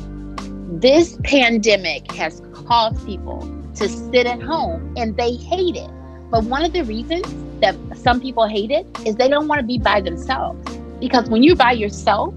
This 0.79 1.17
pandemic 1.23 2.11
has 2.13 2.41
caused 2.53 3.05
people 3.05 3.41
to 3.75 3.89
sit 3.89 4.25
at 4.27 4.41
home 4.41 4.93
and 4.97 5.15
they 5.17 5.35
hate 5.35 5.75
it 5.75 5.89
but 6.29 6.43
one 6.43 6.63
of 6.63 6.73
the 6.73 6.83
reasons 6.83 7.25
that 7.61 7.75
some 7.95 8.19
people 8.19 8.47
hate 8.47 8.71
it 8.71 8.85
is 9.05 9.15
they 9.15 9.27
don't 9.27 9.47
want 9.47 9.59
to 9.59 9.65
be 9.65 9.77
by 9.77 10.01
themselves. 10.01 10.59
Because 10.99 11.29
when 11.29 11.43
you're 11.43 11.55
by 11.55 11.71
yourself, 11.71 12.33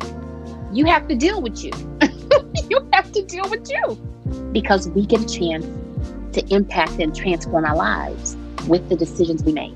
you 0.72 0.84
have 0.86 1.08
to 1.08 1.14
deal 1.14 1.42
with 1.42 1.62
you. 1.64 1.72
you 2.70 2.86
have 2.92 3.10
to 3.12 3.22
deal 3.22 3.48
with 3.50 3.68
you. 3.70 3.94
Because 4.52 4.88
we 4.90 5.06
get 5.06 5.20
a 5.20 5.26
chance 5.26 5.66
to 6.34 6.54
impact 6.54 6.92
and 6.92 7.14
transform 7.14 7.64
our 7.64 7.76
lives 7.76 8.36
with 8.68 8.88
the 8.88 8.96
decisions 8.96 9.42
we 9.42 9.52
make. 9.52 9.74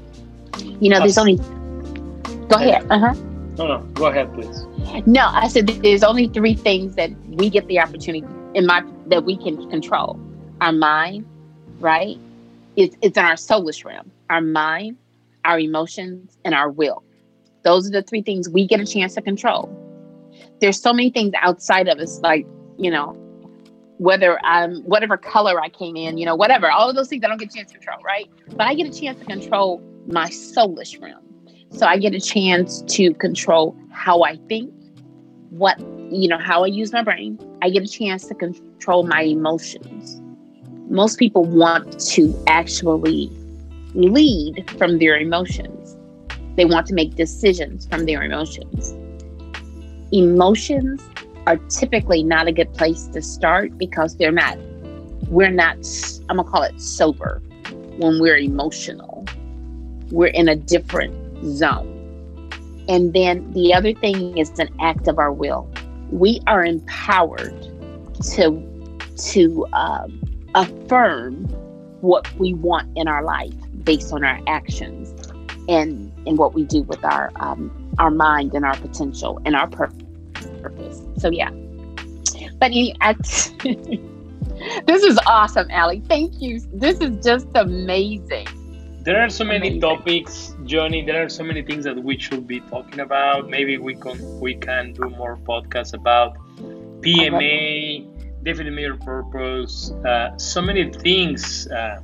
You 0.80 0.90
know, 0.90 1.00
there's 1.00 1.18
only. 1.18 1.36
Go 2.48 2.56
ahead. 2.56 2.86
Uh 2.90 2.98
huh. 2.98 3.14
No, 3.58 3.66
no. 3.66 3.78
Go 3.94 4.06
ahead, 4.06 4.32
please. 4.34 4.64
No, 5.06 5.26
I 5.26 5.48
said 5.48 5.66
there's 5.66 6.04
only 6.04 6.28
three 6.28 6.54
things 6.54 6.94
that 6.94 7.10
we 7.26 7.50
get 7.50 7.66
the 7.66 7.80
opportunity 7.80 8.24
in 8.54 8.66
my 8.66 8.84
that 9.08 9.24
we 9.24 9.36
can 9.36 9.68
control: 9.70 10.18
our 10.60 10.72
mind, 10.72 11.26
right? 11.80 12.18
it's, 12.76 12.96
it's 13.02 13.16
in 13.16 13.24
our 13.24 13.34
soulish 13.34 13.84
realm 13.84 14.10
our 14.30 14.40
mind 14.40 14.96
our 15.46 15.58
emotions 15.58 16.36
and 16.44 16.54
our 16.54 16.70
will. 16.70 17.02
Those 17.64 17.88
are 17.88 17.90
the 17.90 18.02
three 18.02 18.22
things 18.22 18.48
we 18.48 18.66
get 18.66 18.80
a 18.80 18.86
chance 18.86 19.14
to 19.14 19.22
control. 19.22 19.70
There's 20.60 20.80
so 20.80 20.92
many 20.92 21.10
things 21.10 21.32
outside 21.40 21.88
of 21.88 21.98
us 21.98 22.20
like 22.20 22.46
you 22.78 22.90
know 22.90 23.12
whether 23.98 24.38
i'm 24.44 24.82
whatever 24.82 25.16
color 25.16 25.60
i 25.60 25.68
came 25.70 25.96
in 25.96 26.18
you 26.18 26.26
know 26.26 26.34
whatever 26.34 26.70
all 26.70 26.90
of 26.90 26.94
those 26.94 27.08
things 27.08 27.24
i 27.24 27.28
don't 27.28 27.38
get 27.38 27.52
a 27.52 27.56
chance 27.56 27.72
to 27.72 27.78
control 27.78 27.98
right? 28.04 28.30
But 28.48 28.66
i 28.66 28.74
get 28.74 28.86
a 28.86 29.00
chance 29.00 29.18
to 29.18 29.24
control 29.24 29.82
my 30.06 30.28
soulish 30.28 31.00
realm. 31.00 31.24
So 31.70 31.86
i 31.86 31.96
get 31.98 32.14
a 32.14 32.20
chance 32.20 32.82
to 32.82 33.14
control 33.14 33.76
how 33.90 34.22
i 34.22 34.36
think 34.48 34.72
what 35.50 35.78
you 36.10 36.28
know 36.28 36.38
how 36.38 36.64
i 36.64 36.66
use 36.66 36.92
my 36.92 37.02
brain. 37.02 37.38
I 37.62 37.70
get 37.70 37.82
a 37.82 37.88
chance 37.88 38.26
to 38.26 38.34
control 38.34 39.04
my 39.04 39.22
emotions. 39.22 40.20
Most 40.88 41.18
people 41.18 41.44
want 41.44 41.98
to 42.10 42.44
actually 42.46 43.30
lead 43.96 44.70
from 44.78 44.98
their 44.98 45.16
emotions. 45.16 45.96
They 46.56 46.64
want 46.64 46.86
to 46.88 46.94
make 46.94 47.14
decisions 47.14 47.86
from 47.86 48.04
their 48.04 48.22
emotions. 48.22 48.94
Emotions 50.12 51.02
are 51.46 51.56
typically 51.68 52.22
not 52.22 52.46
a 52.46 52.52
good 52.52 52.72
place 52.74 53.06
to 53.08 53.22
start 53.22 53.76
because 53.78 54.16
they're 54.16 54.32
not, 54.32 54.58
we're 55.28 55.50
not, 55.50 55.76
I'm 56.28 56.36
gonna 56.36 56.48
call 56.48 56.62
it 56.62 56.80
sober 56.80 57.42
when 57.96 58.20
we're 58.20 58.38
emotional. 58.38 59.24
We're 60.10 60.28
in 60.28 60.48
a 60.48 60.56
different 60.56 61.14
zone. 61.44 61.92
And 62.88 63.12
then 63.12 63.50
the 63.52 63.74
other 63.74 63.94
thing 63.94 64.36
is 64.36 64.58
an 64.58 64.68
act 64.80 65.08
of 65.08 65.18
our 65.18 65.32
will. 65.32 65.68
We 66.10 66.40
are 66.46 66.64
empowered 66.64 67.60
to 68.34 68.62
to 69.16 69.66
um, 69.72 70.22
affirm 70.54 71.44
what 72.02 72.32
we 72.38 72.54
want 72.54 72.88
in 72.96 73.08
our 73.08 73.24
life 73.24 73.54
based 73.86 74.12
on 74.12 74.24
our 74.24 74.38
actions 74.46 75.14
and 75.68 76.12
and 76.26 76.36
what 76.36 76.52
we 76.52 76.64
do 76.64 76.82
with 76.82 77.02
our 77.04 77.30
um, 77.36 77.70
our 77.98 78.10
mind 78.10 78.52
and 78.52 78.64
our 78.64 78.76
potential 78.76 79.40
and 79.46 79.56
our 79.56 79.68
purpose. 79.68 81.02
So 81.18 81.30
yeah. 81.30 81.50
But 82.58 82.72
this 84.86 85.02
is 85.02 85.18
awesome, 85.26 85.70
Allie. 85.70 86.02
Thank 86.08 86.40
you. 86.40 86.60
This 86.72 87.00
is 87.00 87.24
just 87.24 87.46
amazing. 87.54 88.48
There 89.02 89.22
are 89.22 89.28
so 89.28 89.44
many 89.44 89.68
amazing. 89.68 89.80
topics, 89.80 90.54
Johnny. 90.64 91.04
There 91.04 91.22
are 91.22 91.28
so 91.28 91.44
many 91.44 91.62
things 91.62 91.84
that 91.84 92.02
we 92.02 92.18
should 92.18 92.46
be 92.46 92.60
talking 92.60 93.00
about. 93.00 93.48
Maybe 93.48 93.78
we 93.78 93.94
can 93.94 94.40
we 94.40 94.54
can 94.54 94.94
do 94.94 95.08
more 95.10 95.36
podcasts 95.36 95.94
about 95.94 96.36
PMA, 97.02 98.42
definitely 98.42 98.82
your 98.82 98.96
purpose. 98.96 99.92
Uh, 100.04 100.36
so 100.38 100.60
many 100.60 100.90
things 100.90 101.68
uh, 101.68 102.00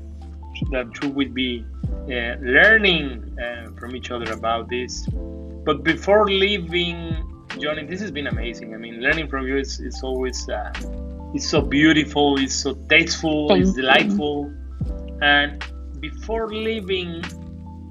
that 0.70 0.86
you 1.02 1.10
will 1.10 1.28
be 1.28 1.64
uh, 2.06 2.36
learning 2.40 3.36
uh, 3.38 3.70
from 3.78 3.94
each 3.94 4.10
other 4.10 4.32
about 4.32 4.68
this. 4.68 5.06
But 5.64 5.84
before 5.84 6.28
leaving, 6.28 7.46
Johnny, 7.58 7.84
this 7.86 8.00
has 8.00 8.10
been 8.10 8.26
amazing. 8.26 8.74
I 8.74 8.78
mean, 8.78 9.00
learning 9.00 9.28
from 9.28 9.46
you 9.46 9.58
is, 9.58 9.80
is 9.80 10.02
always 10.02 10.48
uh, 10.48 10.72
it's 11.34 11.48
so 11.48 11.60
beautiful, 11.60 12.38
it's 12.38 12.54
so 12.54 12.74
tasteful, 12.88 13.48
Thank 13.48 13.62
it's 13.62 13.72
delightful. 13.72 14.52
You. 14.52 15.18
And 15.22 15.64
before 16.00 16.48
leaving, 16.48 17.24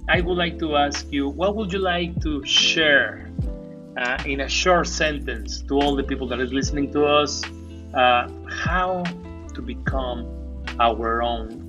I 0.09 0.21
would 0.21 0.37
like 0.37 0.59
to 0.59 0.75
ask 0.75 1.11
you, 1.11 1.29
what 1.29 1.55
would 1.55 1.71
you 1.71 1.79
like 1.79 2.21
to 2.21 2.45
share 2.45 3.31
uh, 3.97 4.17
in 4.25 4.41
a 4.41 4.49
short 4.49 4.87
sentence 4.87 5.61
to 5.63 5.75
all 5.75 5.95
the 5.95 6.03
people 6.03 6.27
that 6.27 6.39
is 6.39 6.51
listening 6.51 6.91
to 6.91 7.05
us 7.05 7.43
uh, 7.93 8.29
how 8.49 9.03
to 9.53 9.61
become 9.61 10.27
our 10.79 11.21
own 11.21 11.60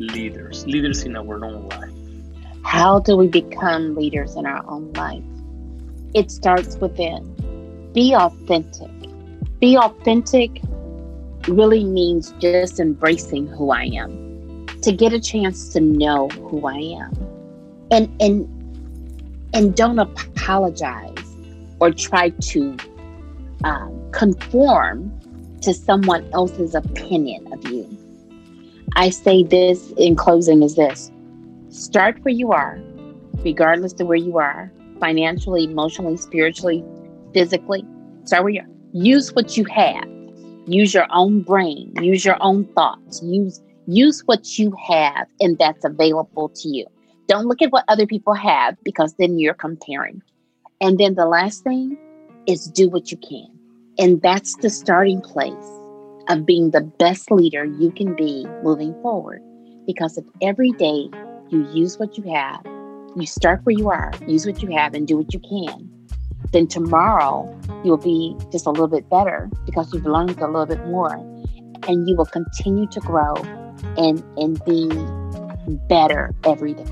leaders, 0.00 0.66
leaders 0.66 1.02
in 1.02 1.16
our 1.16 1.44
own 1.44 1.68
life. 1.68 1.90
How 2.64 3.00
do 3.00 3.16
we 3.16 3.28
become 3.28 3.94
leaders 3.94 4.34
in 4.34 4.46
our 4.46 4.64
own 4.68 4.92
life? 4.94 5.22
It 6.14 6.30
starts 6.30 6.76
within. 6.76 7.90
Be 7.92 8.14
authentic. 8.14 8.90
Be 9.60 9.76
authentic 9.76 10.60
really 11.48 11.84
means 11.84 12.32
just 12.40 12.80
embracing 12.80 13.46
who 13.46 13.70
I 13.70 13.84
am, 13.84 14.66
to 14.82 14.92
get 14.92 15.12
a 15.12 15.20
chance 15.20 15.72
to 15.72 15.80
know 15.80 16.28
who 16.28 16.66
I 16.66 16.78
am. 17.02 17.12
And 17.90 18.10
and 18.20 18.48
and 19.52 19.74
don't 19.74 19.98
apologize 19.98 21.36
or 21.80 21.90
try 21.90 22.30
to 22.30 22.76
um, 23.64 24.10
conform 24.12 25.12
to 25.62 25.74
someone 25.74 26.28
else's 26.32 26.74
opinion 26.74 27.52
of 27.52 27.66
you. 27.68 27.99
I 28.96 29.10
say 29.10 29.42
this 29.42 29.92
in 29.96 30.16
closing 30.16 30.62
is 30.62 30.76
this 30.76 31.10
start 31.68 32.18
where 32.22 32.34
you 32.34 32.52
are, 32.52 32.80
regardless 33.44 33.92
of 34.00 34.08
where 34.08 34.16
you 34.16 34.38
are, 34.38 34.72
financially, 34.98 35.64
emotionally, 35.64 36.16
spiritually, 36.16 36.84
physically. 37.32 37.84
Start 38.24 38.44
where 38.44 38.52
you 38.52 38.60
are. 38.60 38.68
Use 38.92 39.32
what 39.32 39.56
you 39.56 39.64
have. 39.66 40.08
Use 40.66 40.92
your 40.92 41.06
own 41.10 41.42
brain. 41.42 41.92
Use 42.02 42.24
your 42.24 42.36
own 42.40 42.64
thoughts. 42.74 43.22
Use 43.22 43.62
use 43.86 44.22
what 44.26 44.58
you 44.58 44.72
have 44.86 45.26
and 45.40 45.58
that's 45.58 45.84
available 45.84 46.48
to 46.50 46.68
you. 46.68 46.86
Don't 47.26 47.46
look 47.46 47.62
at 47.62 47.72
what 47.72 47.84
other 47.88 48.06
people 48.06 48.34
have 48.34 48.76
because 48.84 49.14
then 49.14 49.38
you're 49.38 49.54
comparing. 49.54 50.22
And 50.80 50.98
then 50.98 51.14
the 51.14 51.26
last 51.26 51.64
thing 51.64 51.96
is 52.46 52.66
do 52.66 52.88
what 52.88 53.10
you 53.10 53.16
can. 53.16 53.48
And 53.98 54.20
that's 54.22 54.56
the 54.56 54.70
starting 54.70 55.20
place 55.20 55.79
of 56.30 56.46
being 56.46 56.70
the 56.70 56.80
best 56.80 57.30
leader 57.30 57.64
you 57.64 57.90
can 57.90 58.14
be 58.14 58.46
moving 58.62 58.94
forward. 59.02 59.42
Because 59.86 60.16
if 60.16 60.24
every 60.40 60.70
day 60.72 61.10
you 61.48 61.68
use 61.72 61.98
what 61.98 62.16
you 62.16 62.24
have, 62.32 62.64
you 63.16 63.26
start 63.26 63.60
where 63.64 63.76
you 63.76 63.90
are, 63.90 64.12
use 64.26 64.46
what 64.46 64.62
you 64.62 64.70
have, 64.70 64.94
and 64.94 65.08
do 65.08 65.16
what 65.16 65.34
you 65.34 65.40
can, 65.40 65.90
then 66.52 66.68
tomorrow 66.68 67.48
you'll 67.84 67.96
be 67.96 68.36
just 68.52 68.66
a 68.66 68.70
little 68.70 68.88
bit 68.88 69.10
better 69.10 69.50
because 69.66 69.92
you've 69.92 70.06
learned 70.06 70.38
a 70.40 70.46
little 70.46 70.66
bit 70.66 70.86
more. 70.86 71.14
And 71.88 72.08
you 72.08 72.14
will 72.14 72.26
continue 72.26 72.86
to 72.88 73.00
grow 73.00 73.34
and, 73.96 74.22
and 74.36 74.62
be 74.64 74.88
better 75.88 76.32
every 76.44 76.74
day. 76.74 76.84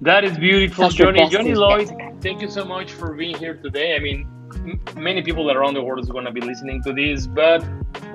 That 0.00 0.24
is 0.24 0.36
beautiful, 0.38 0.88
Johnny. 0.88 1.28
Johnny 1.28 1.54
Lloyd, 1.54 1.90
thank 2.20 2.40
you 2.40 2.50
so 2.50 2.64
much 2.64 2.90
for 2.90 3.14
being 3.14 3.36
here 3.36 3.54
today. 3.54 3.94
I 3.94 3.98
mean, 3.98 4.28
many 4.96 5.22
people 5.22 5.50
around 5.50 5.74
the 5.74 5.82
world 5.82 6.02
is 6.02 6.10
going 6.10 6.24
to 6.24 6.32
be 6.32 6.40
listening 6.40 6.82
to 6.82 6.92
this, 6.92 7.26
but 7.26 7.62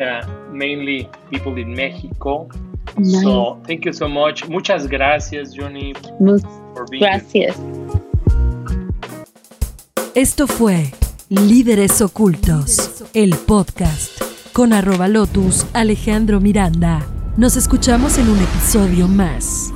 uh, 0.01 0.25
mainly 0.51 1.09
people 1.29 1.57
in 1.57 1.73
Mexico. 1.73 2.49
Nice. 2.97 3.21
So 3.21 3.61
thank 3.65 3.85
you 3.85 3.93
so 3.93 4.07
much. 4.07 4.47
Muchas 4.47 4.87
gracias, 4.87 5.53
Johnny, 5.53 5.93
for 6.73 6.85
being 6.89 7.03
gracias. 7.03 7.55
Here. 7.57 7.83
Esto 10.15 10.47
fue 10.47 10.91
Líderes 11.29 12.01
Ocultos, 12.01 13.03
el 13.15 13.35
podcast 13.35 14.21
con 14.53 14.71
arroba 14.71 15.07
lotus 15.07 15.65
Alejandro 15.73 16.39
Miranda. 16.39 17.03
Nos 17.35 17.57
escuchamos 17.57 18.19
en 18.19 18.29
un 18.29 18.37
episodio 18.37 19.07
más. 19.07 19.73